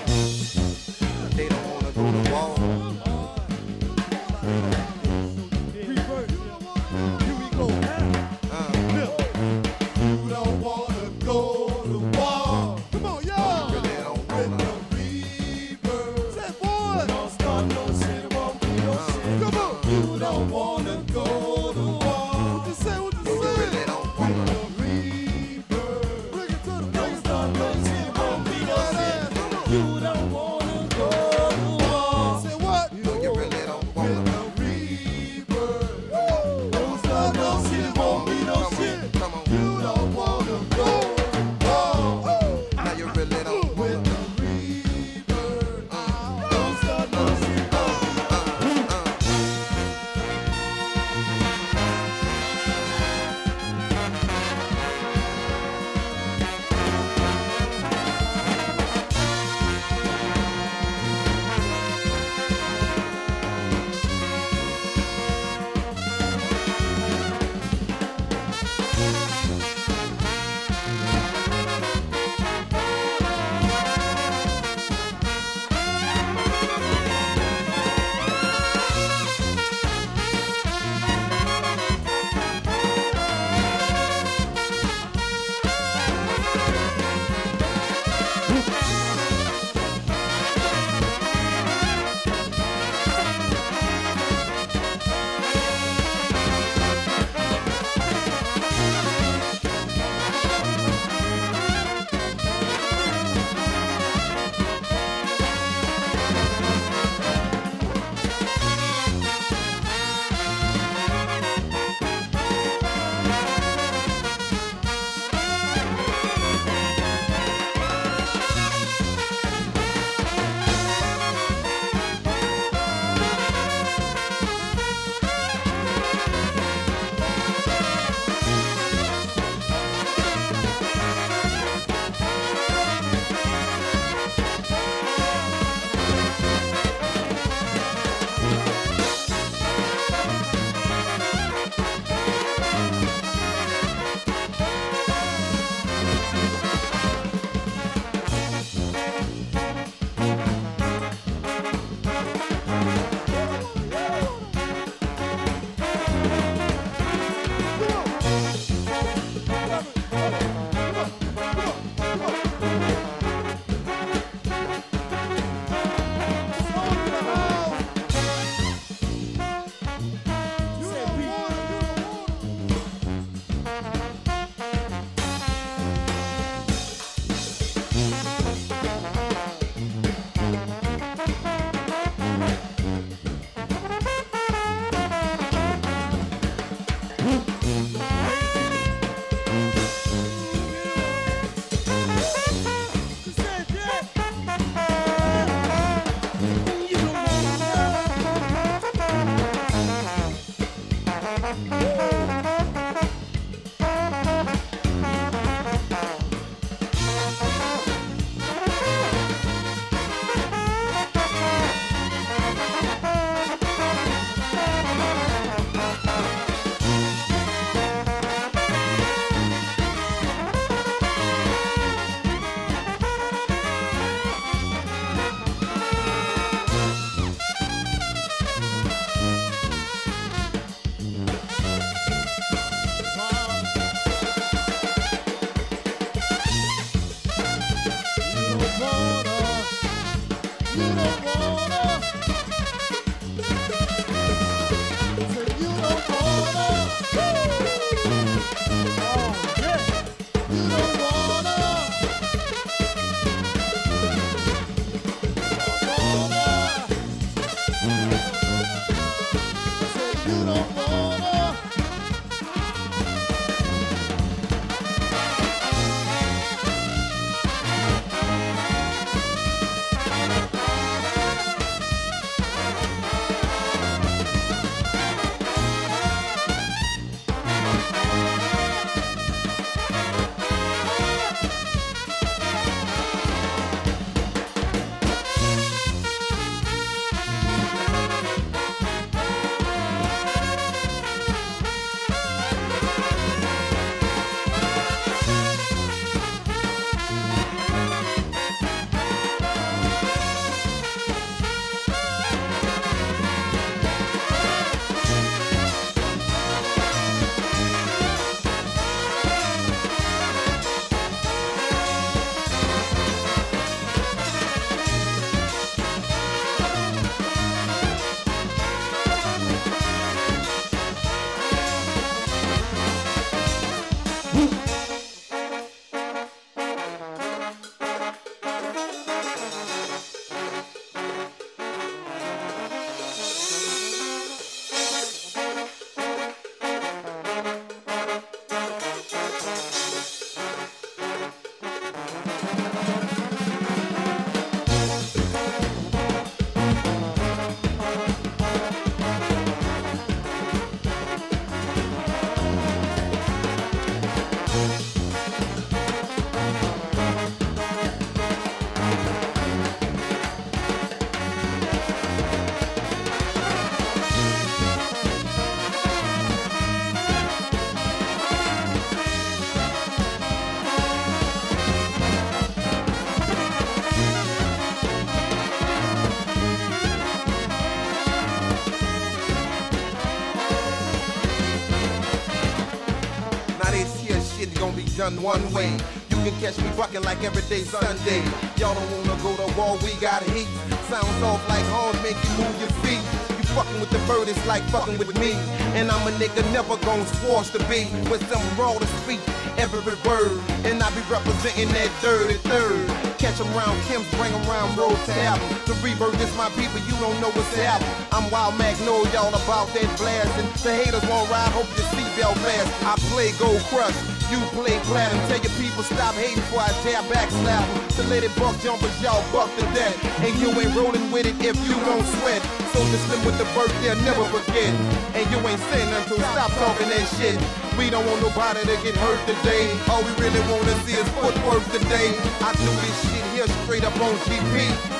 One 385.21 385.41
way. 385.53 385.71
You 386.09 386.17
can 386.23 386.33
catch 386.39 386.57
me 386.57 386.69
bucking 386.75 387.03
like 387.03 387.23
every 387.23 387.43
day 387.43 387.63
Sunday. 387.63 388.23
Y'all 388.57 388.73
don't 388.73 388.91
wanna 388.91 389.21
go 389.21 389.35
to 389.35 389.47
war, 389.57 389.77
we 389.83 389.93
got 390.01 390.23
heat. 390.33 390.47
Sounds 390.89 391.21
off 391.23 391.41
like 391.49 391.65
horns, 391.73 392.01
make 392.03 392.17
you 392.23 392.31
move 392.37 392.55
your 392.59 392.73
feet. 392.83 393.03
You 393.37 393.45
fucking 393.55 393.79
with 393.79 393.89
the 393.89 393.99
bird, 394.07 394.27
it's 394.27 394.45
like 394.47 394.63
fucking 394.69 394.97
with 394.97 395.17
me. 395.19 395.33
And 395.77 395.91
I'm 395.91 396.07
a 396.07 396.11
nigga 396.17 396.41
never 396.53 396.77
gon' 396.77 397.03
force 397.21 397.49
to 397.51 397.59
be 397.69 397.87
with 398.09 398.23
some 398.31 398.43
raw 398.57 398.73
to 398.73 398.87
speak 399.03 399.19
every 399.57 399.81
word. 400.07 400.39
And 400.65 400.81
I 400.81 400.89
be 400.91 401.01
representing 401.09 401.69
that 401.69 401.89
third 402.01 402.29
and 402.31 402.41
third. 402.51 402.87
Catch 403.17 403.41
'em 403.41 403.49
round 403.53 403.77
Kim's, 403.87 404.07
bring 404.17 404.33
'em 404.33 404.45
round 404.47 404.77
road 404.77 404.97
to 405.05 405.13
album. 405.25 405.49
The 405.65 405.73
rebirth 405.85 406.19
is 406.21 406.33
my 406.35 406.49
people, 406.59 406.79
you 406.89 406.95
don't 407.01 407.19
know 407.21 407.31
what's 407.33 407.53
happening. 407.55 407.89
I'm 408.11 408.29
Wild 408.29 408.57
Mac, 408.57 408.79
know 408.81 409.03
y'all 409.13 409.33
about 409.33 409.73
that 409.73 409.89
blast. 409.97 410.33
And 410.37 410.47
the 410.63 410.73
haters 410.73 411.05
won't 411.09 411.29
ride, 411.29 411.51
hope 411.57 411.69
your 411.77 411.87
seatbelt 411.93 412.37
fast. 412.45 412.69
I 412.85 412.93
play 413.09 413.31
Gold 413.39 413.61
Crush, 413.69 413.97
you 414.31 414.39
play 414.51 414.75
Platinum. 414.87 415.19
Tell 415.27 415.39
your 415.39 415.55
people 415.55 415.83
stop 415.83 416.15
hating 416.15 416.35
before 416.35 416.61
I 416.61 416.71
tear 416.83 417.01
back 417.07 417.29
slap. 417.31 417.63
To 417.95 418.03
let 418.11 418.23
it 418.23 418.33
buck 418.35 418.55
jump 418.59 418.81
jumpers, 418.81 418.95
y'all 419.01 419.23
buck 419.31 419.49
the 419.55 419.63
death. 419.71 419.95
And 420.23 420.35
you 420.39 420.51
ain't 420.59 420.75
rolling 420.75 421.11
with 421.11 421.25
it 421.25 421.37
if 421.39 421.55
you 421.67 421.75
don't 421.87 422.05
sweat. 422.19 422.41
So 422.75 422.79
listen 422.91 423.19
with 423.23 423.37
the 423.39 423.47
birth, 423.55 423.71
they'll 423.81 423.99
never 424.03 424.25
forget. 424.29 424.71
And 425.15 425.25
you 425.31 425.39
ain't 425.47 425.63
saying 425.71 425.91
until 425.95 426.19
stop 426.35 426.51
talking 426.59 426.89
that 426.91 427.07
shit. 427.15 427.39
We 427.79 427.89
don't 427.89 428.05
want 428.05 428.21
nobody 428.21 428.61
to 428.67 428.75
get 428.83 428.95
hurt 428.97 429.21
today. 429.29 429.69
All 429.89 430.03
we 430.03 430.11
really 430.19 430.41
wanna 430.51 430.75
see 430.83 430.97
is 430.97 431.07
footwork 431.15 431.63
today. 431.71 432.11
I 432.43 432.51
do 432.57 432.69
this 432.83 432.95
shit 433.07 433.25
here 433.33 433.47
straight 433.63 433.85
up 433.85 433.95
on 434.01 434.15
GP. 434.27 434.55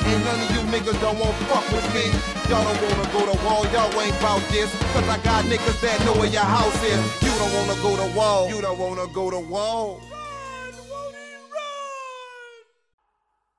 And 0.07 0.17
none 0.23 0.39
of 0.39 0.49
you 0.55 0.61
niggas 0.71 0.99
don't 1.01 1.19
want 1.19 1.35
fuck 1.51 1.65
with 1.73 1.87
me. 1.93 2.05
Y'all 2.47 2.63
don't 2.63 2.79
wanna 2.79 3.07
go 3.11 3.21
to 3.27 3.35
war, 3.43 3.65
y'all 3.75 3.91
ain't 3.99 4.15
bout 4.21 4.41
this. 4.49 4.71
Cause 4.93 5.07
I 5.09 5.17
got 5.19 5.43
niggas 5.45 5.81
that 5.81 5.99
know 6.05 6.13
where 6.13 6.29
your 6.29 6.47
house 6.47 6.77
is. 6.83 7.26
You 7.38 7.43
don't 7.43 7.53
wanna 7.68 7.81
go 7.84 7.95
to 7.95 8.18
war. 8.18 8.49
You 8.49 8.61
don't 8.61 8.80
wanna 8.80 9.14
go 9.14 9.30
to 9.30 9.39
war. 9.39 10.01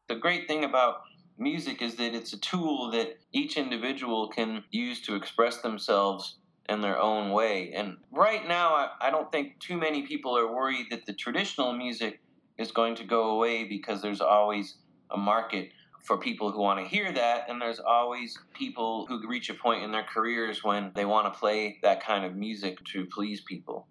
The 0.09 0.17
great 0.17 0.49
thing 0.49 0.65
about 0.65 1.03
music 1.39 1.81
is 1.81 1.95
that 1.95 2.13
it's 2.13 2.33
a 2.33 2.41
tool 2.41 2.91
that 2.91 3.19
each 3.33 3.57
individual 3.57 4.31
can 4.31 4.65
use 4.73 5.01
to 5.03 5.15
express 5.15 5.59
themselves 5.59 6.39
in 6.69 6.81
their 6.81 7.01
own 7.01 7.31
way. 7.31 7.73
And 7.73 7.99
right 8.11 8.49
now, 8.49 8.71
I, 8.75 8.89
I 9.01 9.11
don't 9.13 9.31
think 9.31 9.61
too 9.61 9.77
many 9.77 10.03
people 10.03 10.37
are 10.37 10.53
worried 10.53 10.87
that 10.91 11.07
the 11.07 11.13
traditional 11.13 11.73
music 11.73 12.21
is 12.59 12.73
going 12.73 12.97
to 12.97 13.05
go 13.05 13.31
away 13.31 13.63
because 13.63 14.03
there's 14.03 14.21
always 14.21 14.79
a 15.13 15.17
market 15.17 15.71
for 16.09 16.17
people 16.17 16.51
who 16.51 16.61
want 16.63 16.81
to 16.81 16.87
hear 16.87 17.13
that, 17.13 17.45
and 17.51 17.61
there's 17.61 17.79
always 17.79 18.39
people 18.55 19.05
who 19.09 19.29
reach 19.29 19.51
a 19.51 19.55
point 19.55 19.83
in 19.83 19.93
their 19.93 20.05
careers 20.05 20.65
when 20.65 20.91
they 20.95 21.05
want 21.05 21.31
to 21.31 21.39
play 21.39 21.79
that 21.83 22.03
kind 22.03 22.25
of 22.25 22.35
music 22.35 22.83
to 22.87 23.05
please 23.05 23.43
people. 23.43 23.87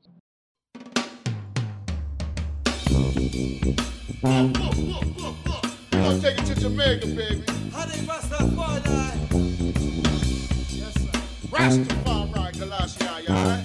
I'll 4.23 6.19
take 6.19 6.39
it 6.39 6.45
to 6.47 6.55
Jamaica, 6.59 7.05
baby. 7.05 7.43
Honey, 7.71 7.99
Rastafari. 8.07 8.81
Yes, 10.73 10.93
sir. 10.95 11.11
Rastafari, 11.51 12.51
Galashia, 12.57 13.21
you 13.21 13.29
alright? 13.35 13.63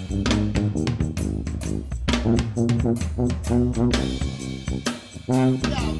Yeah, 5.70 5.92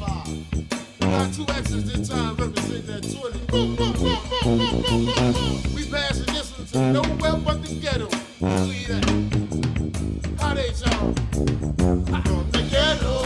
got 1.10 1.32
two 1.34 1.44
this 1.84 2.08
time 2.08 2.34
representing 2.36 2.86
that 2.86 3.02
20. 3.02 3.38
Boom, 3.46 3.76
boom, 3.76 3.92
boom, 3.92 4.18
boom, 4.42 4.58
boom, 4.58 4.82
boom, 4.82 5.06
boom. 5.32 5.74
We 5.74 5.82
one 5.90 6.26
to 6.72 6.78
nowhere 6.78 7.36
but 7.36 7.62
the 7.62 7.74
ghetto. 7.80 8.08
See 8.08 8.86
that? 8.86 9.04
How 10.40 10.54
they 10.54 10.70
the 12.52 12.62
ghetto. 12.70 13.22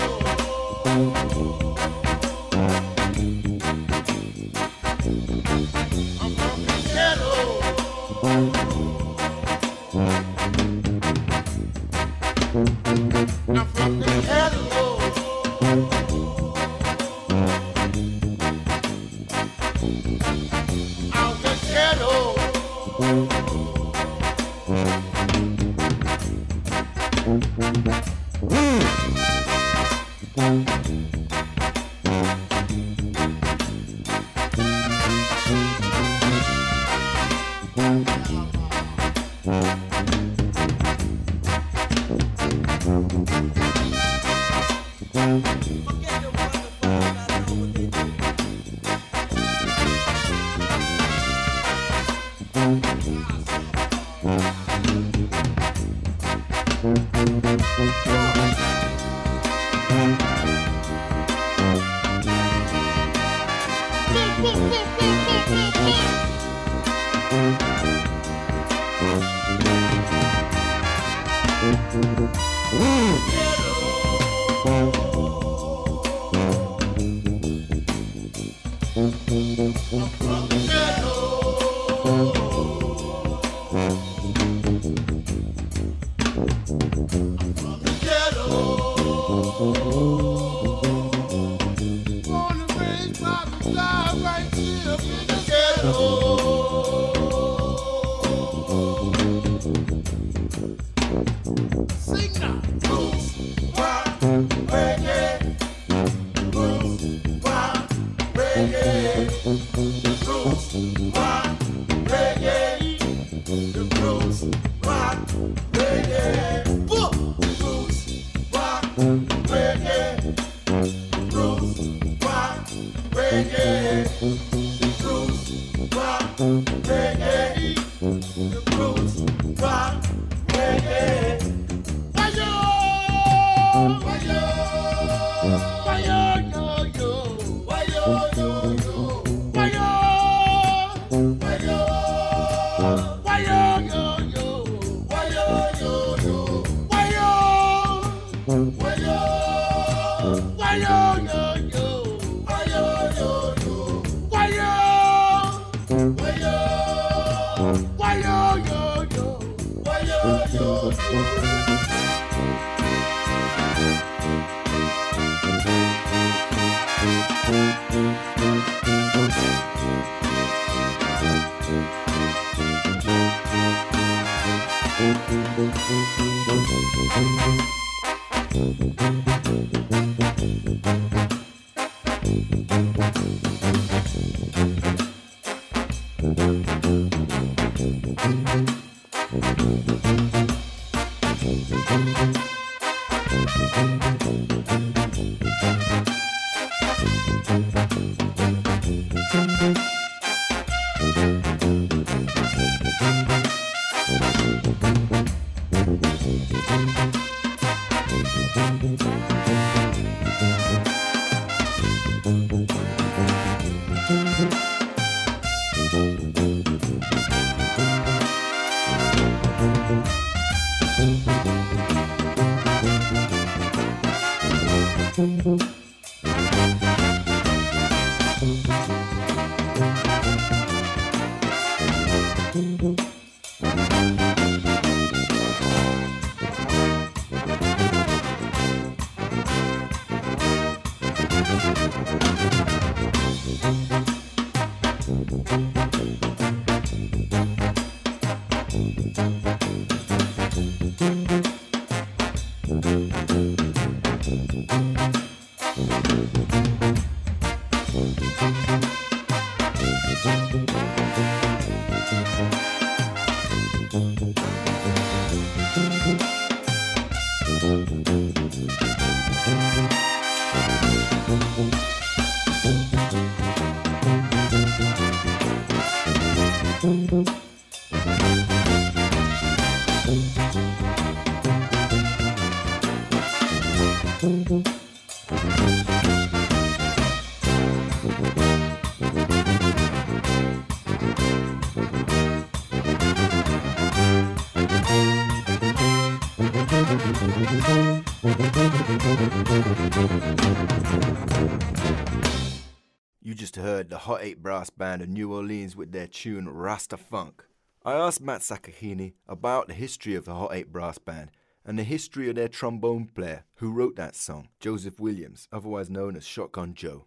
Brass 304.56 304.70
Band 304.70 305.02
of 305.02 305.10
New 305.10 305.34
Orleans 305.34 305.76
with 305.76 305.92
their 305.92 306.06
tune 306.06 306.48
Rasta 306.48 306.96
Funk. 306.96 307.44
I 307.84 307.92
asked 307.92 308.22
Matt 308.22 308.40
Sakakeeny 308.40 309.12
about 309.28 309.68
the 309.68 309.74
history 309.74 310.14
of 310.14 310.24
the 310.24 310.32
Hot 310.32 310.54
8 310.54 310.72
Brass 310.72 310.96
Band 310.96 311.30
and 311.62 311.78
the 311.78 311.82
history 311.82 312.30
of 312.30 312.36
their 312.36 312.48
trombone 312.48 313.04
player 313.04 313.44
who 313.56 313.70
wrote 313.70 313.96
that 313.96 314.16
song, 314.16 314.48
Joseph 314.58 314.98
Williams, 314.98 315.46
otherwise 315.52 315.90
known 315.90 316.16
as 316.16 316.24
Shotgun 316.24 316.72
Joe. 316.72 317.04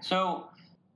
So 0.00 0.50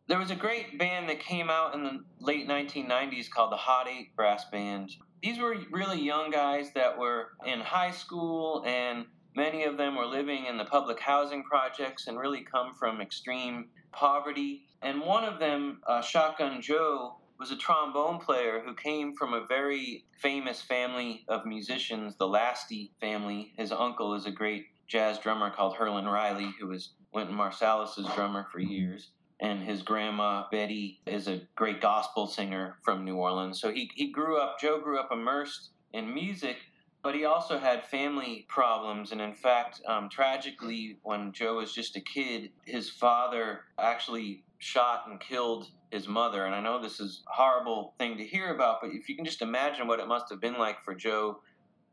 there 0.07 0.21
was 0.21 0.31
a 0.31 0.37
great 0.37 0.79
band 0.79 1.09
that 1.09 1.19
came 1.19 1.51
out 1.51 1.75
in 1.75 1.83
the 1.83 2.05
late 2.21 2.47
1990s 2.47 3.29
called 3.29 3.51
the 3.51 3.57
Hot 3.57 3.89
Eight 3.89 4.15
Brass 4.15 4.45
Band. 4.45 4.93
These 5.25 5.41
were 5.41 5.57
really 5.73 6.01
young 6.01 6.31
guys 6.31 6.71
that 6.77 6.97
were 6.97 7.31
in 7.45 7.59
high 7.59 7.91
school, 7.91 8.63
and 8.65 9.07
many 9.35 9.65
of 9.65 9.77
them 9.77 9.97
were 9.97 10.07
living 10.07 10.47
in 10.47 10.57
the 10.57 10.67
public 10.67 11.01
housing 11.01 11.43
projects 11.43 12.07
and 12.07 12.17
really 12.17 12.45
come 12.45 12.77
from 12.79 13.01
extreme 13.01 13.71
poverty. 13.91 14.67
And 14.83 15.01
one 15.01 15.25
of 15.25 15.39
them, 15.39 15.81
uh, 15.87 16.03
Shotgun 16.03 16.61
Joe, 16.61 17.17
was 17.39 17.51
a 17.51 17.57
trombone 17.57 18.19
player 18.19 18.63
who 18.65 18.75
came 18.75 19.15
from 19.15 19.35
a 19.35 19.47
very 19.47 20.05
famous 20.19 20.61
family 20.61 21.25
of 21.29 21.45
musicians, 21.47 22.17
the 22.17 22.27
Lastie 22.27 22.91
family. 23.01 23.53
His 23.57 23.73
uncle 23.73 24.15
is 24.15 24.27
a 24.27 24.31
great 24.31 24.67
jazz 24.87 25.19
drummer 25.19 25.51
called 25.51 25.77
Herlin 25.77 26.07
Riley, 26.07 26.55
who 26.61 26.69
was 26.69 26.91
Wynton 27.13 27.35
Marsalis's 27.35 28.07
drummer 28.15 28.47
for 28.53 28.61
years. 28.61 29.11
And 29.41 29.61
his 29.61 29.83
grandma, 29.83 30.45
Betty, 30.53 31.01
is 31.05 31.27
a 31.27 31.41
great 31.57 31.81
gospel 31.81 32.29
singer 32.29 32.77
from 32.85 33.05
New 33.05 33.17
Orleans. 33.17 33.61
So 33.61 33.73
he, 33.73 33.91
he 33.95 34.13
grew 34.13 34.39
up, 34.39 34.61
Joe 34.61 34.81
grew 34.81 35.01
up 35.01 35.11
immersed 35.11 35.71
in 35.93 36.15
music, 36.15 36.59
but 37.03 37.17
he 37.17 37.25
also 37.25 37.59
had 37.59 37.85
family 37.85 38.47
problems. 38.49 39.11
And 39.11 39.21
in 39.21 39.35
fact, 39.35 39.81
um, 39.87 40.09
tragically, 40.09 40.99
when 41.03 41.33
Joe 41.33 41.57
was 41.57 41.73
just 41.73 41.97
a 41.97 42.01
kid, 42.01 42.51
his 42.65 42.89
father 42.89 43.63
actually 43.81 44.45
shot 44.63 45.09
and 45.09 45.19
killed 45.19 45.67
his 45.91 46.07
mother. 46.07 46.47
And 46.47 46.55
I 46.55 46.61
know 46.61 46.81
this 46.81 47.01
is 47.01 47.25
a 47.29 47.35
horrible 47.35 47.95
thing 47.99 48.17
to 48.17 48.25
hear 48.25 48.55
about, 48.55 48.81
but 48.81 48.91
if 48.93 49.09
you 49.09 49.17
can 49.17 49.25
just 49.25 49.43
imagine 49.43 49.89
what 49.89 49.99
it 49.99 50.07
must 50.07 50.31
have 50.31 50.41
been 50.41 50.57
like 50.57 50.85
for 50.85 50.95
Joe 50.95 51.41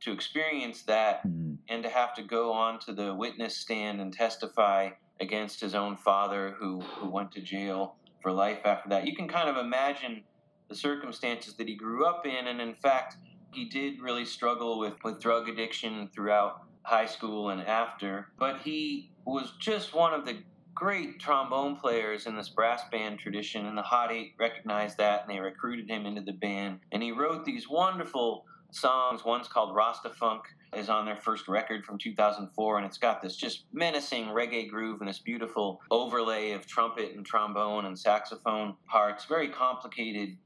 to 0.01 0.11
experience 0.11 0.83
that 0.83 1.25
mm-hmm. 1.27 1.55
and 1.67 1.81
to 1.81 1.89
have 1.89 2.13
to 2.13 2.21
go 2.21 2.53
on 2.53 2.79
to 2.81 2.93
the 2.93 3.15
witness 3.15 3.57
stand 3.57 3.99
and 3.99 4.13
testify 4.13 4.91
against 5.19 5.59
his 5.59 5.73
own 5.73 5.97
father 5.97 6.55
who, 6.59 6.79
who 6.79 7.09
went 7.09 7.31
to 7.31 7.41
jail 7.41 7.95
for 8.21 8.31
life 8.31 8.59
after 8.65 8.87
that. 8.89 9.07
You 9.07 9.15
can 9.15 9.27
kind 9.27 9.49
of 9.49 9.57
imagine 9.57 10.23
the 10.67 10.75
circumstances 10.75 11.55
that 11.55 11.67
he 11.67 11.73
grew 11.73 12.05
up 12.05 12.27
in. 12.27 12.47
And 12.47 12.61
in 12.61 12.75
fact, 12.75 13.17
he 13.51 13.65
did 13.65 13.99
really 13.99 14.25
struggle 14.25 14.77
with, 14.77 14.93
with 15.03 15.19
drug 15.19 15.49
addiction 15.49 16.07
throughout 16.13 16.61
high 16.83 17.07
school 17.07 17.49
and 17.49 17.61
after. 17.61 18.27
But 18.37 18.59
he 18.59 19.09
was 19.25 19.53
just 19.59 19.95
one 19.95 20.13
of 20.13 20.27
the 20.27 20.37
great 20.79 21.19
trombone 21.19 21.75
players 21.75 22.25
in 22.25 22.37
this 22.37 22.47
brass 22.47 22.83
band 22.89 23.19
tradition, 23.19 23.65
and 23.65 23.77
the 23.77 23.81
Hot 23.81 24.13
Eight 24.13 24.33
recognized 24.39 24.97
that 24.97 25.21
and 25.21 25.29
they 25.29 25.41
recruited 25.41 25.89
him 25.89 26.05
into 26.05 26.21
the 26.21 26.31
band. 26.31 26.79
And 26.93 27.03
he 27.03 27.11
wrote 27.11 27.43
these 27.43 27.69
wonderful 27.69 28.45
songs. 28.71 29.25
One's 29.25 29.49
called 29.49 29.75
Rasta 29.75 30.09
Funk, 30.09 30.43
is 30.73 30.87
on 30.87 31.05
their 31.05 31.17
first 31.17 31.49
record 31.49 31.83
from 31.83 31.97
2004, 31.97 32.77
and 32.77 32.85
it's 32.85 32.97
got 32.97 33.21
this 33.21 33.35
just 33.35 33.65
menacing 33.73 34.27
reggae 34.27 34.69
groove 34.69 35.01
and 35.01 35.09
this 35.09 35.19
beautiful 35.19 35.81
overlay 35.91 36.51
of 36.51 36.65
trumpet 36.65 37.13
and 37.13 37.25
trombone 37.25 37.85
and 37.85 37.99
saxophone 37.99 38.75
parts. 38.87 39.25
Very 39.25 39.49
complicated 39.49 40.37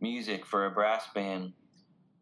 music 0.00 0.46
for 0.46 0.66
a 0.66 0.70
brass 0.70 1.06
band. 1.14 1.52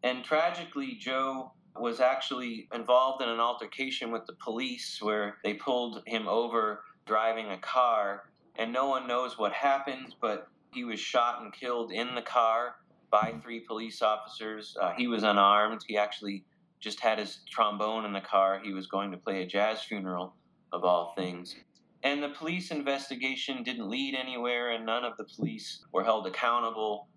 And 0.03 0.23
tragically, 0.23 0.95
Joe 0.99 1.51
was 1.75 1.99
actually 1.99 2.67
involved 2.73 3.21
in 3.21 3.29
an 3.29 3.39
altercation 3.39 4.11
with 4.11 4.25
the 4.25 4.35
police 4.43 4.99
where 5.01 5.37
they 5.43 5.53
pulled 5.53 6.01
him 6.07 6.27
over 6.27 6.81
driving 7.09 7.49
a 7.49 7.57
car, 7.57 8.29
and 8.55 8.71
no 8.71 8.87
one 8.87 9.07
knows 9.07 9.37
what 9.37 9.51
happened, 9.51 10.15
but 10.21 10.47
he 10.71 10.83
was 10.83 10.99
shot 10.99 11.41
and 11.41 11.51
killed 11.51 11.91
in 11.91 12.13
the 12.13 12.21
car 12.21 12.75
by 13.09 13.33
three 13.41 13.61
police 13.61 14.03
officers. 14.03 14.77
Uh, 14.79 14.93
he 14.95 15.07
was 15.07 15.23
unarmed. 15.23 15.81
He 15.87 15.97
actually 15.97 16.45
just 16.79 16.99
had 16.99 17.17
his 17.17 17.39
trombone 17.49 18.05
in 18.05 18.13
the 18.13 18.21
car. 18.21 18.61
He 18.63 18.73
was 18.73 18.85
going 18.85 19.09
to 19.11 19.17
play 19.17 19.41
a 19.41 19.47
jazz 19.47 19.81
funeral, 19.81 20.35
of 20.71 20.83
all 20.83 21.13
things. 21.17 21.55
And 22.03 22.21
the 22.21 22.29
police 22.29 22.69
investigation 22.69 23.63
didn't 23.63 23.89
lead 23.89 24.13
anywhere, 24.15 24.69
and 24.69 24.85
none 24.85 25.03
of 25.03 25.17
the 25.17 25.25
police 25.25 25.83
were 25.91 26.03
held 26.03 26.27
accountable 26.27 27.07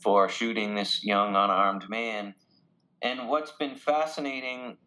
for 0.00 0.30
shooting 0.30 0.74
this 0.74 1.04
young 1.04 1.36
unarmed 1.36 1.88
man. 1.90 2.34
And 3.02 3.28
what's 3.28 3.52
been 3.52 3.76
fascinating 3.76 4.78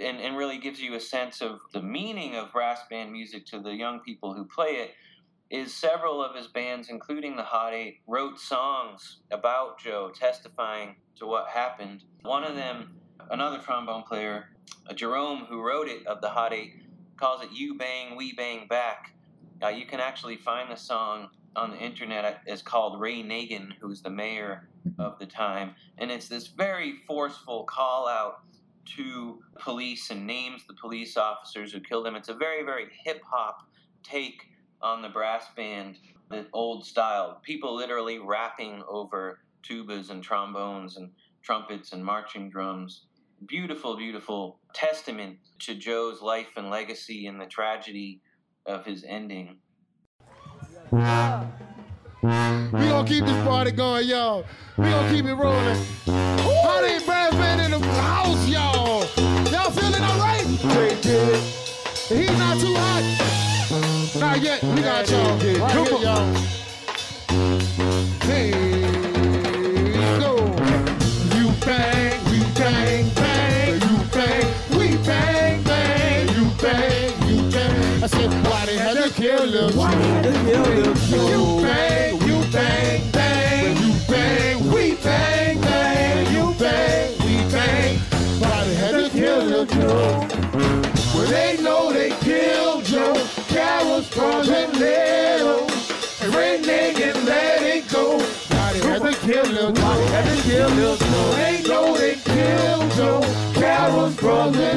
and, 0.00 0.20
and 0.20 0.36
really 0.36 0.58
gives 0.58 0.80
you 0.80 0.94
a 0.94 1.00
sense 1.00 1.40
of 1.40 1.60
the 1.72 1.82
meaning 1.82 2.36
of 2.36 2.52
brass 2.52 2.80
band 2.90 3.12
music 3.12 3.46
to 3.46 3.60
the 3.60 3.74
young 3.74 4.00
people 4.00 4.34
who 4.34 4.44
play 4.44 4.76
it 4.76 4.94
is 5.50 5.72
several 5.72 6.22
of 6.22 6.34
his 6.34 6.48
bands, 6.48 6.88
including 6.88 7.36
the 7.36 7.42
Hot 7.42 7.72
Eight, 7.72 8.00
wrote 8.06 8.38
songs 8.38 9.18
about 9.30 9.78
Joe, 9.78 10.10
testifying 10.12 10.96
to 11.16 11.26
what 11.26 11.48
happened. 11.48 12.02
One 12.22 12.42
of 12.42 12.56
them, 12.56 12.96
another 13.30 13.58
trombone 13.58 14.02
player, 14.02 14.50
uh, 14.88 14.94
Jerome, 14.94 15.46
who 15.48 15.62
wrote 15.62 15.88
it 15.88 16.06
of 16.06 16.20
the 16.20 16.30
Hot 16.30 16.52
Eight, 16.52 16.82
calls 17.16 17.42
it 17.42 17.52
"You 17.52 17.76
Bang, 17.76 18.16
We 18.16 18.32
Bang 18.32 18.66
Back." 18.66 19.14
Uh, 19.62 19.68
you 19.68 19.86
can 19.86 20.00
actually 20.00 20.36
find 20.36 20.70
the 20.70 20.76
song 20.76 21.30
on 21.54 21.70
the 21.70 21.78
internet. 21.78 22.42
It's 22.46 22.60
called 22.60 23.00
Ray 23.00 23.22
Nagin, 23.22 23.72
who's 23.80 24.02
the 24.02 24.10
mayor 24.10 24.68
of 24.98 25.18
the 25.18 25.26
time, 25.26 25.74
and 25.98 26.10
it's 26.10 26.28
this 26.28 26.48
very 26.48 26.96
forceful 27.06 27.64
call 27.64 28.08
out 28.08 28.40
to 28.96 29.40
police 29.58 30.10
and 30.10 30.26
names 30.26 30.64
the 30.66 30.74
police 30.74 31.16
officers 31.16 31.72
who 31.72 31.80
killed 31.80 32.06
him. 32.06 32.16
It's 32.16 32.28
a 32.28 32.34
very, 32.34 32.64
very 32.64 32.86
hip 33.04 33.20
hop 33.30 33.58
take 34.02 34.40
on 34.80 35.02
the 35.02 35.08
brass 35.08 35.46
band, 35.56 35.98
the 36.30 36.46
old 36.52 36.86
style. 36.86 37.40
People 37.42 37.74
literally 37.74 38.18
rapping 38.18 38.82
over 38.88 39.40
tubas 39.62 40.10
and 40.10 40.22
trombones 40.22 40.96
and 40.96 41.10
trumpets 41.42 41.92
and 41.92 42.04
marching 42.04 42.50
drums. 42.50 43.06
Beautiful, 43.46 43.96
beautiful 43.96 44.60
testament 44.72 45.38
to 45.60 45.74
Joe's 45.74 46.22
life 46.22 46.50
and 46.56 46.70
legacy 46.70 47.26
and 47.26 47.40
the 47.40 47.46
tragedy 47.46 48.20
of 48.64 48.84
his 48.84 49.04
ending. 49.04 49.58
We 52.22 52.30
gonna 52.30 53.06
keep 53.06 53.24
this 53.26 53.44
party 53.44 53.72
going, 53.72 54.08
y'all. 54.08 54.44
We 54.78 54.84
gonna 54.84 55.10
keep 55.12 55.26
it 55.26 55.34
rolling. 55.34 55.76
Honey 56.06 57.04
brass 57.04 57.32
band 57.34 57.60
in 57.60 57.70
the 57.78 57.86
house, 57.86 58.48
y'all. 58.48 59.04
Y'all 59.52 59.70
feeling 59.70 60.02
alright? 60.02 60.44
The 62.08 62.16
heat 62.16 62.32
not 62.38 62.58
too 62.58 62.74
hot. 62.74 63.02
Not 64.18 64.40
yet. 64.40 64.62
We 64.62 64.80
got 64.80 65.10
y'all. 65.10 65.36
Right 65.36 65.72
Come 65.72 65.86
here, 65.86 65.94
on. 65.94 66.02
y'all. 66.02 66.34
Hey, 68.22 68.50
go. 70.18 70.36
You 71.36 71.52
bang, 71.64 72.24
we 72.30 72.38
bang, 72.54 73.10
bang. 73.14 73.74
You 73.74 73.96
bang, 74.10 74.46
we 74.78 74.96
bang, 75.04 75.62
bang. 75.64 76.28
You 76.34 76.50
bang, 76.62 77.28
you 77.28 77.50
bang. 77.50 78.02
I 78.02 78.06
said, 78.06 78.30
why 78.46 78.64
they 78.66 78.78
had 78.78 78.96
to 78.96 79.10
kill 79.10 79.50
them? 79.50 79.76
Why 79.76 79.94
they 79.94 80.08
had 80.08 80.24
to 80.24 80.32
kill 80.46 80.64
them? 80.64 81.45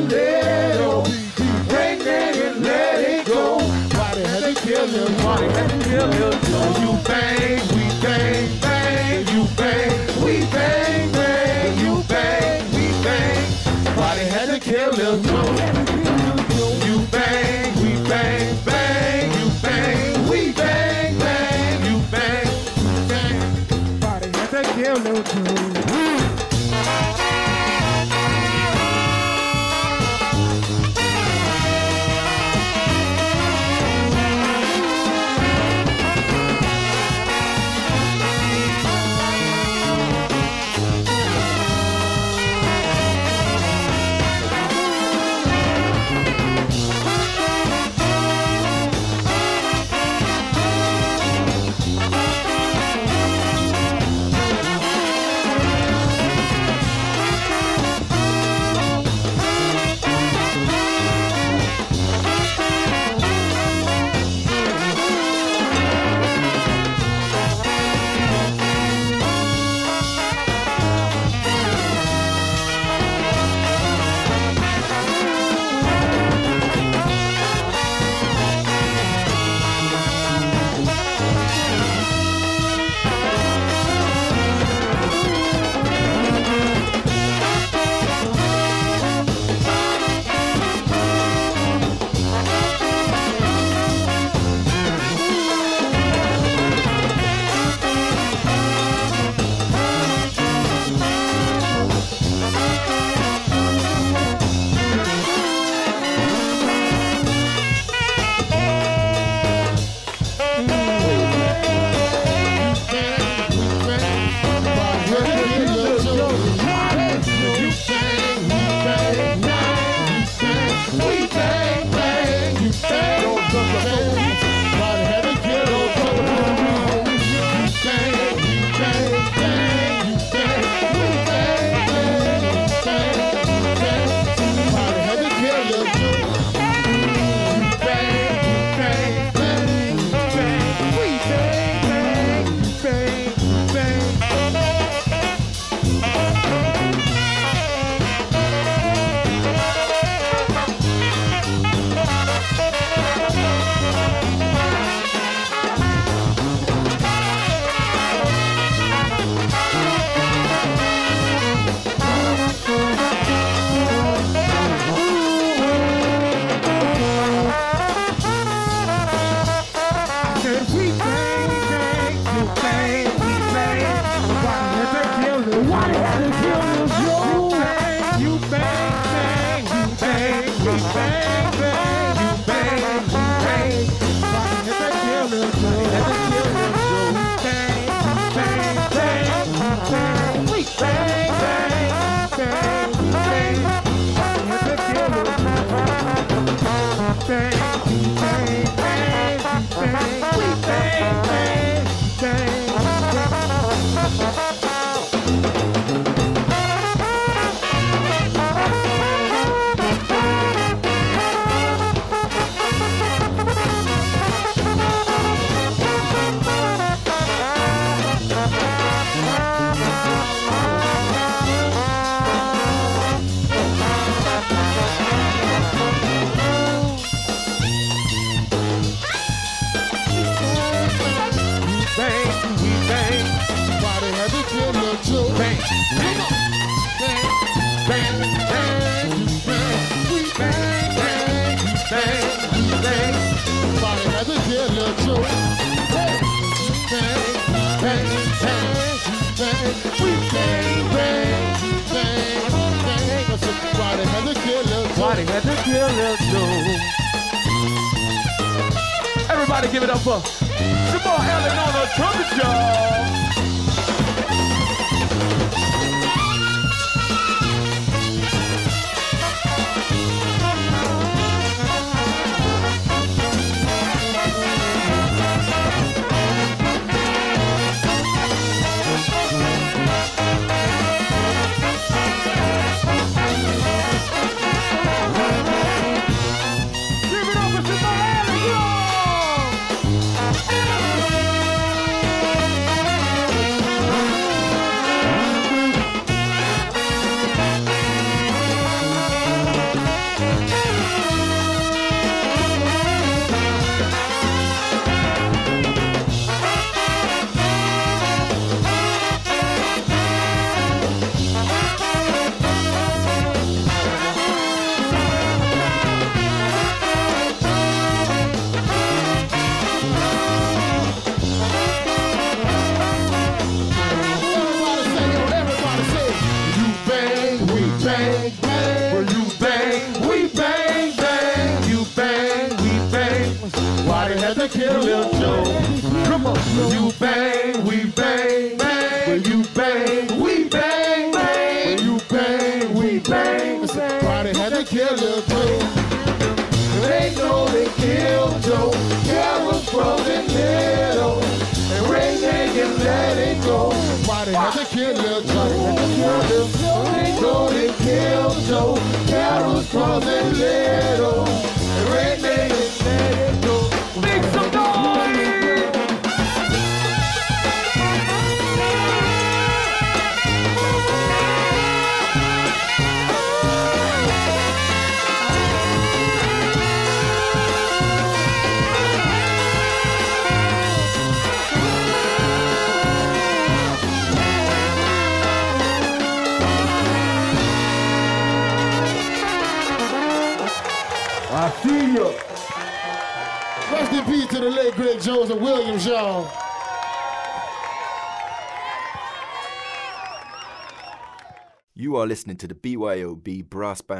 Brother 0.07 0.15
little. 0.15 1.03
Renee 1.67 2.47
and 2.47 2.63
let 2.63 2.99
it 2.99 3.26
go. 3.27 3.57
Why 3.97 4.15
they 4.15 4.23
had 4.23 4.55
to 4.55 4.61
kill 4.61 4.88
Joe? 4.88 5.26
Why 5.26 5.38
they 5.39 5.51
had 5.51 5.69
to 5.69 5.89
kill 5.89 6.07
Lil 6.07 6.31
Joe? 6.31 6.81
You 6.81 7.03
bang, 7.03 7.68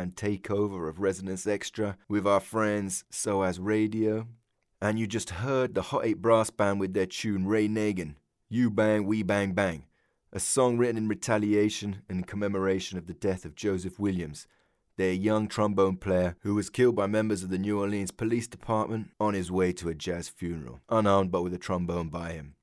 Band 0.10 0.44
Takeover 0.44 0.90
of 0.90 1.00
Resonance 1.00 1.46
Extra 1.46 1.98
with 2.08 2.26
our 2.26 2.40
friends 2.40 3.04
SOAS 3.10 3.60
Radio. 3.60 4.28
And 4.82 4.98
you 4.98 5.08
just 5.08 5.30
heard 5.30 5.76
the 5.76 5.82
Hot 5.82 6.06
8 6.06 6.22
Brass 6.22 6.50
Band 6.50 6.80
with 6.80 6.94
their 6.94 7.06
tune 7.06 7.46
Ray 7.46 7.68
Nagin, 7.68 8.16
You 8.48 8.70
Bang, 8.70 9.06
We 9.06 9.24
Bang 9.24 9.54
Bang, 9.54 9.84
a 10.32 10.40
song 10.40 10.78
written 10.78 10.98
in 10.98 11.08
retaliation 11.08 12.02
and 12.10 12.20
in 12.20 12.24
commemoration 12.24 12.98
of 12.98 13.08
the 13.08 13.14
death 13.14 13.46
of 13.46 13.56
Joseph 13.56 14.00
Williams, 14.00 14.48
their 14.98 15.14
young 15.14 15.48
trombone 15.48 15.98
player 15.98 16.36
who 16.42 16.56
was 16.56 16.70
killed 16.70 16.96
by 16.96 17.08
members 17.08 17.44
of 17.44 17.50
the 17.50 17.60
New 17.60 17.80
Orleans 17.80 18.12
Police 18.12 18.48
Department 18.48 19.12
on 19.20 19.34
his 19.34 19.52
way 19.52 19.74
to 19.74 19.90
a 19.90 19.96
jazz 19.96 20.30
funeral, 20.30 20.80
unarmed 20.90 21.32
but 21.32 21.44
with 21.44 21.54
a 21.54 21.60
trombone 21.60 22.10
by 22.10 22.32
him. 22.32 22.56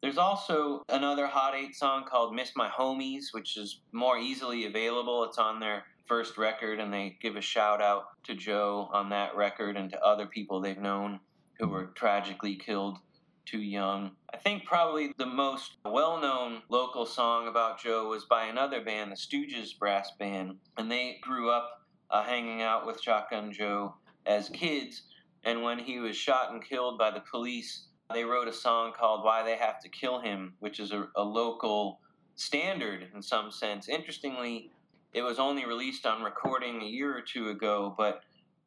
There's 0.00 0.18
also 0.18 0.84
another 0.88 1.26
Hot 1.26 1.56
8 1.56 1.74
song 1.74 2.04
called 2.04 2.34
Miss 2.34 2.52
My 2.54 2.68
Homies, 2.68 3.32
which 3.32 3.56
is 3.56 3.80
more 3.90 4.16
easily 4.16 4.64
available. 4.64 5.24
It's 5.24 5.38
on 5.38 5.58
their 5.58 5.84
first 6.08 6.38
record, 6.38 6.80
and 6.80 6.92
they 6.92 7.16
give 7.20 7.36
a 7.36 7.40
shout 7.40 7.80
out 7.80 8.04
to 8.24 8.34
Joe 8.34 8.88
on 8.92 9.10
that 9.10 9.36
record 9.36 9.76
and 9.76 9.90
to 9.90 10.04
other 10.04 10.26
people 10.26 10.60
they've 10.60 10.78
known 10.78 11.20
who 11.58 11.68
were 11.68 11.86
tragically 11.94 12.56
killed 12.56 12.98
too 13.44 13.60
young. 13.60 14.10
I 14.32 14.36
think 14.36 14.64
probably 14.64 15.12
the 15.16 15.26
most 15.26 15.76
well 15.84 16.20
known 16.20 16.62
local 16.68 17.06
song 17.06 17.48
about 17.48 17.80
Joe 17.80 18.08
was 18.08 18.24
by 18.24 18.44
another 18.44 18.82
band, 18.84 19.10
the 19.10 19.16
Stooges 19.16 19.78
Brass 19.78 20.10
Band, 20.18 20.56
and 20.76 20.90
they 20.90 21.18
grew 21.22 21.50
up 21.50 21.86
uh, 22.10 22.22
hanging 22.22 22.62
out 22.62 22.86
with 22.86 23.00
Shotgun 23.00 23.52
Joe 23.52 23.94
as 24.26 24.48
kids. 24.50 25.02
And 25.44 25.62
when 25.62 25.78
he 25.78 25.98
was 25.98 26.16
shot 26.16 26.52
and 26.52 26.62
killed 26.62 26.98
by 26.98 27.10
the 27.10 27.22
police, 27.30 27.86
they 28.12 28.24
wrote 28.24 28.48
a 28.48 28.52
song 28.52 28.92
called 28.98 29.24
Why 29.24 29.42
They 29.42 29.56
Have 29.56 29.80
to 29.80 29.88
Kill 29.88 30.20
Him, 30.20 30.54
which 30.60 30.80
is 30.80 30.92
a, 30.92 31.08
a 31.16 31.22
local 31.22 32.00
standard 32.34 33.08
in 33.14 33.22
some 33.22 33.50
sense. 33.50 33.88
Interestingly, 33.88 34.70
it 35.12 35.22
was 35.22 35.38
only 35.38 35.64
released 35.64 36.06
on 36.06 36.22
recording 36.22 36.82
a 36.82 36.86
year 36.86 37.16
or 37.16 37.22
two 37.22 37.48
ago, 37.48 37.94
but 37.96 38.22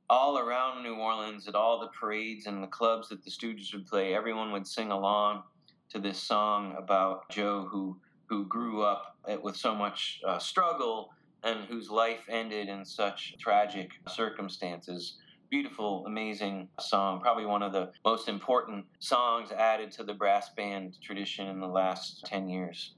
all 0.10 0.38
around 0.38 0.84
New 0.84 0.96
Orleans 0.96 1.48
at 1.48 1.56
all 1.56 1.80
the 1.80 1.88
parades 1.88 2.46
and 2.46 2.62
the 2.62 2.68
clubs 2.68 3.10
that 3.10 3.24
the 3.24 3.32
Stooges 3.32 3.74
would 3.74 3.88
play, 3.88 4.14
everyone 4.14 4.52
would 4.52 4.68
sing 4.68 4.92
along 4.92 5.44
to 5.90 6.00
this 6.00 6.18
song 6.18 6.76
about 6.78 7.30
Joe 7.30 7.68
who 7.70 7.98
who 8.28 8.46
grew 8.46 8.82
up 8.82 9.18
with 9.44 9.58
so 9.58 9.76
much 9.76 10.22
uh, 10.26 10.40
struggle 10.40 11.10
and 11.44 11.66
whose 11.66 11.90
life 11.90 12.22
ended 12.30 12.70
in 12.70 12.86
such 12.86 13.36
tragic 13.40 13.90
circumstances. 14.08 15.18
Beautiful, 15.50 16.06
amazing 16.08 16.70
song. 16.80 17.20
Probably 17.20 17.46
one 17.46 17.62
of 17.62 17.74
the 17.74 17.92
most 18.06 18.30
important 18.30 18.86
songs 19.00 19.52
added 19.52 19.92
to 19.94 20.04
the 20.06 20.14
brass 20.14 20.50
band 20.56 20.98
tradition 21.02 21.48
in 21.48 21.60
the 21.60 21.68
last 21.68 22.24
10 22.26 22.48
years. 22.48 22.94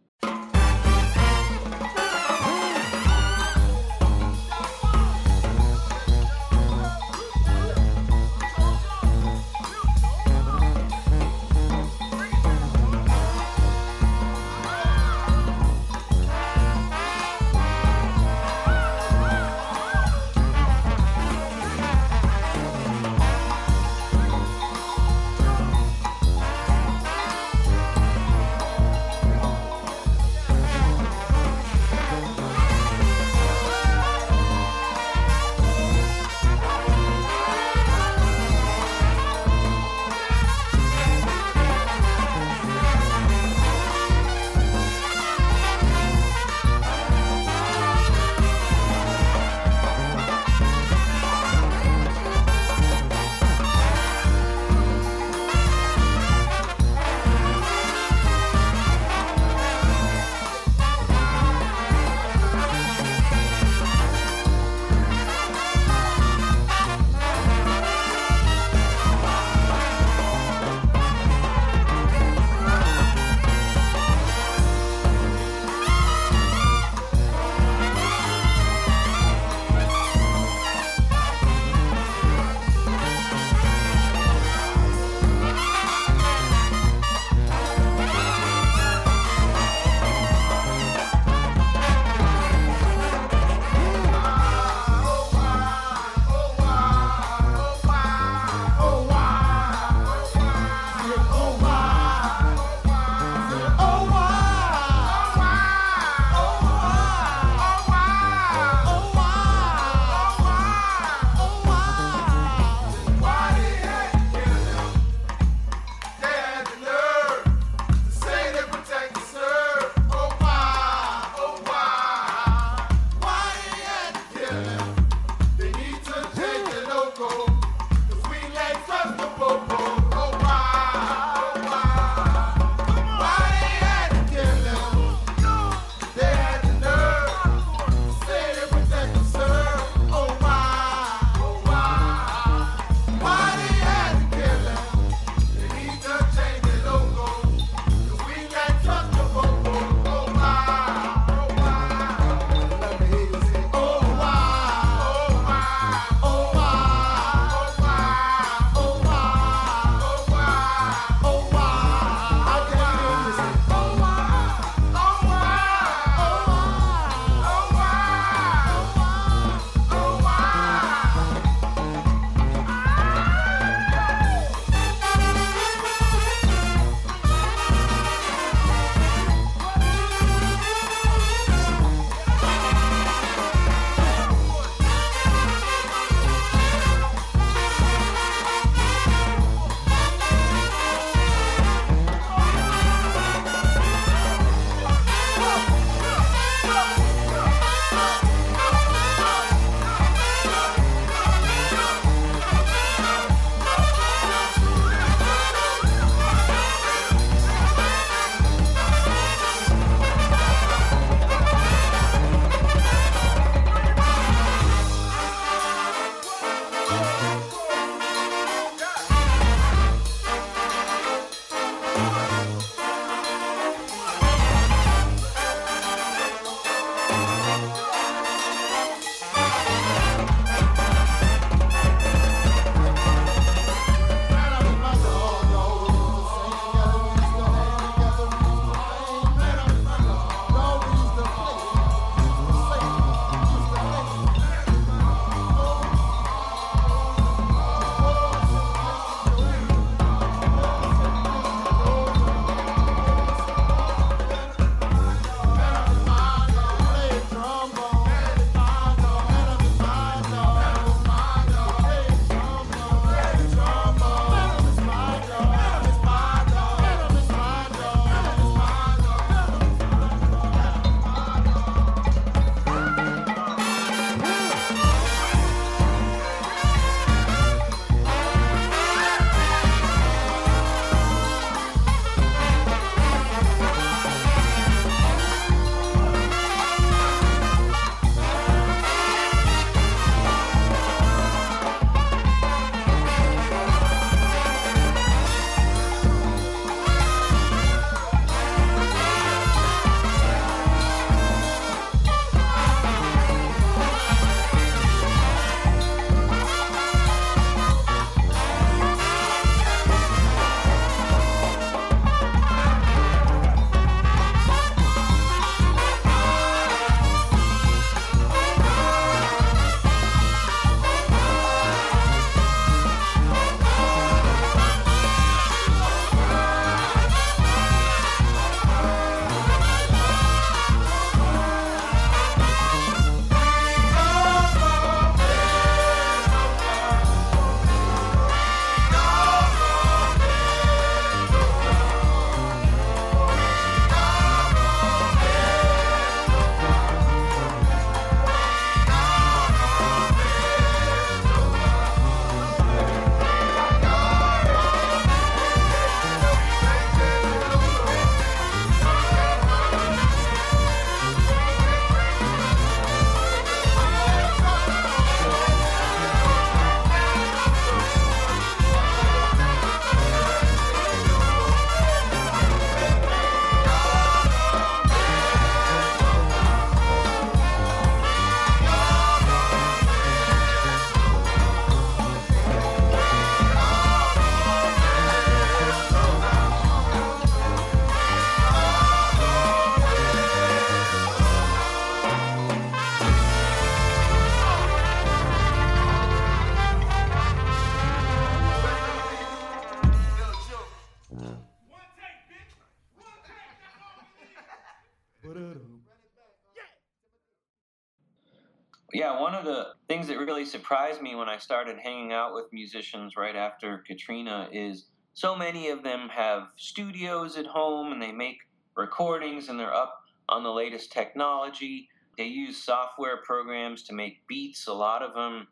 Really 410.44 410.52
surprised 410.52 411.02
me 411.02 411.16
when 411.16 411.30
I 411.30 411.38
started 411.38 411.78
hanging 411.82 412.12
out 412.12 412.34
with 412.34 412.52
musicians 412.52 413.16
right 413.16 413.36
after 413.36 413.82
Katrina 413.88 414.50
is 414.52 414.88
so 415.14 415.38
many 415.38 415.70
of 415.70 415.84
them 415.84 416.10
have 416.10 416.50
studios 416.58 417.38
at 417.38 417.46
home 417.46 417.94
and 417.94 418.02
they 418.02 418.12
make 418.12 418.40
recordings 418.76 419.48
and 419.48 419.58
they're 419.58 419.74
up 419.74 420.02
on 420.28 420.44
the 420.44 420.52
latest 420.52 420.92
technology. 420.92 421.88
They 422.18 422.26
use 422.26 422.62
software 422.62 423.22
programs 423.24 423.84
to 423.84 423.94
make 423.94 424.28
beats. 424.28 424.68
A 424.68 424.74
lot 424.74 425.02
of 425.02 425.14
them 425.14 425.48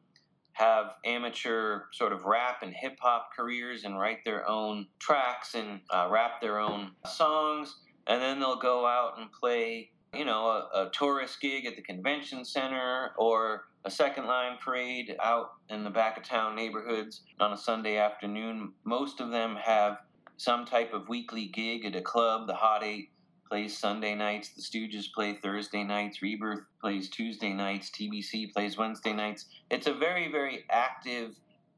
have 0.53 0.95
amateur 1.05 1.84
sort 1.93 2.11
of 2.11 2.26
rap 2.26 2.57
and 2.61 2.73
hip 2.73 2.97
hop 2.99 3.30
careers 3.34 3.85
and 3.85 3.97
write 3.97 4.26
their 4.26 4.45
own 4.45 4.88
tracks 4.99 5.55
and 5.55 5.80
uh, 5.89 6.09
rap 6.11 6.41
their 6.41 6.59
own 6.59 6.91
songs. 7.05 7.77
And 8.07 8.22
then 8.22 8.41
they'll 8.41 8.59
go 8.59 8.85
out 8.85 9.13
and 9.19 9.31
play, 9.31 9.91
you 10.13 10.26
know, 10.26 10.47
a, 10.47 10.88
a 10.88 10.89
tourist 10.91 11.39
gig 11.39 11.65
at 11.65 11.77
the 11.77 11.81
convention 11.81 12.43
center 12.43 13.11
or 13.18 13.70
a 13.83 13.91
second 13.91 14.27
line 14.27 14.57
parade 14.63 15.15
out 15.21 15.51
in 15.69 15.83
the 15.83 15.89
back 15.89 16.17
of 16.17 16.23
town 16.23 16.55
neighborhoods 16.55 17.21
on 17.39 17.53
a 17.53 17.57
Sunday 17.57 17.97
afternoon. 17.97 18.73
Most 18.83 19.19
of 19.19 19.31
them 19.31 19.55
have 19.55 19.97
some 20.37 20.65
type 20.65 20.93
of 20.93 21.09
weekly 21.09 21.47
gig 21.47 21.85
at 21.85 21.95
a 21.95 22.01
club. 22.01 22.47
The 22.47 22.55
Hot 22.55 22.83
Eight 22.83 23.09
plays 23.47 23.77
Sunday 23.77 24.15
nights, 24.15 24.49
the 24.49 24.61
Stooges 24.61 25.11
play 25.13 25.33
Thursday 25.33 25.83
nights, 25.83 26.21
Rebirth 26.21 26.63
plays 26.79 27.09
Tuesday 27.09 27.53
nights, 27.53 27.89
TBC 27.91 28.53
plays 28.53 28.77
Wednesday 28.77 29.13
nights. 29.13 29.45
It's 29.69 29.87
a 29.87 29.93
very, 29.93 30.31
very 30.31 30.63
active 30.69 31.35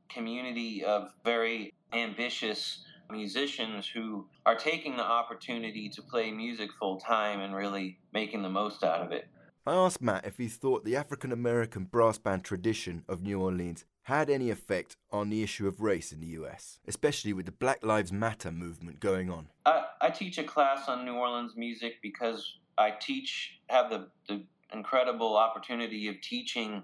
community 0.10 0.84
of 0.84 1.10
very 1.24 1.74
ambitious 1.92 2.84
musicians 3.10 3.88
who 3.88 4.28
are 4.46 4.56
taking 4.56 4.98
the 4.98 5.04
opportunity 5.04 5.90
to 5.90 6.02
play 6.02 6.32
music 6.32 6.70
full 6.80 7.00
time 7.00 7.40
and 7.40 7.56
really 7.56 7.98
making 8.14 8.44
the 8.44 8.50
most 8.50 8.84
out 8.84 9.02
of 9.02 9.12
it. 9.12 9.28
I 9.66 9.76
asked 9.76 10.02
Matt 10.02 10.26
if 10.26 10.38
he 10.38 10.50
thought 10.50 10.84
the 10.84 10.98
African 10.98 11.32
American 11.32 11.86
brass 11.86 12.18
band 12.18 12.44
tradition 12.44 13.06
of 13.08 13.22
New 13.22 13.40
Orleans 13.40 13.86
had 14.04 14.30
any 14.30 14.50
effect 14.50 14.98
on 15.10 15.30
the 15.30 15.42
issue 15.42 15.68
of 15.68 15.80
race 15.80 16.12
in 16.12 16.20
the 16.20 16.28
US, 16.28 16.80
especially 16.86 17.32
with 17.32 17.46
the 17.46 17.54
Black 17.54 17.86
Lives 17.86 18.12
Matter 18.12 18.52
movement 18.52 19.00
going 19.00 19.30
on. 19.30 19.48
I, 19.66 19.86
I 20.02 20.10
teach 20.10 20.38
a 20.38 20.44
class 20.44 20.90
on 20.90 21.06
New 21.06 21.14
Orleans 21.14 21.54
music 21.56 21.94
because 22.02 22.58
I 22.78 22.92
teach, 22.92 23.62
have 23.70 23.90
the, 23.90 24.10
the 24.28 24.44
incredible 24.74 25.38
opportunity 25.38 26.10
of 26.10 26.20
teaching 26.20 26.84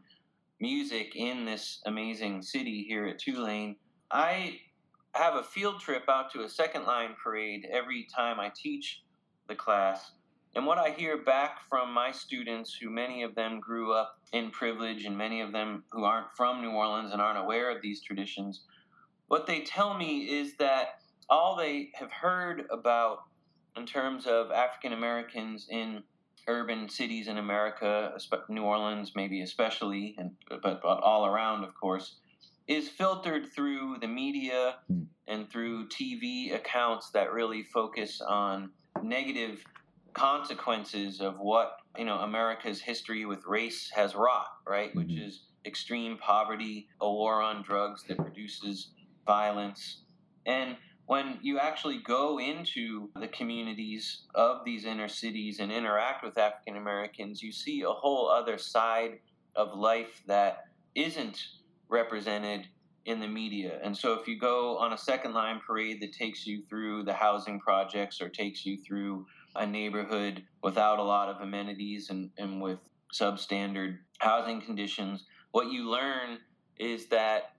music 0.61 1.18
in 1.18 1.43
this 1.43 1.81
amazing 1.85 2.41
city 2.41 2.85
here 2.88 3.07
at 3.07 3.19
Tulane. 3.19 3.76
I 4.10 4.61
have 5.15 5.35
a 5.35 5.43
field 5.43 5.81
trip 5.81 6.03
out 6.07 6.31
to 6.31 6.43
a 6.43 6.49
second 6.49 6.85
line 6.85 7.14
parade 7.22 7.68
every 7.69 8.07
time 8.15 8.39
I 8.39 8.53
teach 8.56 9.03
the 9.49 9.56
class. 9.56 10.11
And 10.55 10.65
what 10.65 10.77
I 10.77 10.89
hear 10.89 11.17
back 11.17 11.59
from 11.69 11.93
my 11.93 12.11
students, 12.11 12.73
who 12.73 12.89
many 12.89 13.23
of 13.23 13.35
them 13.35 13.59
grew 13.59 13.93
up 13.93 14.19
in 14.34 14.49
privilege 14.49 15.05
and 15.05 15.17
many 15.17 15.41
of 15.41 15.51
them 15.51 15.84
who 15.91 16.03
aren't 16.03 16.31
from 16.35 16.61
New 16.61 16.71
Orleans 16.71 17.11
and 17.11 17.21
aren't 17.21 17.39
aware 17.39 17.69
of 17.69 17.81
these 17.81 18.01
traditions, 18.01 18.63
what 19.27 19.45
they 19.45 19.61
tell 19.61 19.93
me 19.93 20.39
is 20.39 20.57
that 20.57 21.01
all 21.30 21.55
they 21.55 21.91
have 21.93 22.11
heard 22.11 22.65
about 22.71 23.19
in 23.77 23.85
terms 23.85 24.26
of 24.26 24.51
African 24.51 24.93
Americans 24.93 25.67
in 25.69 26.03
urban 26.47 26.89
cities 26.89 27.27
in 27.27 27.38
America, 27.38 28.17
New 28.49 28.63
Orleans 28.63 29.11
maybe 29.15 29.41
especially, 29.41 30.15
and 30.17 30.31
but, 30.49 30.61
but 30.81 30.81
all 30.84 31.27
around, 31.27 31.63
of 31.63 31.76
course, 31.76 32.15
is 32.67 32.89
filtered 32.89 33.51
through 33.53 33.97
the 34.01 34.07
media 34.07 34.77
hmm. 34.88 35.03
and 35.27 35.49
through 35.49 35.88
TV 35.89 36.53
accounts 36.53 37.11
that 37.11 37.31
really 37.31 37.63
focus 37.63 38.19
on 38.19 38.71
negative 39.03 39.63
consequences 40.14 41.22
of 41.22 41.40
what 41.40 41.77
you 41.98 42.06
know 42.06 42.19
America's 42.19 42.81
history 42.81 43.26
with 43.26 43.45
race 43.45 43.90
has 43.94 44.15
wrought, 44.15 44.48
right? 44.68 44.94
Which 44.95 45.07
mm-hmm. 45.07 45.27
is 45.27 45.44
extreme 45.65 46.18
poverty, 46.18 46.88
a 47.02 47.10
war 47.10 47.41
on 47.41 47.64
drugs 47.64 48.03
that 48.07 48.18
produces 48.18 48.91
violence, 49.26 50.02
and 50.45 50.77
when 51.10 51.40
you 51.41 51.57
actually 51.57 51.98
go 51.98 52.40
into 52.40 53.10
the 53.19 53.27
communities 53.27 54.27
of 54.36 54.64
these 54.64 54.86
inner 54.86 55.07
cities 55.07 55.60
and 55.60 55.72
interact 55.72 56.23
with 56.23 56.38
African 56.38 56.77
Americans, 56.77 57.41
you 57.41 57.52
see 57.52 57.81
a 57.81 57.90
whole 57.90 58.30
other 58.30 58.60
side 58.60 59.18
of 59.56 59.73
life 59.73 60.22
that 60.27 60.65
isn't 60.94 61.40
represented 61.90 62.68
in 63.06 63.19
the 63.19 63.27
media. 63.27 63.80
And 63.84 63.98
so 63.98 64.14
if 64.14 64.27
you 64.27 64.38
go 64.38 64.77
on 64.77 64.94
a 64.94 64.98
second 64.98 65.34
line 65.34 65.60
parade 65.65 65.99
that 66.02 66.14
takes 66.14 66.45
you 66.45 66.61
through 66.69 67.06
the 67.06 67.14
housing 67.14 67.60
projects 67.60 68.22
or 68.22 68.30
takes 68.30 68.64
you 68.64 68.77
through 68.77 69.26
a 69.60 69.65
neighborhood 69.65 70.44
without 70.64 70.99
a 70.99 71.03
lot 71.03 71.30
of 71.30 71.41
amenities 71.41 72.10
and, 72.10 72.31
and 72.38 72.61
with 72.61 72.80
substandard 73.14 73.98
housing 74.19 74.61
conditions, 74.61 75.26
what 75.52 75.72
you 75.72 75.90
learn 75.90 76.40
is 76.77 77.07
that 77.07 77.52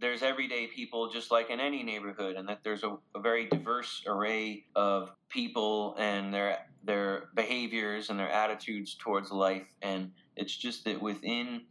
there's 0.00 0.22
everyday 0.22 0.68
people 0.68 1.10
just 1.10 1.30
like 1.30 1.50
in 1.50 1.58
any 1.58 1.82
neighborhood 1.82 2.36
and 2.36 2.48
that 2.48 2.60
there's 2.62 2.84
a, 2.84 2.96
a 3.16 3.20
very 3.20 3.48
diverse 3.48 4.04
array 4.06 4.64
of 4.76 5.10
people 5.28 5.96
and 5.98 6.32
their 6.32 6.58
their 6.84 7.24
behaviors 7.34 8.08
and 8.08 8.18
their 8.18 8.30
attitudes 8.30 8.96
towards 8.98 9.32
life. 9.32 9.66
And 9.82 10.12
it's 10.36 10.56
just 10.56 10.84
that 10.84 11.02
within 11.02 11.62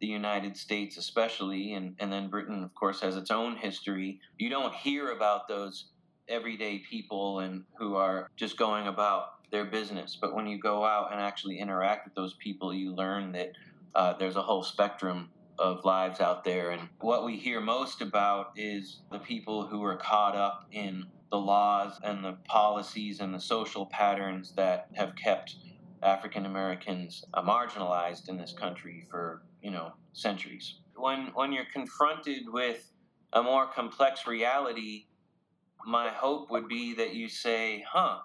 the 0.00 0.06
United 0.06 0.56
States 0.56 0.96
especially 0.96 1.74
and, 1.74 1.96
and 1.98 2.12
then 2.12 2.28
Britain 2.28 2.62
of 2.62 2.74
course 2.74 3.00
has 3.00 3.16
its 3.16 3.30
own 3.30 3.56
history 3.56 4.20
you 4.38 4.50
don't 4.50 4.74
hear 4.74 5.12
about 5.12 5.48
those 5.48 5.86
everyday 6.28 6.78
people 6.78 7.40
and 7.40 7.64
who 7.78 7.94
are 7.94 8.30
just 8.36 8.56
going 8.56 8.86
about 8.86 9.50
their 9.50 9.64
business 9.64 10.16
but 10.20 10.34
when 10.34 10.46
you 10.46 10.58
go 10.58 10.84
out 10.84 11.12
and 11.12 11.20
actually 11.20 11.58
interact 11.58 12.06
with 12.06 12.14
those 12.14 12.34
people 12.34 12.72
you 12.74 12.94
learn 12.94 13.32
that 13.32 13.52
uh, 13.94 14.12
there's 14.18 14.36
a 14.36 14.42
whole 14.42 14.64
spectrum 14.64 15.30
of 15.58 15.84
lives 15.84 16.20
out 16.20 16.44
there. 16.44 16.70
And 16.70 16.88
what 17.00 17.24
we 17.24 17.36
hear 17.36 17.60
most 17.60 18.00
about 18.00 18.52
is 18.56 19.02
the 19.10 19.18
people 19.18 19.66
who 19.66 19.82
are 19.84 19.96
caught 19.96 20.36
up 20.36 20.66
in 20.72 21.06
the 21.30 21.38
laws 21.38 21.98
and 22.02 22.24
the 22.24 22.36
policies 22.44 23.20
and 23.20 23.34
the 23.34 23.40
social 23.40 23.86
patterns 23.86 24.52
that 24.56 24.88
have 24.94 25.14
kept 25.16 25.56
African 26.02 26.46
Americans 26.46 27.24
uh, 27.34 27.42
marginalized 27.42 28.28
in 28.28 28.36
this 28.36 28.52
country 28.52 29.06
for, 29.10 29.42
you 29.62 29.70
know, 29.70 29.92
centuries. 30.12 30.78
When 30.96 31.30
when 31.34 31.52
you're 31.52 31.66
confronted 31.72 32.42
with 32.46 32.92
a 33.32 33.42
more 33.42 33.66
complex 33.66 34.26
reality, 34.26 35.06
my 35.86 36.08
hope 36.08 36.50
would 36.50 36.68
be 36.68 36.94
that 36.94 37.14
you 37.14 37.28
say, 37.28 37.84
"Huh, 37.88 38.20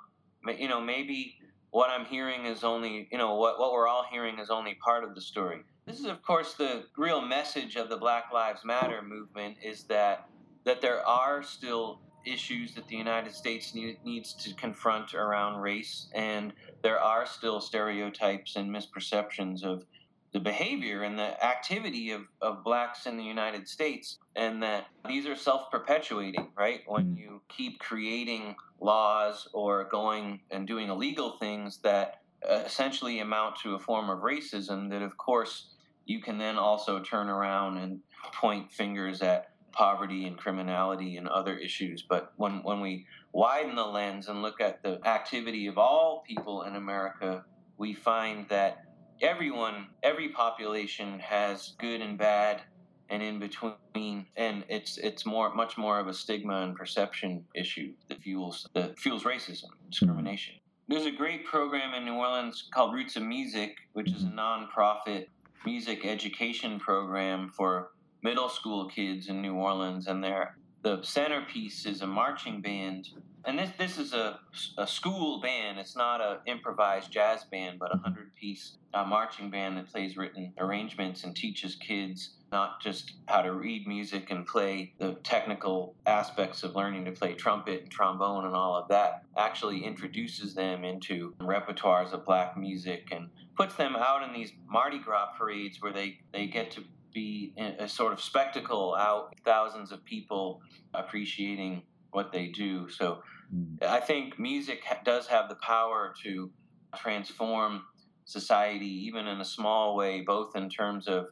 you 0.57 0.67
know, 0.67 0.81
maybe 0.81 1.37
what 1.71 1.89
I'm 1.89 2.05
hearing 2.05 2.45
is 2.45 2.63
only, 2.63 3.07
you 3.11 3.17
know, 3.17 3.35
what 3.35 3.59
what 3.59 3.71
we're 3.73 3.87
all 3.87 4.05
hearing 4.09 4.39
is 4.39 4.49
only 4.49 4.75
part 4.75 5.03
of 5.03 5.15
the 5.15 5.21
story." 5.21 5.63
This 5.85 5.99
is, 5.99 6.05
of 6.05 6.21
course, 6.21 6.53
the 6.53 6.85
real 6.97 7.21
message 7.21 7.75
of 7.75 7.89
the 7.89 7.97
Black 7.97 8.31
Lives 8.31 8.63
Matter 8.63 9.01
movement 9.01 9.57
is 9.63 9.85
that 9.85 10.29
that 10.63 10.81
there 10.81 11.05
are 11.05 11.41
still 11.41 12.01
issues 12.25 12.75
that 12.75 12.87
the 12.87 12.95
United 12.95 13.33
States 13.33 13.73
need, 13.73 14.03
needs 14.03 14.33
to 14.33 14.53
confront 14.53 15.13
around 15.13 15.61
race, 15.61 16.09
and 16.13 16.53
there 16.81 16.99
are 16.99 17.25
still 17.25 17.59
stereotypes 17.59 18.55
and 18.55 18.69
misperceptions 18.69 19.63
of 19.63 19.85
the 20.31 20.39
behavior 20.39 21.03
and 21.03 21.17
the 21.17 21.43
activity 21.43 22.11
of, 22.11 22.21
of 22.41 22.63
blacks 22.63 23.05
in 23.05 23.17
the 23.17 23.23
United 23.23 23.67
States, 23.67 24.19
and 24.35 24.61
that 24.61 24.85
these 25.07 25.25
are 25.25 25.35
self 25.35 25.71
perpetuating, 25.71 26.49
right? 26.57 26.81
When 26.85 27.15
you 27.15 27.41
keep 27.49 27.79
creating 27.79 28.55
laws 28.79 29.47
or 29.53 29.85
going 29.85 30.41
and 30.51 30.67
doing 30.67 30.89
illegal 30.89 31.37
things 31.39 31.79
that 31.79 32.21
uh, 32.47 32.63
essentially 32.65 33.19
amount 33.19 33.57
to 33.63 33.75
a 33.75 33.79
form 33.79 34.09
of 34.09 34.19
racism, 34.19 34.89
that 34.91 35.01
of 35.01 35.17
course 35.17 35.69
you 36.05 36.21
can 36.21 36.37
then 36.37 36.57
also 36.57 36.99
turn 36.99 37.27
around 37.27 37.77
and 37.77 37.99
point 38.33 38.71
fingers 38.71 39.21
at 39.21 39.51
poverty 39.71 40.25
and 40.25 40.37
criminality 40.37 41.17
and 41.17 41.27
other 41.27 41.55
issues. 41.55 42.03
But 42.07 42.33
when, 42.37 42.63
when 42.63 42.81
we 42.81 43.05
widen 43.31 43.75
the 43.75 43.85
lens 43.85 44.27
and 44.27 44.41
look 44.41 44.61
at 44.61 44.81
the 44.83 44.99
activity 45.07 45.67
of 45.67 45.77
all 45.77 46.23
people 46.27 46.63
in 46.63 46.75
America, 46.75 47.45
we 47.77 47.93
find 47.93 48.47
that 48.49 48.85
everyone, 49.21 49.87
every 50.03 50.29
population 50.29 51.19
has 51.19 51.73
good 51.79 52.01
and 52.01 52.17
bad 52.17 52.61
and 53.09 53.23
in 53.23 53.39
between 53.39 54.25
and 54.37 54.63
it's 54.69 54.97
it's 54.99 55.25
more 55.25 55.53
much 55.55 55.77
more 55.77 55.99
of 55.99 56.07
a 56.07 56.13
stigma 56.13 56.61
and 56.61 56.75
perception 56.75 57.43
issue 57.55 57.91
that 58.07 58.21
fuels 58.21 58.67
that 58.73 58.97
fuels 58.99 59.23
racism 59.23 59.63
hmm. 59.63 59.89
discrimination. 59.89 60.55
There's 60.87 61.05
a 61.05 61.11
great 61.11 61.45
program 61.45 61.93
in 61.95 62.05
new 62.05 62.13
orleans 62.13 62.69
called 62.71 62.93
roots 62.93 63.15
of 63.15 63.23
music 63.23 63.77
which 63.93 64.11
is 64.11 64.23
a 64.23 64.27
hmm. 64.27 64.39
nonprofit 64.39 65.25
music 65.65 66.05
education 66.05 66.79
program 66.79 67.49
for 67.49 67.89
middle 68.21 68.49
school 68.49 68.87
kids 68.87 69.29
in 69.29 69.41
New 69.41 69.55
Orleans, 69.55 70.07
and 70.07 70.23
they're 70.23 70.57
the 70.81 71.01
centerpiece 71.03 71.85
is 71.85 72.01
a 72.01 72.07
marching 72.07 72.61
band. 72.61 73.09
And 73.45 73.57
this, 73.57 73.71
this 73.77 73.97
is 73.97 74.13
a, 74.13 74.39
a 74.77 74.85
school 74.85 75.41
band. 75.41 75.79
It's 75.79 75.95
not 75.95 76.21
an 76.21 76.37
improvised 76.45 77.11
jazz 77.11 77.43
band, 77.45 77.79
but 77.79 77.91
a 77.91 77.97
100 77.97 78.35
piece 78.35 78.77
uh, 78.93 79.03
marching 79.05 79.49
band 79.49 79.77
that 79.77 79.91
plays 79.91 80.17
written 80.17 80.53
arrangements 80.57 81.23
and 81.23 81.35
teaches 81.35 81.75
kids 81.75 82.31
not 82.51 82.81
just 82.81 83.13
how 83.27 83.41
to 83.41 83.53
read 83.53 83.87
music 83.87 84.31
and 84.31 84.45
play 84.45 84.93
the 84.97 85.13
technical 85.23 85.95
aspects 86.05 86.63
of 86.63 86.75
learning 86.75 87.05
to 87.05 87.11
play 87.11 87.33
trumpet 87.33 87.83
and 87.83 87.91
trombone 87.91 88.45
and 88.45 88.55
all 88.55 88.75
of 88.75 88.87
that, 88.87 89.23
actually 89.37 89.83
introduces 89.83 90.53
them 90.55 90.83
into 90.83 91.33
repertoires 91.39 92.11
of 92.11 92.25
black 92.25 92.57
music 92.57 93.09
and 93.11 93.29
puts 93.55 93.75
them 93.75 93.95
out 93.95 94.23
in 94.23 94.33
these 94.33 94.51
Mardi 94.67 94.97
Gras 94.97 95.29
parades 95.37 95.81
where 95.81 95.93
they, 95.93 96.19
they 96.33 96.47
get 96.47 96.71
to 96.71 96.83
be 97.13 97.53
a 97.57 97.87
sort 97.87 98.13
of 98.13 98.21
spectacle 98.21 98.95
out, 98.95 99.33
thousands 99.43 99.91
of 99.91 100.03
people 100.05 100.61
appreciating 100.93 101.83
what 102.11 102.31
they 102.31 102.47
do. 102.47 102.89
So 102.89 103.21
hmm. 103.51 103.75
I 103.81 103.99
think 103.99 104.39
music 104.39 104.83
does 105.03 105.27
have 105.27 105.49
the 105.49 105.55
power 105.55 106.13
to 106.23 106.51
transform 106.95 107.83
society, 108.25 109.05
even 109.07 109.27
in 109.27 109.41
a 109.41 109.45
small 109.45 109.95
way, 109.95 110.21
both 110.21 110.55
in 110.55 110.69
terms 110.69 111.07
of 111.07 111.27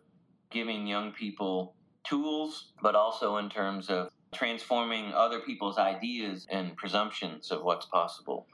giving 0.49 0.87
young 0.87 1.11
people 1.11 1.75
tools, 2.03 2.71
but 2.81 2.95
also 2.95 3.37
in 3.37 3.49
terms 3.49 3.89
of 3.89 4.09
transforming 4.33 5.13
other 5.13 5.39
people's 5.39 5.77
ideas 5.77 6.47
and 6.49 6.75
presumptions 6.75 7.51
of 7.51 7.63
what's 7.63 7.85
possible. 7.85 8.47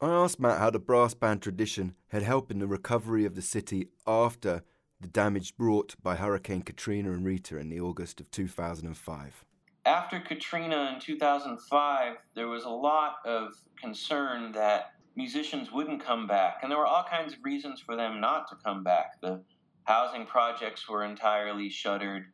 I 0.00 0.08
asked 0.08 0.40
Matt 0.40 0.58
how 0.58 0.70
the 0.70 0.78
brass 0.78 1.14
band 1.14 1.42
tradition 1.42 1.94
had 2.08 2.22
helped 2.22 2.50
in 2.50 2.58
the 2.58 2.66
recovery 2.66 3.24
of 3.24 3.34
the 3.34 3.42
city 3.42 3.88
after 4.06 4.62
the 5.00 5.08
damage 5.08 5.56
brought 5.56 5.94
by 6.02 6.16
Hurricane 6.16 6.62
Katrina 6.62 7.12
and 7.12 7.24
Rita 7.24 7.58
in 7.58 7.70
the 7.70 7.80
August 7.80 8.20
of 8.20 8.30
2005. 8.30 9.44
After 9.86 10.20
Katrina 10.20 10.92
in 10.92 11.00
2005, 11.00 12.16
there 12.34 12.48
was 12.48 12.64
a 12.64 12.70
lot 12.70 13.16
of 13.24 13.54
concern 13.80 14.52
that 14.52 14.92
musicians 15.16 15.72
wouldn't 15.72 16.04
come 16.04 16.26
back, 16.26 16.58
and 16.62 16.70
there 16.70 16.78
were 16.78 16.86
all 16.86 17.04
kinds 17.04 17.32
of 17.32 17.38
reasons 17.42 17.80
for 17.80 17.96
them 17.96 18.20
not 18.20 18.48
to 18.48 18.56
come 18.62 18.84
back. 18.84 19.20
The 19.22 19.42
housing 19.84 20.26
projects 20.26 20.86
were 20.86 21.02
entirely 21.02 21.70
shuttered, 21.70 22.26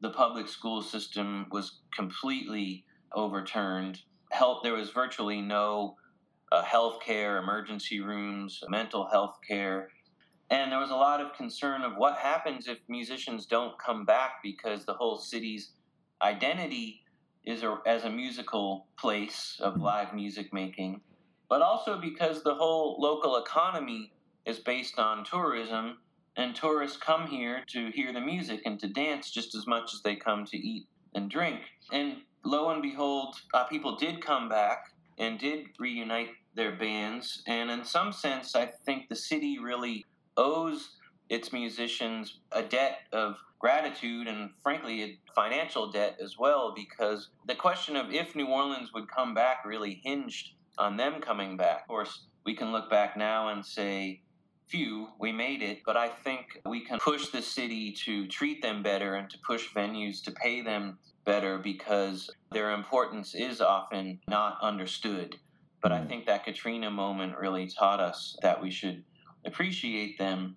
the 0.00 0.10
public 0.10 0.48
school 0.48 0.82
system 0.82 1.46
was 1.50 1.80
completely 1.96 2.84
overturned. 3.12 4.00
Help, 4.30 4.62
there 4.62 4.74
was 4.74 4.90
virtually 4.90 5.40
no 5.40 5.96
uh, 6.52 6.62
health 6.62 6.98
care, 7.04 7.38
emergency 7.38 8.00
rooms, 8.00 8.62
mental 8.68 9.08
health 9.08 9.38
care. 9.48 9.88
And 10.50 10.70
there 10.70 10.78
was 10.78 10.90
a 10.90 10.96
lot 10.96 11.20
of 11.20 11.32
concern 11.32 11.82
of 11.82 11.96
what 11.96 12.16
happens 12.16 12.68
if 12.68 12.78
musicians 12.88 13.46
don't 13.46 13.78
come 13.78 14.04
back 14.04 14.42
because 14.42 14.84
the 14.84 14.94
whole 14.94 15.16
city's 15.16 15.72
identity 16.22 17.02
is 17.44 17.62
a, 17.62 17.78
as 17.86 18.04
a 18.04 18.10
musical 18.10 18.86
place 18.98 19.58
of 19.60 19.80
live 19.80 20.14
music 20.14 20.52
making, 20.52 21.00
but 21.48 21.62
also 21.62 22.00
because 22.00 22.42
the 22.42 22.54
whole 22.54 22.96
local 22.98 23.36
economy 23.36 24.12
is 24.46 24.58
based 24.58 24.98
on 24.98 25.24
tourism, 25.24 25.98
and 26.36 26.54
tourists 26.54 26.96
come 26.96 27.26
here 27.26 27.62
to 27.68 27.90
hear 27.90 28.12
the 28.12 28.20
music 28.20 28.60
and 28.64 28.78
to 28.80 28.88
dance 28.88 29.30
just 29.30 29.54
as 29.54 29.66
much 29.66 29.94
as 29.94 30.02
they 30.02 30.16
come 30.16 30.44
to 30.44 30.56
eat 30.56 30.86
and 31.14 31.30
drink. 31.30 31.60
And 31.92 32.16
lo 32.44 32.70
and 32.70 32.82
behold, 32.82 33.36
uh, 33.52 33.64
people 33.64 33.96
did 33.96 34.24
come 34.24 34.48
back 34.48 34.86
and 35.18 35.38
did 35.38 35.66
reunite 35.78 36.30
their 36.54 36.72
bands, 36.72 37.42
and 37.46 37.70
in 37.70 37.84
some 37.84 38.12
sense, 38.12 38.54
I 38.54 38.66
think 38.66 39.08
the 39.08 39.16
city 39.16 39.58
really 39.58 40.04
owes 40.36 40.96
its 41.28 41.52
musicians 41.52 42.40
a 42.52 42.62
debt 42.62 43.00
of 43.12 43.36
gratitude 43.58 44.28
and, 44.28 44.50
frankly, 44.62 45.02
a 45.02 45.18
financial 45.34 45.90
debt 45.90 46.18
as 46.22 46.36
well, 46.38 46.74
because 46.76 47.30
the 47.46 47.54
question 47.54 47.96
of 47.96 48.12
if 48.12 48.36
New 48.36 48.46
Orleans 48.46 48.92
would 48.92 49.10
come 49.10 49.32
back 49.32 49.64
really 49.64 50.00
hinged 50.04 50.50
on 50.78 50.96
them 50.96 51.20
coming 51.20 51.56
back. 51.56 51.82
Of 51.82 51.88
course, 51.88 52.26
we 52.44 52.54
can 52.54 52.72
look 52.72 52.90
back 52.90 53.16
now 53.16 53.48
and 53.48 53.64
say, 53.64 54.20
phew, 54.68 55.08
we 55.18 55.32
made 55.32 55.62
it, 55.62 55.80
but 55.86 55.96
I 55.96 56.08
think 56.08 56.60
we 56.66 56.80
can 56.84 56.98
push 56.98 57.28
the 57.28 57.42
city 57.42 57.92
to 58.04 58.26
treat 58.26 58.60
them 58.62 58.82
better 58.82 59.14
and 59.14 59.30
to 59.30 59.38
push 59.46 59.72
venues 59.72 60.22
to 60.24 60.32
pay 60.32 60.62
them 60.62 60.98
better 61.24 61.58
because 61.58 62.30
their 62.52 62.72
importance 62.72 63.34
is 63.34 63.60
often 63.60 64.20
not 64.28 64.58
understood. 64.62 65.36
But 65.82 65.92
I 65.92 66.00
hmm. 66.00 66.08
think 66.08 66.26
that 66.26 66.44
Katrina 66.44 66.90
moment 66.90 67.38
really 67.38 67.68
taught 67.68 68.00
us 68.00 68.36
that 68.42 68.60
we 68.60 68.70
should 68.70 69.04
appreciate 69.44 70.18
them. 70.18 70.56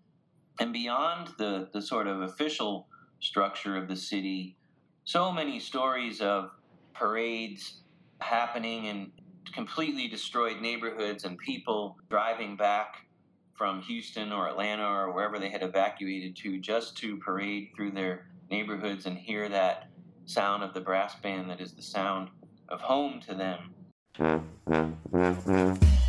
And 0.60 0.74
beyond 0.74 1.30
the, 1.38 1.70
the 1.74 1.82
sort 1.82 2.08
of 2.08 2.22
official 2.22 2.88
structure 3.20 3.78
of 3.78 3.88
the 3.88 3.96
city, 3.96 4.58
so 5.04 5.32
many 5.32 5.60
stories 5.60 6.22
of 6.22 6.52
parades 6.94 7.82
happening 8.20 8.86
in 8.86 9.12
completely 9.54 10.08
destroyed 10.08 10.62
neighborhoods 10.62 11.24
and 11.24 11.38
people 11.38 11.98
driving 12.10 12.56
back 12.56 13.08
from 13.54 13.82
Houston 13.82 14.32
or 14.32 14.48
Atlanta 14.48 14.88
or 14.88 15.14
wherever 15.14 15.40
they 15.40 15.50
had 15.50 15.64
evacuated 15.64 16.36
to 16.38 16.60
just 16.60 16.98
to 16.98 17.18
parade 17.18 17.70
through 17.76 17.92
their 17.92 18.28
neighborhoods 18.52 19.06
and 19.06 19.18
hear 19.18 19.50
that 19.50 19.90
sound 20.26 20.64
of 20.64 20.74
the 20.74 20.82
brass 20.82 21.16
band 21.22 21.50
that 21.50 21.60
is 21.60 21.74
the 21.74 21.82
sound 21.82 22.30
of 22.70 22.82
home 22.82 23.20
to 23.28 23.34
them. 23.34 23.74
Mm-hmm. 24.20 24.74
Mm-hmm. 24.74 25.18
Mm-hmm. 25.18 26.07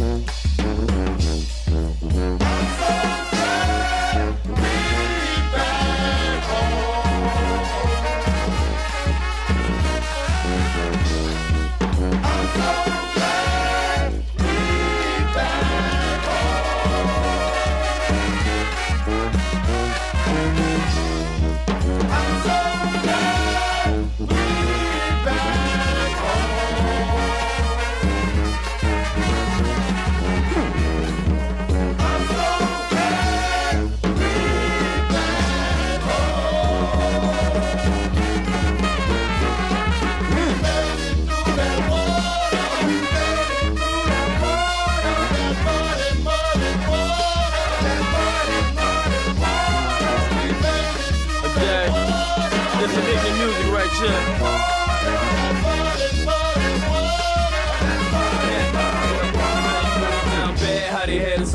This 0.00 0.49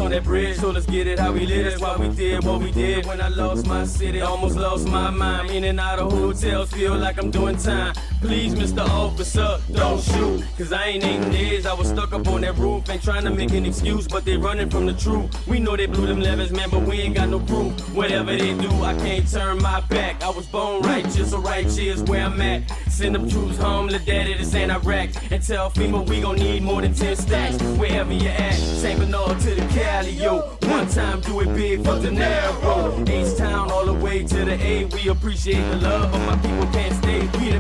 on 0.06 0.12
that 0.12 0.24
bridge. 0.24 0.58
So 0.58 0.70
let's 0.70 0.86
get 0.86 1.08
it 1.08 1.20
how 1.20 1.32
we 1.32 1.46
live. 1.46 1.66
That's 1.66 1.82
why 1.82 1.96
we 1.98 2.10
did 2.10 2.44
what 2.44 2.62
we 2.62 2.72
did. 2.72 3.06
When 3.06 3.20
I 3.22 3.30
lost 3.30 3.66
my 3.66 3.86
city, 3.86 4.22
almost 4.22 4.56
lost 4.56 4.88
my 4.88 5.10
mind. 5.10 5.50
In 5.52 5.64
and 5.64 5.80
out 5.80 6.00
of 6.00 6.12
hotels, 6.12 6.72
feel 6.72 6.96
like 6.96 7.18
I'm 7.18 7.32
doing 7.32 7.58
time. 7.58 7.94
Please, 8.22 8.56
Mr. 8.56 8.88
Officer, 8.88 9.60
don't 9.72 10.02
shoot. 10.02 10.44
Cause 10.58 10.74
I 10.74 10.86
ain't 10.86 11.04
eight 11.04 11.32
days. 11.32 11.66
I 11.66 11.74
was 11.74 11.90
stuck 11.90 12.14
up 12.14 12.28
on 12.28 12.42
that 12.42 12.58
roof. 12.58 12.90
Ain't 12.90 13.04
trying 13.04 13.24
to 13.26 13.30
make 13.30 13.52
an 13.52 13.66
excuse, 13.66 14.08
but 14.08 14.26
they 14.26 14.38
running 14.38 14.70
from 14.70 14.86
the 14.86 14.94
truth. 14.94 15.48
We 15.48 15.60
know 15.60 15.76
they 15.76 15.86
blew 15.86 16.08
them 16.08 16.20
levers, 16.20 16.52
man, 16.52 16.70
but 16.70 16.82
we 16.84 17.02
ain't 17.02 17.16
got 17.16 17.30
no 17.30 17.40
proof. 17.40 17.74
Whatever 17.94 18.36
they 18.36 18.54
do, 18.58 18.70
I 18.84 18.96
can't 18.96 19.30
turn 19.30 19.62
my 19.62 19.82
back. 19.82 20.24
I 20.24 20.30
was 20.30 20.48
born 20.48 20.82
righteous, 20.82 21.32
so 21.32 21.40
right 21.40 21.70
here's 21.70 22.02
where 22.04 22.26
I'm 22.26 22.40
at. 22.42 22.64
Send 22.90 23.16
them 23.16 23.30
troops 23.30 23.58
home, 23.58 23.88
little 23.88 24.06
daddy, 24.06 24.34
this 24.34 24.56
ain't 24.56 24.72
Iraq. 24.72 25.10
And 25.32 25.42
tell 25.44 25.70
FEMA 25.70 26.08
we 26.08 26.22
gon' 26.22 26.38
need 26.38 26.64
more 26.64 26.82
than 26.82 26.94
10 26.94 27.16
stacks. 27.16 27.62
Wherever 27.78 28.14
you 28.14 28.30
at, 28.30 28.54
St. 28.54 29.00
Bernard 29.00 29.40
to 29.42 29.56
the 29.56 29.66
Cali, 29.74 30.12
yo. 30.12 30.58
One 30.64 30.88
time, 30.88 31.22
do 31.22 31.42
it 31.42 31.54
big 31.54 31.84
for 31.84 31.96
the 31.96 32.12
narrow. 32.12 33.04
H-Town 33.08 33.72
all 33.72 33.86
the 33.86 33.94
way 33.94 34.24
to 34.24 34.46
the 34.46 34.54
A. 34.54 34.86
We 34.86 35.10
appreciate 35.10 35.62
the 35.72 35.78
love, 35.78 36.12
but 36.12 36.26
my 36.26 36.38
people 36.38 36.68
can't 36.72 36.96
stay. 36.96 37.20
We 37.40 37.52
the 37.52 37.60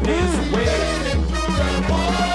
minutes 0.56 1.90
away. 1.90 2.35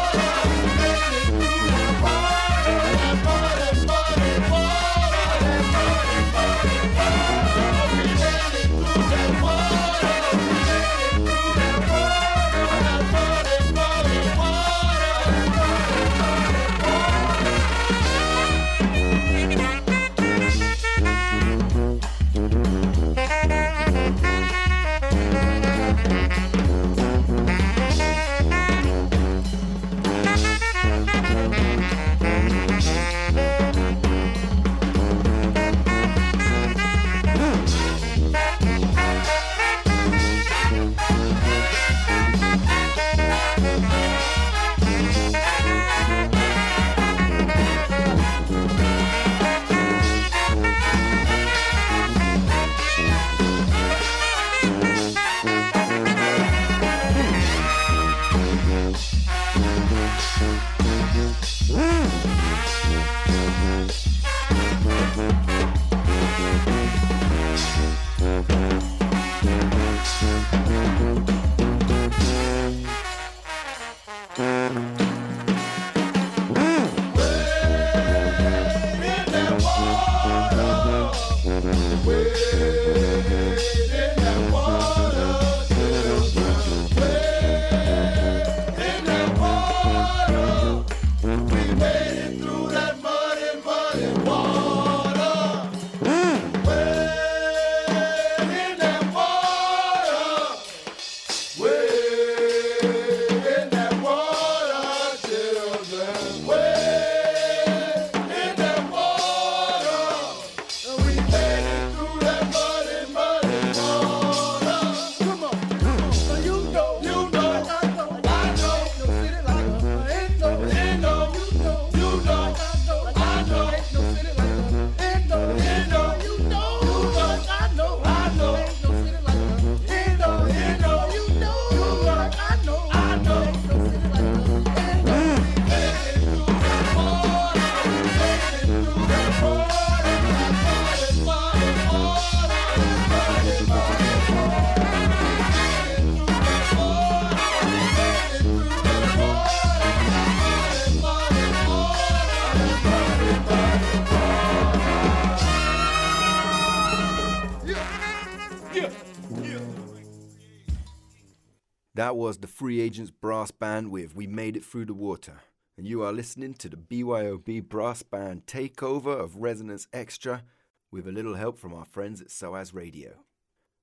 That 162.10 162.16
was 162.16 162.38
the 162.38 162.48
Free 162.48 162.80
Agents 162.80 163.12
Brass 163.12 163.52
Band 163.52 163.92
with 163.92 164.16
We 164.16 164.26
Made 164.26 164.56
It 164.56 164.64
Through 164.64 164.86
the 164.86 164.94
Water. 164.94 165.42
And 165.78 165.86
you 165.86 166.02
are 166.02 166.12
listening 166.12 166.54
to 166.54 166.68
the 166.68 166.76
BYOB 166.76 167.68
Brass 167.68 168.02
Band 168.02 168.46
takeover 168.46 169.16
of 169.16 169.36
Resonance 169.36 169.86
Extra 169.92 170.42
with 170.90 171.06
a 171.06 171.12
little 171.12 171.36
help 171.36 171.56
from 171.56 171.72
our 171.72 171.84
friends 171.84 172.20
at 172.20 172.32
SOAS 172.32 172.74
Radio. 172.74 173.12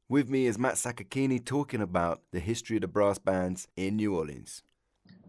With 0.09 0.29
me 0.29 0.45
is 0.45 0.59
Matt 0.59 0.73
Sakakeeny 0.73 1.45
talking 1.45 1.79
about 1.79 2.21
the 2.33 2.41
history 2.41 2.75
of 2.75 2.81
the 2.81 2.89
brass 2.89 3.17
bands 3.17 3.69
in 3.77 3.95
New 3.95 4.13
Orleans. 4.13 4.61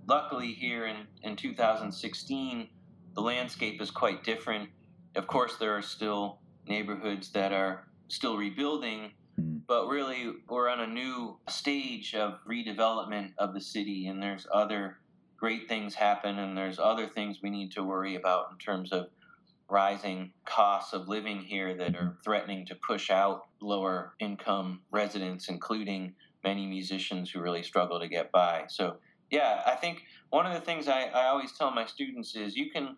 Luckily, 0.08 0.52
here 0.54 0.86
in, 0.86 1.06
in 1.22 1.36
2016, 1.36 2.68
the 3.14 3.20
landscape 3.20 3.80
is 3.80 3.92
quite 3.92 4.24
different. 4.24 4.70
Of 5.14 5.28
course, 5.28 5.56
there 5.56 5.76
are 5.76 5.82
still 5.82 6.40
neighborhoods 6.66 7.30
that 7.30 7.52
are 7.52 7.86
still 8.08 8.36
rebuilding, 8.36 9.12
Mm. 9.38 9.60
but 9.66 9.86
really 9.88 10.32
we're 10.48 10.68
on 10.68 10.80
a 10.80 10.86
new 10.86 11.38
stage 11.48 12.14
of 12.14 12.38
redevelopment 12.48 13.32
of 13.38 13.54
the 13.54 13.60
city, 13.60 14.06
and 14.06 14.22
there's 14.22 14.46
other 14.52 14.98
great 15.36 15.68
things 15.68 15.94
happen, 15.94 16.38
and 16.38 16.56
there's 16.56 16.78
other 16.78 17.06
things 17.06 17.38
we 17.42 17.50
need 17.50 17.72
to 17.72 17.84
worry 17.84 18.16
about 18.16 18.46
in 18.50 18.58
terms 18.58 18.92
of 18.92 19.08
rising 19.68 20.32
costs 20.46 20.92
of 20.92 21.08
living 21.08 21.40
here 21.40 21.74
that 21.74 21.94
are 21.94 22.16
threatening 22.24 22.64
to 22.66 22.74
push 22.74 23.10
out 23.10 23.42
lower 23.60 24.14
income 24.18 24.80
residents, 24.90 25.48
including 25.48 26.14
many 26.42 26.66
musicians 26.66 27.30
who 27.30 27.40
really 27.40 27.62
struggle 27.62 28.00
to 28.00 28.08
get 28.08 28.32
by. 28.32 28.64
So, 28.68 28.96
yeah, 29.30 29.62
I 29.66 29.74
think 29.74 30.02
one 30.30 30.46
of 30.46 30.54
the 30.54 30.60
things 30.60 30.88
I, 30.88 31.04
I 31.04 31.26
always 31.26 31.52
tell 31.52 31.70
my 31.70 31.84
students 31.84 32.34
is 32.34 32.56
you 32.56 32.70
can 32.70 32.96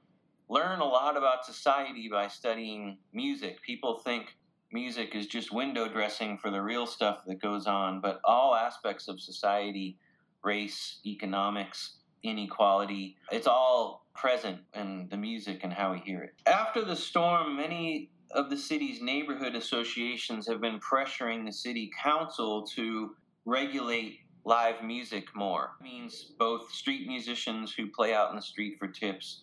learn 0.49 0.81
a 0.81 0.85
lot 0.85 1.17
about 1.17 1.45
society 1.45 2.09
by 2.11 2.29
studying 2.29 2.99
music. 3.13 3.61
People 3.63 3.99
think 3.99 4.37
music 4.73 5.15
is 5.15 5.27
just 5.27 5.53
window 5.53 5.89
dressing 5.89 6.39
for 6.39 6.51
the 6.51 6.63
real 6.63 6.87
stuff 6.87 7.21
that 7.27 7.41
goes 7.41 7.67
on, 7.67 8.01
but 8.01 8.21
all 8.25 8.55
aspects 8.55 9.09
of 9.09 9.21
society, 9.21 9.99
race, 10.43 11.01
economics, 11.05 11.97
inequality, 12.23 13.17
it's 13.33 13.47
all 13.47 14.07
present 14.15 14.61
in 14.75 15.09
the 15.11 15.17
music 15.17 15.61
and 15.63 15.73
how 15.73 15.93
we 15.93 15.99
hear 15.99 16.23
it. 16.23 16.35
After 16.47 16.85
the 16.85 16.97
storm, 16.97 17.57
many 17.57 18.11
of 18.33 18.51
the 18.51 18.57
city's 18.57 19.03
neighborhood 19.03 19.55
associations 19.55 20.47
have 20.47 20.61
been 20.61 20.79
pressuring 20.79 21.45
the 21.45 21.53
city 21.53 21.91
council 22.03 22.67
to 22.75 23.11
regulate 23.45 24.21
live 24.45 24.83
music 24.83 25.25
more. 25.35 25.73
It 25.81 25.85
means 25.85 26.33
both 26.39 26.71
street 26.73 27.07
musicians 27.07 27.73
who 27.73 27.91
play 27.91 28.15
out 28.15 28.31
in 28.31 28.37
the 28.37 28.43
street 28.43 28.77
for 28.79 28.89
tips 28.89 29.43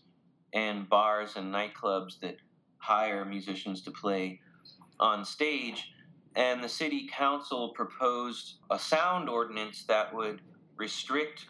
and 0.54 0.88
bars 0.88 1.36
and 1.36 1.54
nightclubs 1.54 2.20
that 2.22 2.38
hire 2.78 3.26
musicians 3.26 3.82
to 3.82 3.92
play 3.92 4.40
on 5.00 5.26
stage. 5.26 5.92
And 6.36 6.64
the 6.64 6.70
city 6.70 7.10
council 7.12 7.70
proposed 7.70 8.56
a 8.70 8.78
sound 8.78 9.30
ordinance 9.30 9.86
that 9.86 10.14
would 10.14 10.42
restrict 10.78 11.46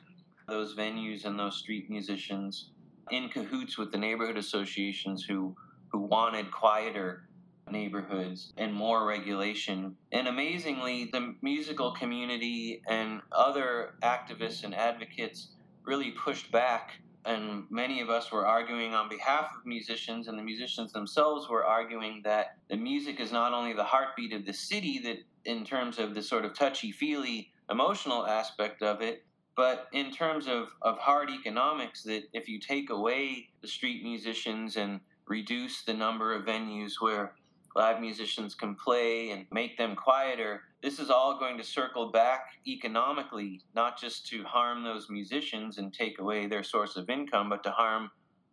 those 0.47 0.75
venues 0.75 1.25
and 1.25 1.37
those 1.37 1.57
street 1.57 1.89
musicians 1.89 2.71
in 3.11 3.29
cahoots 3.29 3.77
with 3.77 3.91
the 3.91 3.97
neighborhood 3.97 4.37
associations 4.37 5.23
who 5.23 5.55
who 5.91 5.99
wanted 5.99 6.51
quieter 6.51 7.27
neighborhoods 7.71 8.53
and 8.57 8.73
more 8.73 9.05
regulation. 9.05 9.95
And 10.11 10.27
amazingly, 10.27 11.09
the 11.11 11.35
musical 11.41 11.91
community 11.91 12.81
and 12.87 13.21
other 13.31 13.95
activists 14.03 14.63
and 14.63 14.73
advocates 14.75 15.49
really 15.85 16.11
pushed 16.11 16.51
back. 16.51 16.91
And 17.27 17.65
many 17.69 17.99
of 17.99 18.09
us 18.09 18.31
were 18.31 18.47
arguing 18.47 18.93
on 18.93 19.09
behalf 19.09 19.51
of 19.57 19.65
musicians, 19.65 20.29
and 20.29 20.39
the 20.39 20.43
musicians 20.43 20.93
themselves 20.93 21.49
were 21.49 21.65
arguing 21.65 22.21
that 22.23 22.55
the 22.69 22.77
music 22.77 23.19
is 23.19 23.33
not 23.33 23.51
only 23.51 23.73
the 23.73 23.83
heartbeat 23.83 24.31
of 24.31 24.45
the 24.45 24.53
city, 24.53 24.99
that 24.99 25.17
in 25.43 25.65
terms 25.65 25.99
of 25.99 26.15
the 26.15 26.23
sort 26.23 26.45
of 26.45 26.53
touchy 26.53 26.89
feely 26.93 27.51
emotional 27.69 28.25
aspect 28.25 28.81
of 28.81 29.01
it, 29.01 29.25
but 29.57 29.87
in 29.91 30.09
terms 30.11 30.47
of, 30.47 30.69
of 30.81 30.97
hard 30.99 31.29
economics, 31.29 32.01
that 32.03 32.23
if 32.31 32.47
you 32.47 32.61
take 32.61 32.91
away 32.91 33.49
the 33.61 33.67
street 33.67 34.03
musicians 34.03 34.77
and 34.77 35.01
reduce 35.27 35.83
the 35.83 35.93
number 35.93 36.33
of 36.33 36.45
venues 36.45 36.93
where 37.01 37.33
live 37.75 37.99
musicians 37.99 38.55
can 38.55 38.75
play 38.75 39.31
and 39.31 39.45
make 39.51 39.77
them 39.77 39.95
quieter, 39.95 40.61
this 40.87 40.99
is 40.99 41.09
all 41.09 41.37
going 41.37 41.57
to 41.57 41.65
circle 41.65 42.11
back 42.13 42.51
economically, 42.65 43.59
not 43.75 43.99
just 43.99 44.25
to 44.25 44.41
harm 44.45 44.85
those 44.85 45.09
musicians 45.09 45.79
and 45.79 45.93
take 45.93 46.17
away 46.17 46.47
their 46.47 46.63
source 46.63 46.95
of 46.95 47.09
income, 47.09 47.49
but 47.49 47.61
to 47.61 47.71
harm 47.71 48.09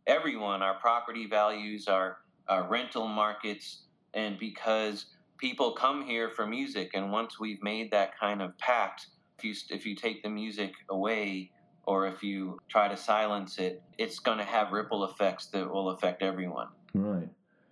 everyone, 0.09 0.61
our 0.61 0.74
property 0.81 1.28
values, 1.28 1.86
our, 1.86 2.16
our 2.48 2.69
rental 2.69 3.06
markets, 3.06 3.82
and 4.15 4.36
because 4.36 5.06
people 5.39 5.77
come 5.77 6.05
here 6.05 6.28
for 6.28 6.44
music. 6.44 6.90
And 6.94 7.12
once 7.12 7.39
we've 7.39 7.62
made 7.62 7.93
that 7.93 8.19
kind 8.19 8.43
of 8.43 8.59
pact, 8.59 9.06
if 9.39 9.44
you, 9.44 9.55
if 9.70 9.86
you 9.86 9.94
take 9.94 10.24
the 10.24 10.28
music 10.28 10.73
away, 10.89 11.52
or 11.86 12.09
if 12.09 12.20
you 12.24 12.59
try 12.69 12.89
to 12.89 12.97
silence 12.97 13.59
it, 13.59 13.81
it's 13.97 14.19
going 14.19 14.39
to 14.39 14.44
have 14.44 14.73
ripple 14.73 15.05
effects 15.05 15.47
that 15.47 15.73
will 15.73 15.90
affect 15.90 16.20
everyone. 16.20 16.66
Right. 16.94 17.28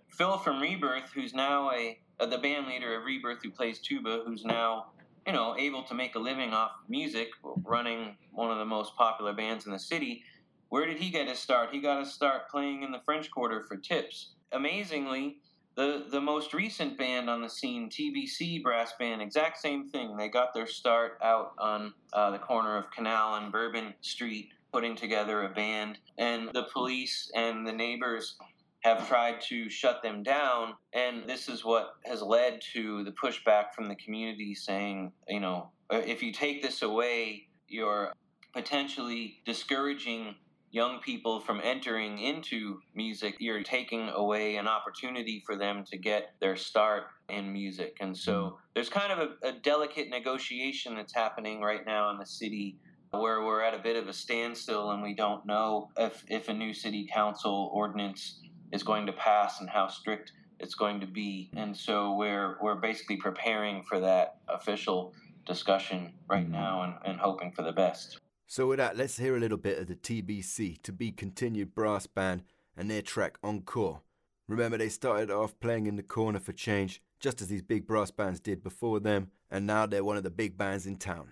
Phil 0.07 0.37
from 0.37 0.61
Rebirth, 0.61 1.11
who's 1.13 1.33
now 1.33 1.69
a, 1.71 1.99
uh, 2.19 2.25
the 2.25 2.37
band 2.37 2.67
leader 2.67 2.97
of 2.97 3.05
Rebirth, 3.05 3.39
who 3.43 3.51
plays 3.51 3.79
tuba, 3.79 4.23
who's 4.25 4.45
now 4.45 4.87
you 5.25 5.33
know 5.33 5.55
able 5.57 5.83
to 5.83 5.93
make 5.93 6.15
a 6.15 6.19
living 6.19 6.53
off 6.53 6.71
music, 6.87 7.29
running 7.63 8.17
one 8.31 8.51
of 8.51 8.57
the 8.57 8.65
most 8.65 8.95
popular 8.95 9.33
bands 9.33 9.65
in 9.65 9.71
the 9.71 9.79
city. 9.79 10.23
Where 10.69 10.85
did 10.87 10.97
he 10.97 11.11
get 11.11 11.27
his 11.27 11.39
start? 11.39 11.69
He 11.71 11.79
got 11.79 11.99
his 11.99 12.13
start 12.13 12.49
playing 12.49 12.81
in 12.83 12.91
the 12.91 13.01
French 13.05 13.29
Quarter 13.29 13.61
for 13.67 13.77
tips. 13.77 14.31
Amazingly, 14.51 15.37
the 15.75 16.05
the 16.09 16.21
most 16.21 16.53
recent 16.53 16.97
band 16.97 17.29
on 17.29 17.41
the 17.41 17.49
scene, 17.49 17.89
TBC 17.89 18.61
Brass 18.61 18.93
Band, 18.99 19.21
exact 19.21 19.59
same 19.59 19.89
thing. 19.89 20.17
They 20.17 20.29
got 20.29 20.53
their 20.53 20.67
start 20.67 21.17
out 21.23 21.53
on 21.57 21.93
uh, 22.13 22.31
the 22.31 22.39
corner 22.39 22.77
of 22.77 22.91
Canal 22.91 23.35
and 23.35 23.51
Bourbon 23.51 23.93
Street, 24.01 24.49
putting 24.71 24.95
together 24.95 25.43
a 25.43 25.49
band, 25.49 25.97
and 26.17 26.49
the 26.53 26.67
police 26.73 27.31
and 27.35 27.65
the 27.65 27.71
neighbors 27.71 28.35
have 28.83 29.07
tried 29.07 29.39
to 29.39 29.69
shut 29.69 30.03
them 30.03 30.23
down. 30.23 30.73
And 30.93 31.27
this 31.27 31.47
is 31.47 31.63
what 31.63 31.93
has 32.05 32.21
led 32.21 32.61
to 32.73 33.03
the 33.03 33.11
pushback 33.11 33.73
from 33.73 33.87
the 33.87 33.95
community 33.95 34.53
saying, 34.53 35.13
you 35.27 35.39
know, 35.39 35.69
uh, 35.89 36.01
if 36.05 36.21
you 36.21 36.33
take 36.33 36.61
this 36.61 36.81
away, 36.81 37.47
you're 37.67 38.11
potentially 38.53 39.41
discouraging 39.45 40.35
young 40.71 40.99
people 40.99 41.39
from 41.39 41.61
entering 41.63 42.19
into 42.19 42.79
music. 42.93 43.35
You're 43.39 43.63
taking 43.63 44.09
away 44.09 44.57
an 44.57 44.67
opportunity 44.67 45.41
for 45.45 45.55
them 45.55 45.85
to 45.85 45.97
get 45.97 46.33
their 46.41 46.57
start 46.57 47.03
in 47.29 47.53
music. 47.53 47.97
And 48.01 48.17
so 48.17 48.33
mm-hmm. 48.33 48.55
there's 48.73 48.89
kind 48.89 49.13
of 49.13 49.19
a, 49.19 49.47
a 49.47 49.51
delicate 49.53 50.09
negotiation 50.09 50.95
that's 50.95 51.13
happening 51.13 51.61
right 51.61 51.85
now 51.85 52.09
in 52.09 52.17
the 52.17 52.25
city 52.25 52.75
where 53.11 53.43
we're 53.43 53.61
at 53.61 53.75
a 53.75 53.79
bit 53.79 53.95
of 53.95 54.07
a 54.07 54.13
standstill 54.13 54.91
and 54.91 55.03
we 55.03 55.13
don't 55.13 55.45
know 55.45 55.89
if, 55.97 56.25
if 56.27 56.49
a 56.49 56.53
new 56.53 56.73
city 56.73 57.07
council 57.13 57.69
ordinance 57.71 58.39
is 58.73 58.83
going 58.83 59.05
to 59.05 59.13
pass 59.13 59.61
and 59.61 59.69
how 59.69 59.87
strict 59.87 60.33
it's 60.59 60.75
going 60.75 60.99
to 60.99 61.07
be. 61.07 61.51
And 61.55 61.77
so 61.77 62.15
we're 62.15 62.57
we're 62.61 62.75
basically 62.75 63.17
preparing 63.17 63.83
for 63.83 63.99
that 63.99 64.39
official 64.49 65.13
discussion 65.45 66.13
right 66.27 66.43
mm-hmm. 66.43 66.51
now 66.51 66.83
and, 66.83 66.93
and 67.05 67.19
hoping 67.19 67.51
for 67.51 67.61
the 67.61 67.71
best. 67.71 68.19
So 68.47 68.67
with 68.67 68.79
that, 68.79 68.97
let's 68.97 69.17
hear 69.17 69.37
a 69.37 69.39
little 69.39 69.57
bit 69.57 69.77
of 69.79 69.87
the 69.87 69.95
TBC 69.95 70.81
to 70.83 70.91
be 70.91 71.11
continued 71.11 71.73
brass 71.73 72.07
band 72.07 72.43
and 72.75 72.89
their 72.89 73.01
track 73.01 73.37
Encore. 73.43 74.01
Remember 74.47 74.77
they 74.77 74.89
started 74.89 75.31
off 75.31 75.57
playing 75.59 75.87
in 75.87 75.95
the 75.95 76.03
corner 76.03 76.39
for 76.39 76.51
change, 76.51 77.01
just 77.19 77.41
as 77.41 77.47
these 77.47 77.61
big 77.61 77.87
brass 77.87 78.11
bands 78.11 78.39
did 78.39 78.61
before 78.61 78.99
them, 78.99 79.31
and 79.49 79.65
now 79.65 79.85
they're 79.85 80.03
one 80.03 80.17
of 80.17 80.23
the 80.23 80.29
big 80.29 80.57
bands 80.57 80.85
in 80.85 80.97
town. 80.97 81.29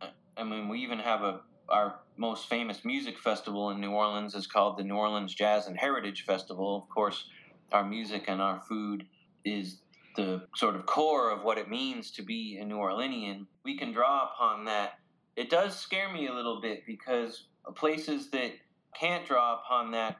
Uh, 0.00 0.06
I 0.36 0.44
mean, 0.44 0.68
we 0.68 0.80
even 0.80 0.98
have 0.98 1.22
a 1.22 1.40
our 1.68 2.00
most 2.16 2.48
famous 2.48 2.84
music 2.84 3.18
festival 3.18 3.70
in 3.70 3.80
New 3.80 3.92
Orleans 3.92 4.34
is 4.34 4.46
called 4.46 4.76
the 4.76 4.84
New 4.84 4.94
Orleans 4.94 5.34
Jazz 5.34 5.66
and 5.66 5.76
Heritage 5.76 6.24
Festival. 6.24 6.76
Of 6.76 6.88
course, 6.88 7.24
our 7.72 7.84
music 7.84 8.24
and 8.28 8.42
our 8.42 8.60
food 8.68 9.06
is 9.44 9.78
the 10.16 10.46
sort 10.54 10.76
of 10.76 10.84
core 10.84 11.30
of 11.30 11.42
what 11.42 11.56
it 11.58 11.70
means 11.70 12.10
to 12.12 12.22
be 12.22 12.58
a 12.60 12.64
New 12.64 12.76
Orleanian. 12.76 13.46
We 13.64 13.78
can 13.78 13.92
draw 13.92 14.28
upon 14.28 14.66
that. 14.66 14.98
It 15.36 15.48
does 15.48 15.78
scare 15.78 16.12
me 16.12 16.26
a 16.26 16.34
little 16.34 16.60
bit 16.60 16.84
because 16.86 17.46
places 17.74 18.30
that 18.30 18.52
can't 18.94 19.26
draw 19.26 19.58
upon 19.60 19.92
that, 19.92 20.16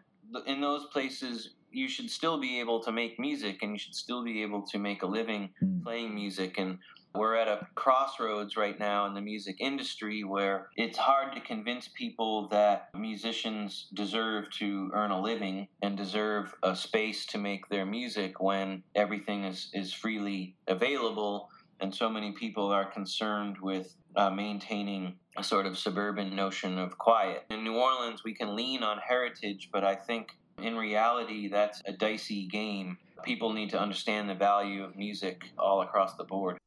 in 0.47 0.61
those 0.61 0.87
places, 0.87 1.51
you 1.71 1.89
should 1.89 2.11
still 2.11 2.41
be 2.41 2.61
able 2.61 2.81
to 2.81 2.93
make 2.93 3.19
music 3.19 3.59
and 3.63 3.73
you 3.73 3.79
should 3.79 3.95
still 3.95 4.25
be 4.25 4.43
able 4.43 4.63
to 4.63 4.79
make 4.79 5.03
a 5.03 5.07
living 5.07 5.51
playing 5.83 6.15
music. 6.15 6.59
And 6.59 6.79
we're 7.15 7.37
at 7.37 7.49
a 7.49 7.67
crossroads 7.75 8.57
right 8.57 8.79
now 8.79 9.07
in 9.07 9.15
the 9.15 9.21
music 9.21 9.57
industry 9.61 10.25
where 10.25 10.69
it's 10.77 10.99
hard 10.99 11.35
to 11.35 11.41
convince 11.41 11.89
people 11.89 12.49
that 12.49 12.89
musicians 12.95 13.89
deserve 13.95 14.51
to 14.59 14.91
earn 14.95 15.11
a 15.11 15.21
living 15.21 15.69
and 15.83 15.97
deserve 15.97 16.55
a 16.63 16.75
space 16.75 17.27
to 17.27 17.39
make 17.39 17.69
their 17.69 17.87
music 17.87 18.41
when 18.41 18.83
everything 18.95 19.45
is, 19.45 19.71
is 19.75 19.93
freely 19.93 20.57
available. 20.69 21.51
And 21.81 21.95
so 21.95 22.09
many 22.09 22.33
people 22.33 22.71
are 22.71 22.85
concerned 22.85 23.57
with 23.61 23.95
uh, 24.17 24.31
maintaining 24.31 25.17
a 25.37 25.45
sort 25.45 25.67
of 25.67 25.79
suburban 25.79 26.37
notion 26.37 26.79
of 26.79 26.97
quiet. 26.99 27.45
In 27.51 27.65
New 27.65 27.77
Orleans, 27.77 28.23
we 28.25 28.35
can 28.35 28.55
lean 28.55 28.83
on 28.83 28.99
heritage, 28.99 29.71
but 29.73 29.83
I 29.85 29.95
think 29.95 30.37
in 30.63 30.77
reality, 30.77 31.49
that's 31.49 31.83
a 31.87 31.93
dicey 31.93 32.47
game. 32.47 32.99
People 33.25 33.53
need 33.53 33.71
to 33.71 33.81
understand 33.81 34.29
the 34.29 34.35
value 34.35 34.85
of 34.85 34.97
music 34.97 35.43
all 35.59 35.83
across 35.83 36.15
the 36.17 36.25
board. 36.25 36.59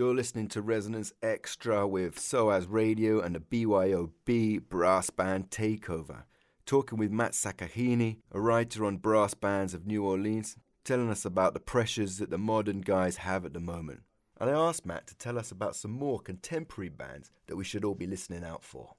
You're 0.00 0.14
listening 0.14 0.48
to 0.48 0.62
Resonance 0.62 1.12
Extra 1.22 1.86
with 1.86 2.18
SOAS 2.18 2.66
Radio 2.66 3.20
and 3.20 3.34
the 3.34 3.38
BYOB 3.38 4.66
Brass 4.66 5.10
Band 5.10 5.50
Takeover. 5.50 6.22
Talking 6.64 6.96
with 6.96 7.10
Matt 7.10 7.32
Sakakeeny, 7.32 8.16
a 8.32 8.40
writer 8.40 8.86
on 8.86 8.96
brass 8.96 9.34
bands 9.34 9.74
of 9.74 9.86
New 9.86 10.02
Orleans, 10.02 10.56
telling 10.84 11.10
us 11.10 11.26
about 11.26 11.52
the 11.52 11.60
pressures 11.60 12.16
that 12.16 12.30
the 12.30 12.38
modern 12.38 12.80
guys 12.80 13.18
have 13.18 13.44
at 13.44 13.52
the 13.52 13.60
moment. 13.60 14.00
And 14.40 14.48
I 14.48 14.54
asked 14.54 14.86
Matt 14.86 15.06
to 15.08 15.14
tell 15.18 15.38
us 15.38 15.50
about 15.50 15.76
some 15.76 15.90
more 15.90 16.18
contemporary 16.18 16.88
bands 16.88 17.30
that 17.46 17.56
we 17.56 17.64
should 17.64 17.84
all 17.84 17.94
be 17.94 18.06
listening 18.06 18.42
out 18.42 18.64
for. 18.64 18.94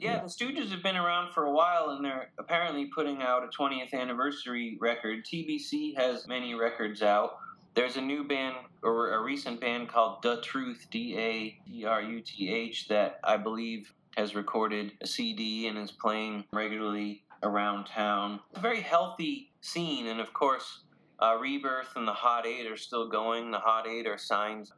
Yeah, 0.00 0.22
the 0.22 0.26
Stooges 0.26 0.70
have 0.70 0.82
been 0.82 0.96
around 0.96 1.34
for 1.34 1.44
a 1.44 1.52
while 1.52 1.90
and 1.90 2.04
they're 2.04 2.32
apparently 2.36 2.86
putting 2.86 3.22
out 3.22 3.44
a 3.44 3.46
20th 3.46 3.94
anniversary 3.94 4.76
record. 4.80 5.24
TBC 5.24 5.96
has 5.96 6.26
many 6.26 6.56
records 6.56 7.00
out. 7.00 7.36
There's 7.76 7.98
a 7.98 8.00
new 8.00 8.24
band 8.24 8.56
or 8.82 9.12
a 9.12 9.22
recent 9.22 9.60
band 9.60 9.90
called 9.90 10.22
The 10.22 10.40
Truth, 10.40 10.86
D 10.90 11.14
A 11.18 11.58
T 11.68 11.84
R 11.84 12.00
U 12.00 12.22
T 12.22 12.50
H, 12.50 12.88
that 12.88 13.20
I 13.22 13.36
believe 13.36 13.92
has 14.16 14.34
recorded 14.34 14.92
a 15.02 15.06
CD 15.06 15.66
and 15.68 15.76
is 15.76 15.92
playing 15.92 16.44
regularly 16.54 17.24
around 17.42 17.84
town. 17.84 18.40
It's 18.48 18.60
a 18.60 18.62
very 18.62 18.80
healthy 18.80 19.52
scene, 19.60 20.06
and 20.06 20.20
of 20.20 20.32
course, 20.32 20.84
uh, 21.18 21.36
Rebirth 21.38 21.96
and 21.96 22.08
the 22.08 22.14
Hot 22.14 22.46
Eight 22.46 22.66
are 22.66 22.78
still 22.78 23.10
going. 23.10 23.50
The 23.50 23.58
Hot 23.58 23.86
Eight 23.86 24.06
are 24.06 24.16
signed 24.16 24.70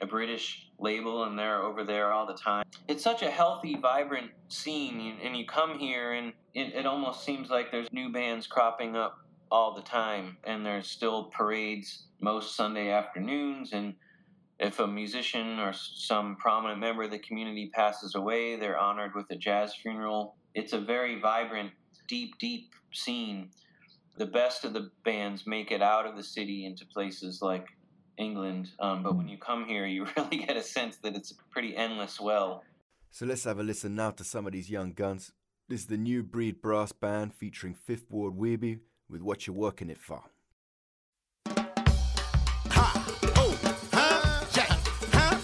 a 0.00 0.06
British 0.06 0.68
label, 0.78 1.24
and 1.24 1.36
they're 1.36 1.60
over 1.60 1.82
there 1.82 2.12
all 2.12 2.24
the 2.24 2.34
time. 2.34 2.64
It's 2.86 3.02
such 3.02 3.22
a 3.22 3.30
healthy, 3.30 3.74
vibrant 3.74 4.30
scene, 4.46 5.16
and 5.24 5.36
you 5.36 5.44
come 5.44 5.76
here, 5.76 6.12
and 6.12 6.32
it, 6.54 6.72
it 6.72 6.86
almost 6.86 7.24
seems 7.24 7.50
like 7.50 7.72
there's 7.72 7.92
new 7.92 8.12
bands 8.12 8.46
cropping 8.46 8.94
up 8.94 9.23
all 9.54 9.72
the 9.72 9.82
time, 9.82 10.36
and 10.42 10.66
there's 10.66 10.88
still 10.88 11.26
parades 11.26 12.06
most 12.20 12.56
Sunday 12.56 12.90
afternoons. 12.90 13.72
And 13.72 13.94
if 14.58 14.80
a 14.80 14.86
musician 14.86 15.60
or 15.60 15.72
some 15.72 16.34
prominent 16.34 16.80
member 16.80 17.04
of 17.04 17.12
the 17.12 17.20
community 17.20 17.70
passes 17.72 18.16
away, 18.16 18.56
they're 18.56 18.76
honored 18.76 19.14
with 19.14 19.30
a 19.30 19.36
jazz 19.36 19.72
funeral. 19.72 20.34
It's 20.56 20.72
a 20.72 20.80
very 20.80 21.20
vibrant, 21.20 21.70
deep, 22.08 22.36
deep 22.40 22.72
scene. 22.92 23.50
The 24.16 24.26
best 24.26 24.64
of 24.64 24.72
the 24.72 24.90
bands 25.04 25.46
make 25.46 25.70
it 25.70 25.82
out 25.82 26.04
of 26.04 26.16
the 26.16 26.24
city 26.24 26.66
into 26.66 26.84
places 26.86 27.40
like 27.40 27.68
England, 28.18 28.70
um, 28.80 29.04
but 29.04 29.14
when 29.14 29.28
you 29.28 29.38
come 29.38 29.66
here, 29.66 29.86
you 29.86 30.04
really 30.16 30.38
get 30.38 30.56
a 30.56 30.64
sense 30.64 30.96
that 31.04 31.14
it's 31.14 31.30
a 31.30 31.36
pretty 31.52 31.76
endless 31.76 32.20
well. 32.20 32.64
So 33.12 33.24
let's 33.24 33.44
have 33.44 33.60
a 33.60 33.62
listen 33.62 33.94
now 33.94 34.10
to 34.10 34.24
some 34.24 34.48
of 34.48 34.52
these 34.52 34.68
young 34.68 34.94
guns. 34.94 35.30
This 35.68 35.82
is 35.82 35.86
the 35.86 35.96
new 35.96 36.24
breed 36.24 36.60
brass 36.60 36.90
band 36.90 37.34
featuring 37.34 37.74
Fifth 37.74 38.10
Ward 38.10 38.34
Weebie 38.34 38.80
with 39.14 39.22
What 39.22 39.46
You're 39.46 39.54
Working 39.54 39.90
It 39.90 39.98
For. 40.00 40.20
Oh? 43.36 43.58
Uh? 43.92 44.44
Uh. 45.12 45.14
Uh, 45.14 45.38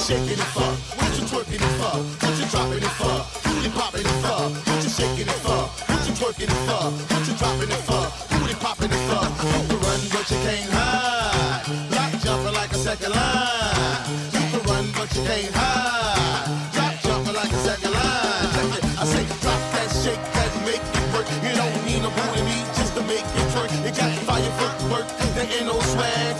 shaking 0.00 0.32
it 0.32 0.38
for? 0.38 0.60
What 0.62 1.18
you 1.18 1.24
twerking 1.26 1.54
it 1.54 1.74
for? 1.78 1.94
What 2.26 2.38
you 2.38 2.46
dropping 2.46 2.82
it 2.82 2.94
for? 2.96 3.16
Popping 3.78 4.00
it 4.00 4.18
for? 4.24 4.48
What 4.70 4.82
you 4.82 4.90
shaking 4.90 5.28
it 5.28 5.32
for? 5.32 5.41
Twerking 6.22 6.46
it 6.46 6.62
for? 6.70 6.86
What 7.10 7.26
you 7.26 7.34
dropping 7.34 7.70
it 7.74 7.82
for? 7.82 8.06
You 8.46 8.54
popping 8.62 8.92
it 8.94 9.02
for? 9.10 9.26
You 9.42 9.66
can 9.66 9.78
run, 9.82 10.00
but 10.14 10.30
you 10.30 10.38
can't 10.46 10.70
hide. 10.70 11.66
Like 11.90 12.14
jumping 12.22 12.54
like 12.54 12.70
a 12.70 12.78
second 12.78 13.10
line. 13.10 14.06
You 14.30 14.42
can 14.54 14.62
run, 14.70 14.86
but 14.94 15.10
you 15.16 15.22
can't 15.26 15.50
hide. 15.50 16.46
Drop 16.74 16.94
jumping 17.02 17.34
like 17.34 17.50
a 17.50 17.60
second 17.66 17.90
line. 17.90 18.70
It. 18.70 18.84
I 19.02 19.04
say 19.04 19.26
drop 19.42 19.62
that, 19.74 19.90
shake 19.98 20.22
that, 20.38 20.50
make 20.62 20.78
it 20.78 21.06
work. 21.10 21.26
You 21.42 21.58
don't 21.58 21.74
need 21.90 22.02
no 22.06 22.10
booty 22.14 22.42
meat 22.46 22.66
just 22.78 22.94
to 22.94 23.02
make 23.02 23.26
it 23.26 23.46
twerk. 23.50 23.74
You 23.82 23.90
got 23.90 24.14
fire 24.22 24.52
footwork, 24.62 25.06
there 25.34 25.50
ain't 25.50 25.66
no 25.66 25.80
swag. 25.80 26.31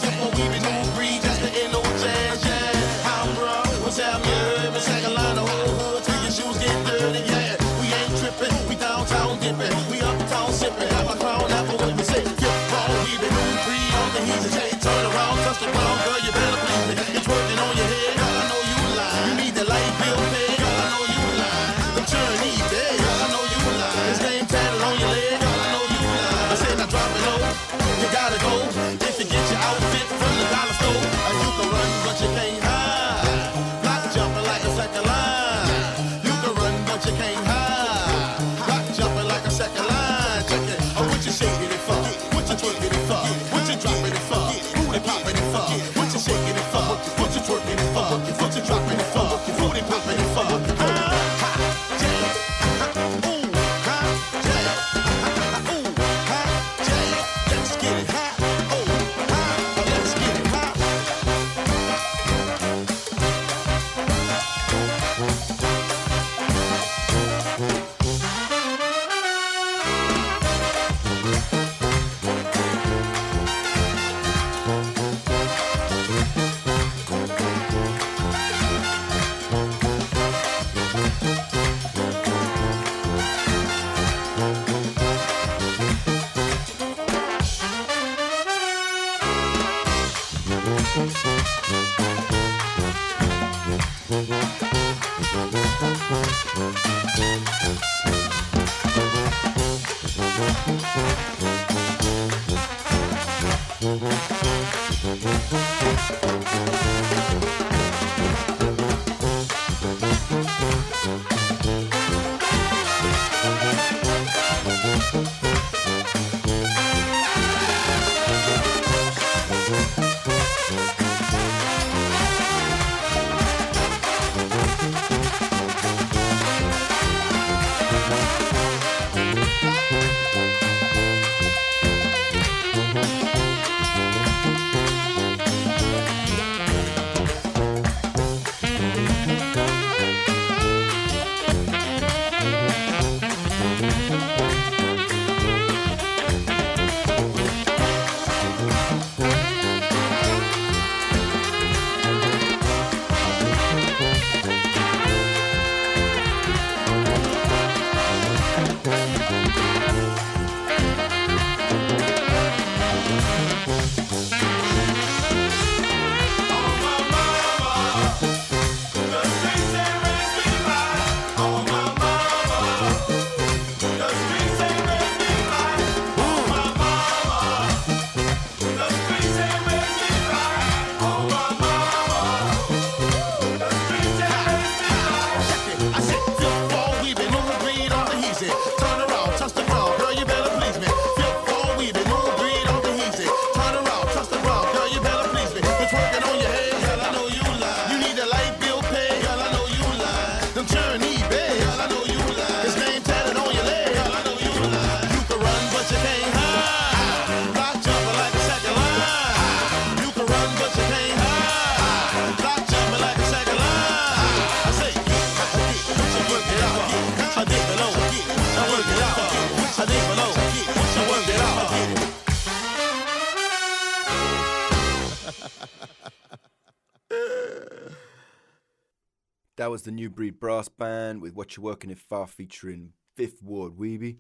That 229.57 229.71
was 229.71 229.83
the 229.83 229.91
New 229.91 230.09
Breed 230.09 230.41
Brass 230.41 230.69
Band 230.69 231.21
with 231.21 231.35
What 231.35 231.57
You're 231.57 231.65
Working 231.65 231.91
It 231.91 231.99
Far 231.99 232.27
featuring 232.27 232.95
Fifth 233.17 233.43
Ward 233.43 233.75
Weebie. 233.75 234.17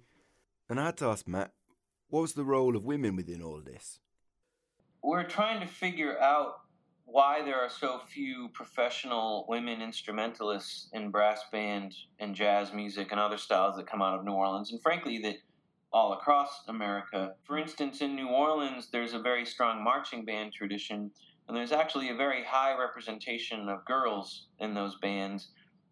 And 0.69 0.79
I 0.79 0.87
had 0.87 0.99
to 0.99 1.07
ask 1.07 1.27
Matt, 1.27 1.53
what 2.09 2.21
was 2.21 2.35
the 2.35 2.45
role 2.45 2.77
of 2.77 2.85
women 2.85 3.17
within 3.17 3.41
all 3.41 3.63
this? 3.65 3.99
We're 5.03 5.25
trying 5.25 5.61
to 5.63 5.67
figure 5.67 6.21
out 6.21 6.57
why 7.07 7.43
there 7.43 7.59
are 7.59 7.71
so 7.71 8.01
few 8.07 8.51
professional 8.53 9.47
women 9.49 9.81
instrumentalists 9.81 10.91
in 10.93 11.11
brass 11.11 11.41
band 11.51 11.95
and 12.19 12.35
jazz 12.35 12.75
music 12.75 13.11
and 13.11 13.19
other 13.19 13.39
styles 13.39 13.77
that 13.77 13.87
come 13.87 14.03
out 14.03 14.19
of 14.19 14.27
New 14.27 14.33
Orleans, 14.33 14.71
and 14.71 14.83
frankly, 14.83 15.17
that 15.23 15.37
all 15.95 16.13
across 16.13 16.63
America. 16.69 17.35
For 17.45 17.57
instance, 17.57 18.03
in 18.03 18.15
New 18.15 18.29
Orleans, 18.29 18.89
there's 18.93 19.15
a 19.15 19.19
very 19.19 19.47
strong 19.47 19.83
marching 19.83 20.27
band 20.27 20.53
tradition, 20.53 21.11
and 21.49 21.57
there's 21.57 21.73
actually 21.73 22.09
a 22.11 22.15
very 22.15 22.45
high 22.45 22.79
representation 22.79 23.69
of 23.69 23.85
girls 23.85 24.47
in 24.61 24.75
those 24.75 24.97
bands, 25.01 25.49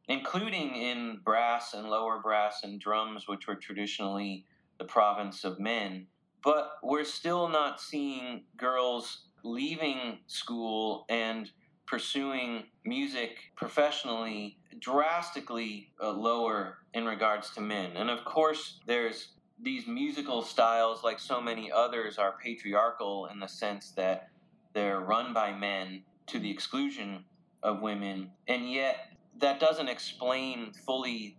including 0.09 0.75
in 0.77 1.21
brass 1.25 1.75
and 1.75 1.89
lower 1.89 2.21
brass 2.21 2.61
and 2.63 2.81
drums, 2.81 3.29
which 3.29 3.47
were 3.47 3.57
traditionally 3.57 4.45
the 4.79 4.85
province 4.85 5.45
of 5.45 5.61
men. 5.61 6.07
But 6.43 6.73
we're 6.83 7.05
still 7.05 7.49
not 7.49 7.81
seeing 7.81 8.45
girls 8.57 9.27
leaving 9.43 10.19
school 10.27 11.05
and 11.09 11.51
pursuing 11.87 12.65
music 12.85 13.37
professionally 13.57 14.57
drastically 14.79 15.93
uh, 16.01 16.13
lower 16.13 16.79
in 16.95 17.05
regards 17.05 17.51
to 17.51 17.61
men. 17.61 17.93
And 17.97 18.09
of 18.09 18.25
course, 18.25 18.79
there's 18.87 19.29
these 19.63 19.87
musical 19.87 20.43
styles, 20.43 21.05
like 21.05 21.19
so 21.19 21.41
many 21.41 21.71
others, 21.71 22.17
are 22.17 22.37
patriarchal 22.43 23.27
in 23.27 23.41
the 23.41 23.49
sense 23.49 23.91
that 23.93 24.29
they're 24.73 25.01
run 25.01 25.33
by 25.33 25.53
men 25.53 26.03
to 26.29 26.39
the 26.39 26.51
exclusion 26.51 27.25
of 27.63 27.83
women. 27.83 28.31
And 28.49 28.71
yet, 28.71 28.97
that 29.39 29.61
doesn't 29.61 29.89
explain 29.89 30.73
fully 30.87 31.37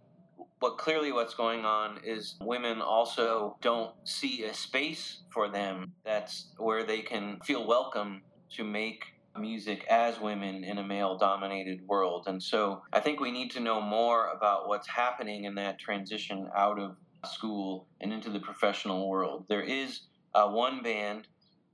but 0.60 0.78
clearly 0.78 1.12
what's 1.12 1.34
going 1.34 1.66
on 1.66 2.00
is 2.04 2.36
women 2.40 2.82
also 2.82 3.58
don't 3.62 3.96
see 4.04 4.44
a 4.44 4.54
space 4.54 5.24
for 5.32 5.50
them 5.50 5.92
that's 6.06 6.54
where 6.58 6.84
they 6.84 7.02
can 7.02 7.40
feel 7.44 7.66
welcome 7.66 8.22
to 8.52 8.64
make 8.64 9.04
music 9.40 9.86
as 9.90 10.20
women 10.20 10.64
in 10.64 10.78
a 10.78 10.84
male 10.84 11.18
dominated 11.18 11.82
world. 11.88 12.26
And 12.28 12.42
so 12.42 12.82
I 12.92 13.00
think 13.00 13.20
we 13.20 13.32
need 13.32 13.52
to 13.52 13.60
know 13.60 13.82
more 13.82 14.30
about 14.30 14.68
what's 14.68 14.88
happening 14.88 15.46
in 15.46 15.56
that 15.56 15.80
transition 15.80 16.50
out 16.56 16.80
of 16.80 16.98
school 17.26 17.88
and 18.02 18.12
into 18.12 18.30
the 18.30 18.40
professional 18.40 19.10
world. 19.10 19.46
There 19.48 19.62
is 19.62 20.02
uh, 20.36 20.48
one 20.50 20.84
band 20.84 21.28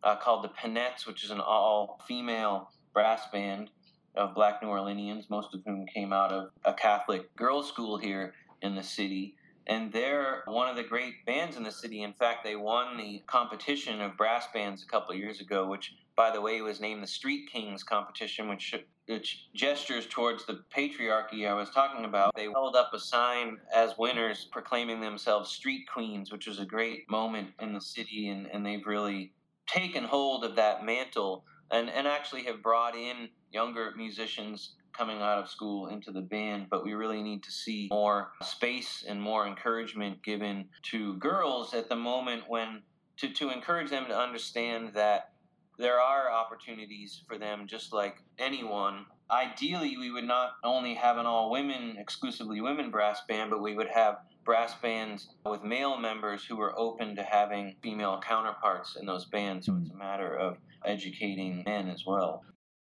uh, 0.04 0.16
called 0.16 0.44
the 0.44 0.50
Pinettes, 0.50 1.06
which 1.06 1.24
is 1.24 1.32
an 1.32 1.40
all 1.40 2.02
female 2.08 2.72
brass 2.94 3.22
band 3.32 3.70
of 4.16 4.34
black 4.34 4.62
New 4.62 4.70
Orleanians, 4.70 5.30
most 5.30 5.54
of 5.54 5.62
whom 5.66 5.86
came 5.86 6.12
out 6.12 6.32
of 6.32 6.50
a 6.66 6.74
Catholic 6.74 7.36
girls' 7.36 7.68
school 7.68 7.98
here 7.98 8.34
in 8.62 8.76
the 8.76 8.84
city. 8.84 9.36
And 9.68 9.92
they're 9.92 10.44
one 10.46 10.70
of 10.70 10.78
the 10.78 10.84
great 10.84 11.26
bands 11.26 11.58
in 11.58 11.64
the 11.64 11.72
city. 11.72 12.02
In 12.02 12.14
fact, 12.14 12.44
they 12.44 12.56
won 12.56 12.98
the 12.98 13.22
competition 13.28 14.00
of 14.02 14.16
brass 14.16 14.48
bands 14.54 14.82
a 14.82 14.88
couple 14.88 15.14
years 15.14 15.42
ago, 15.42 15.68
which, 15.68 15.94
by 16.16 16.32
the 16.32 16.40
way, 16.40 16.62
was 16.62 16.80
named 16.80 17.04
the 17.04 17.08
Street 17.08 17.50
Kings 17.52 17.84
competition, 17.84 18.48
which 18.48 18.74
which 19.08 19.48
gestures 19.54 20.06
towards 20.06 20.46
the 20.46 20.64
patriarchy 20.76 21.48
I 21.48 21.54
was 21.54 21.70
talking 21.70 22.04
about. 22.04 22.36
They 22.36 22.44
held 22.44 22.76
up 22.76 22.92
a 22.94 23.00
sign 23.00 23.58
as 23.74 23.98
winners 23.98 24.48
proclaiming 24.52 25.00
themselves 25.00 25.50
street 25.50 25.86
queens, 25.92 26.32
which 26.32 26.46
was 26.46 26.60
a 26.60 26.66
great 26.66 27.10
moment 27.10 27.52
in 27.62 27.74
the 27.74 27.80
city, 27.80 28.30
and, 28.30 28.48
and 28.48 28.66
they've 28.66 28.86
really 28.86 29.32
taken 29.68 30.04
hold 30.04 30.44
of 30.44 30.56
that 30.56 30.84
mantle 30.86 31.44
and, 31.72 31.90
and 31.90 32.08
actually 32.08 32.44
have 32.44 32.64
brought 32.64 32.96
in 32.96 33.30
younger 33.52 33.94
musicians 33.96 34.76
coming 34.98 35.22
out 35.22 35.38
of 35.38 35.50
school 35.50 35.88
into 35.88 36.12
the 36.12 36.22
band, 36.22 36.68
but 36.70 36.84
we 36.84 36.94
really 36.94 37.22
need 37.22 37.44
to 37.44 37.52
see 37.52 37.88
more 37.92 38.32
space 38.42 39.06
and 39.08 39.22
more 39.22 39.46
encouragement 39.46 40.24
given 40.24 40.66
to 40.82 41.16
girls 41.18 41.74
at 41.74 41.88
the 41.88 41.96
moment 41.96 42.44
when 42.48 42.82
to, 43.18 43.30
to 43.30 43.50
encourage 43.50 43.90
them 43.90 44.06
to 44.08 44.18
understand 44.18 44.92
that 44.94 45.34
there 45.78 46.00
are 46.00 46.32
opportunities 46.32 47.22
for 47.28 47.38
them 47.38 47.68
just 47.68 47.94
like 47.94 48.18
anyone. 48.40 49.06
Ideally, 49.30 49.98
we 49.98 50.12
would 50.12 50.24
not 50.24 50.52
only 50.64 50.94
have 50.94 51.18
an 51.18 51.26
all 51.26 51.52
women, 51.52 51.98
exclusively 51.98 52.62
women 52.62 52.92
brass 52.92 53.22
band, 53.28 53.50
but 53.50 53.62
we 53.62 53.76
would 53.76 53.90
have 53.90 54.20
brass 54.46 54.74
bands 54.76 55.28
with 55.46 55.64
male 55.64 55.98
members 55.98 56.46
who 56.46 56.60
are 56.62 56.78
open 56.80 57.16
to 57.18 57.24
having 57.24 57.76
female 57.84 58.22
counterparts 58.26 58.96
in 58.96 59.06
those 59.06 59.26
bands. 59.26 59.66
So 59.66 59.76
it's 59.82 59.90
a 59.90 59.94
hmm. 59.94 60.00
matter 60.00 60.34
of 60.34 60.58
educating 60.86 61.64
men 61.66 61.90
as 61.90 62.06
well. 62.06 62.44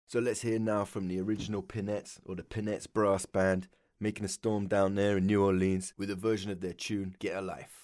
So 0.07 0.21
let's 0.21 0.43
hear 0.43 0.59
now 0.59 0.85
from 0.85 1.09
the 1.09 1.21
original 1.21 1.63
Pinettes 1.63 2.21
or 2.25 2.37
the 2.37 2.43
Pinettes 2.43 2.87
Brass 2.93 3.27
Band 3.27 3.69
making 3.99 4.25
a 4.25 4.29
storm 4.29 4.67
down 4.67 4.95
there 4.95 5.19
in 5.19 5.27
New 5.27 5.45
Orleans 5.45 5.93
with 5.97 6.11
a 6.11 6.17
version 6.17 6.51
of 6.51 6.61
their 6.61 6.73
tune 6.73 7.17
Get 7.19 7.37
a 7.37 7.41
Life. 7.41 7.80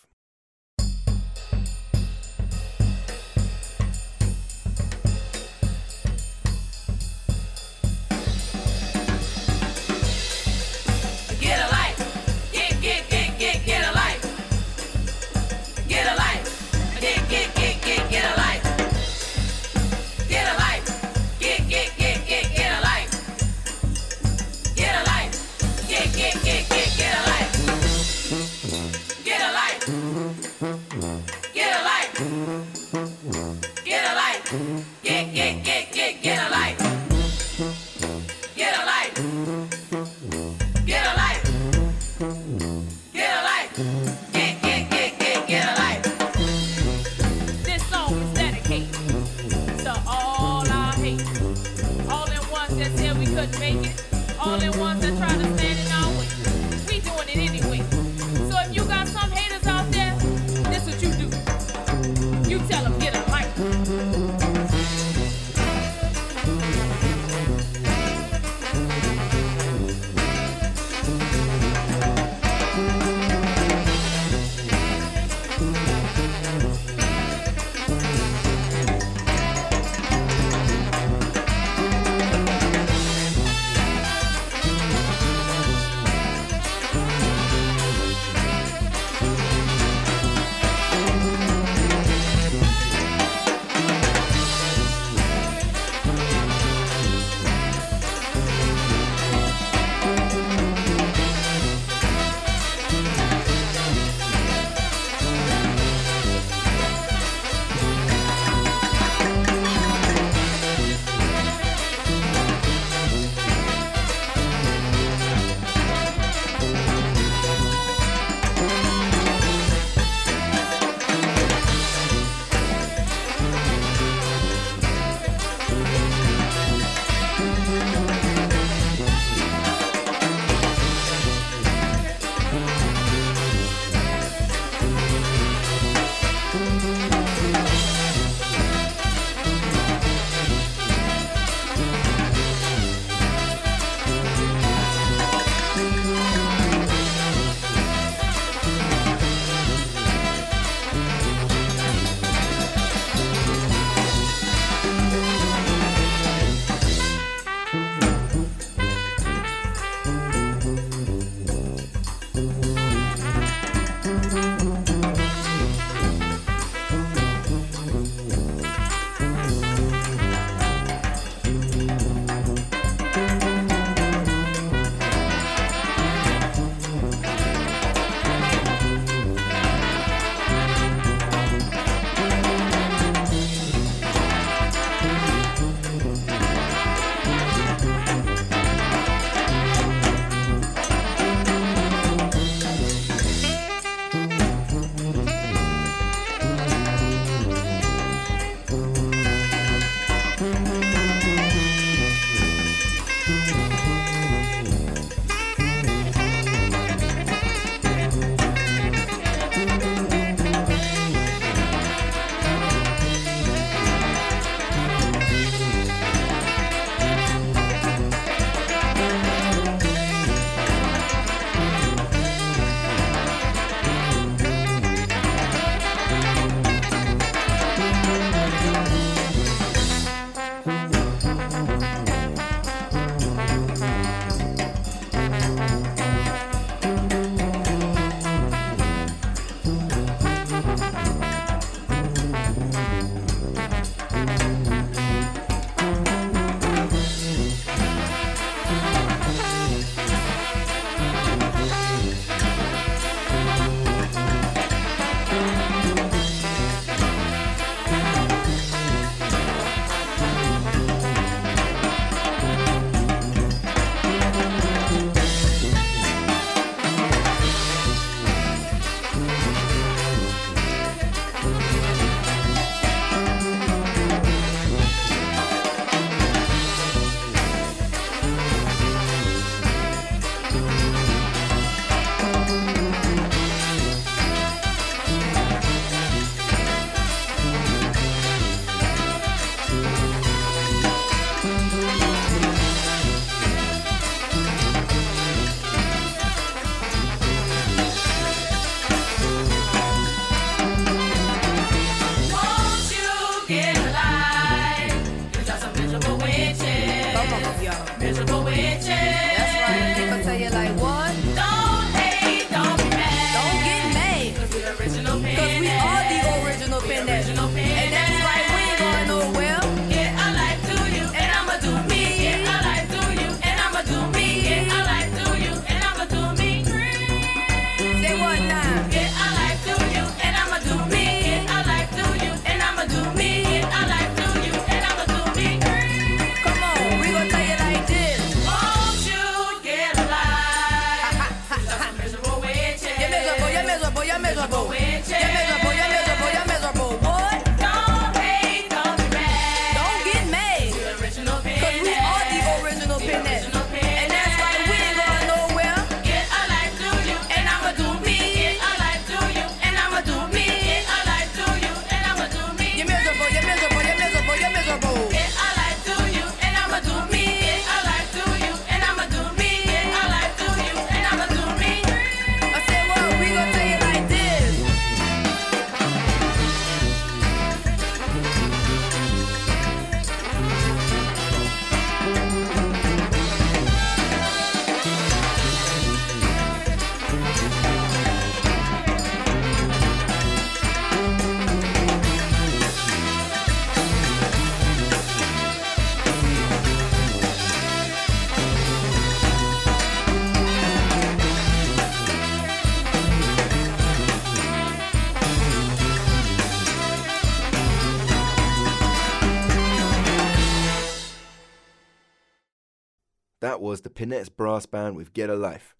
Was 413.76 413.82
the 413.82 413.90
Pinettes 413.90 414.34
Brass 414.34 414.64
Band 414.64 414.96
with 414.96 415.12
Get 415.12 415.28
a 415.28 415.34
Life. 415.34 415.74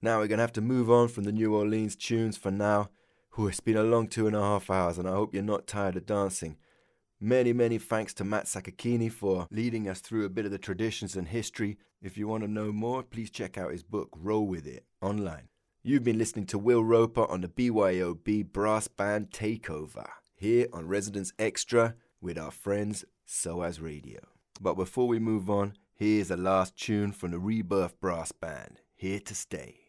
Now 0.00 0.20
we're 0.20 0.26
going 0.26 0.38
to 0.38 0.42
have 0.42 0.54
to 0.54 0.62
move 0.62 0.90
on 0.90 1.08
from 1.08 1.24
the 1.24 1.32
New 1.32 1.54
Orleans 1.54 1.94
tunes 1.94 2.38
for 2.38 2.50
now. 2.50 2.88
Whew, 3.34 3.48
it's 3.48 3.60
been 3.60 3.76
a 3.76 3.82
long 3.82 4.08
two 4.08 4.26
and 4.26 4.34
a 4.34 4.40
half 4.40 4.70
hours, 4.70 4.96
and 4.96 5.06
I 5.06 5.12
hope 5.12 5.34
you're 5.34 5.42
not 5.42 5.66
tired 5.66 5.96
of 5.96 6.06
dancing. 6.06 6.56
Many, 7.20 7.52
many 7.52 7.76
thanks 7.76 8.14
to 8.14 8.24
Matt 8.24 8.46
Sakakeeny 8.46 9.12
for 9.12 9.46
leading 9.50 9.86
us 9.86 10.00
through 10.00 10.24
a 10.24 10.30
bit 10.30 10.46
of 10.46 10.50
the 10.50 10.56
traditions 10.56 11.14
and 11.14 11.28
history. 11.28 11.76
If 12.00 12.16
you 12.16 12.26
want 12.26 12.42
to 12.42 12.50
know 12.50 12.72
more, 12.72 13.02
please 13.02 13.28
check 13.28 13.58
out 13.58 13.72
his 13.72 13.82
book, 13.82 14.08
Roll 14.16 14.46
With 14.46 14.66
It, 14.66 14.86
online. 15.02 15.50
You've 15.82 16.04
been 16.04 16.16
listening 16.16 16.46
to 16.46 16.58
Will 16.58 16.82
Roper 16.82 17.30
on 17.30 17.42
the 17.42 17.48
BYOB 17.48 18.50
Brass 18.50 18.88
Band 18.88 19.28
Takeover, 19.28 20.08
here 20.36 20.68
on 20.72 20.88
Resonance 20.88 21.34
Extra 21.38 21.96
with 22.22 22.38
our 22.38 22.50
friends 22.50 23.04
SOAS 23.26 23.78
Radio. 23.78 24.20
But 24.58 24.74
before 24.74 25.06
we 25.06 25.18
move 25.18 25.50
on, 25.50 25.74
here's 26.00 26.28
the 26.28 26.36
last 26.36 26.74
tune 26.78 27.12
from 27.12 27.30
the 27.30 27.38
Rebirth 27.38 28.00
Brass 28.00 28.32
Band, 28.32 28.80
Here 28.96 29.20
to 29.20 29.34
Stay. 29.34 29.79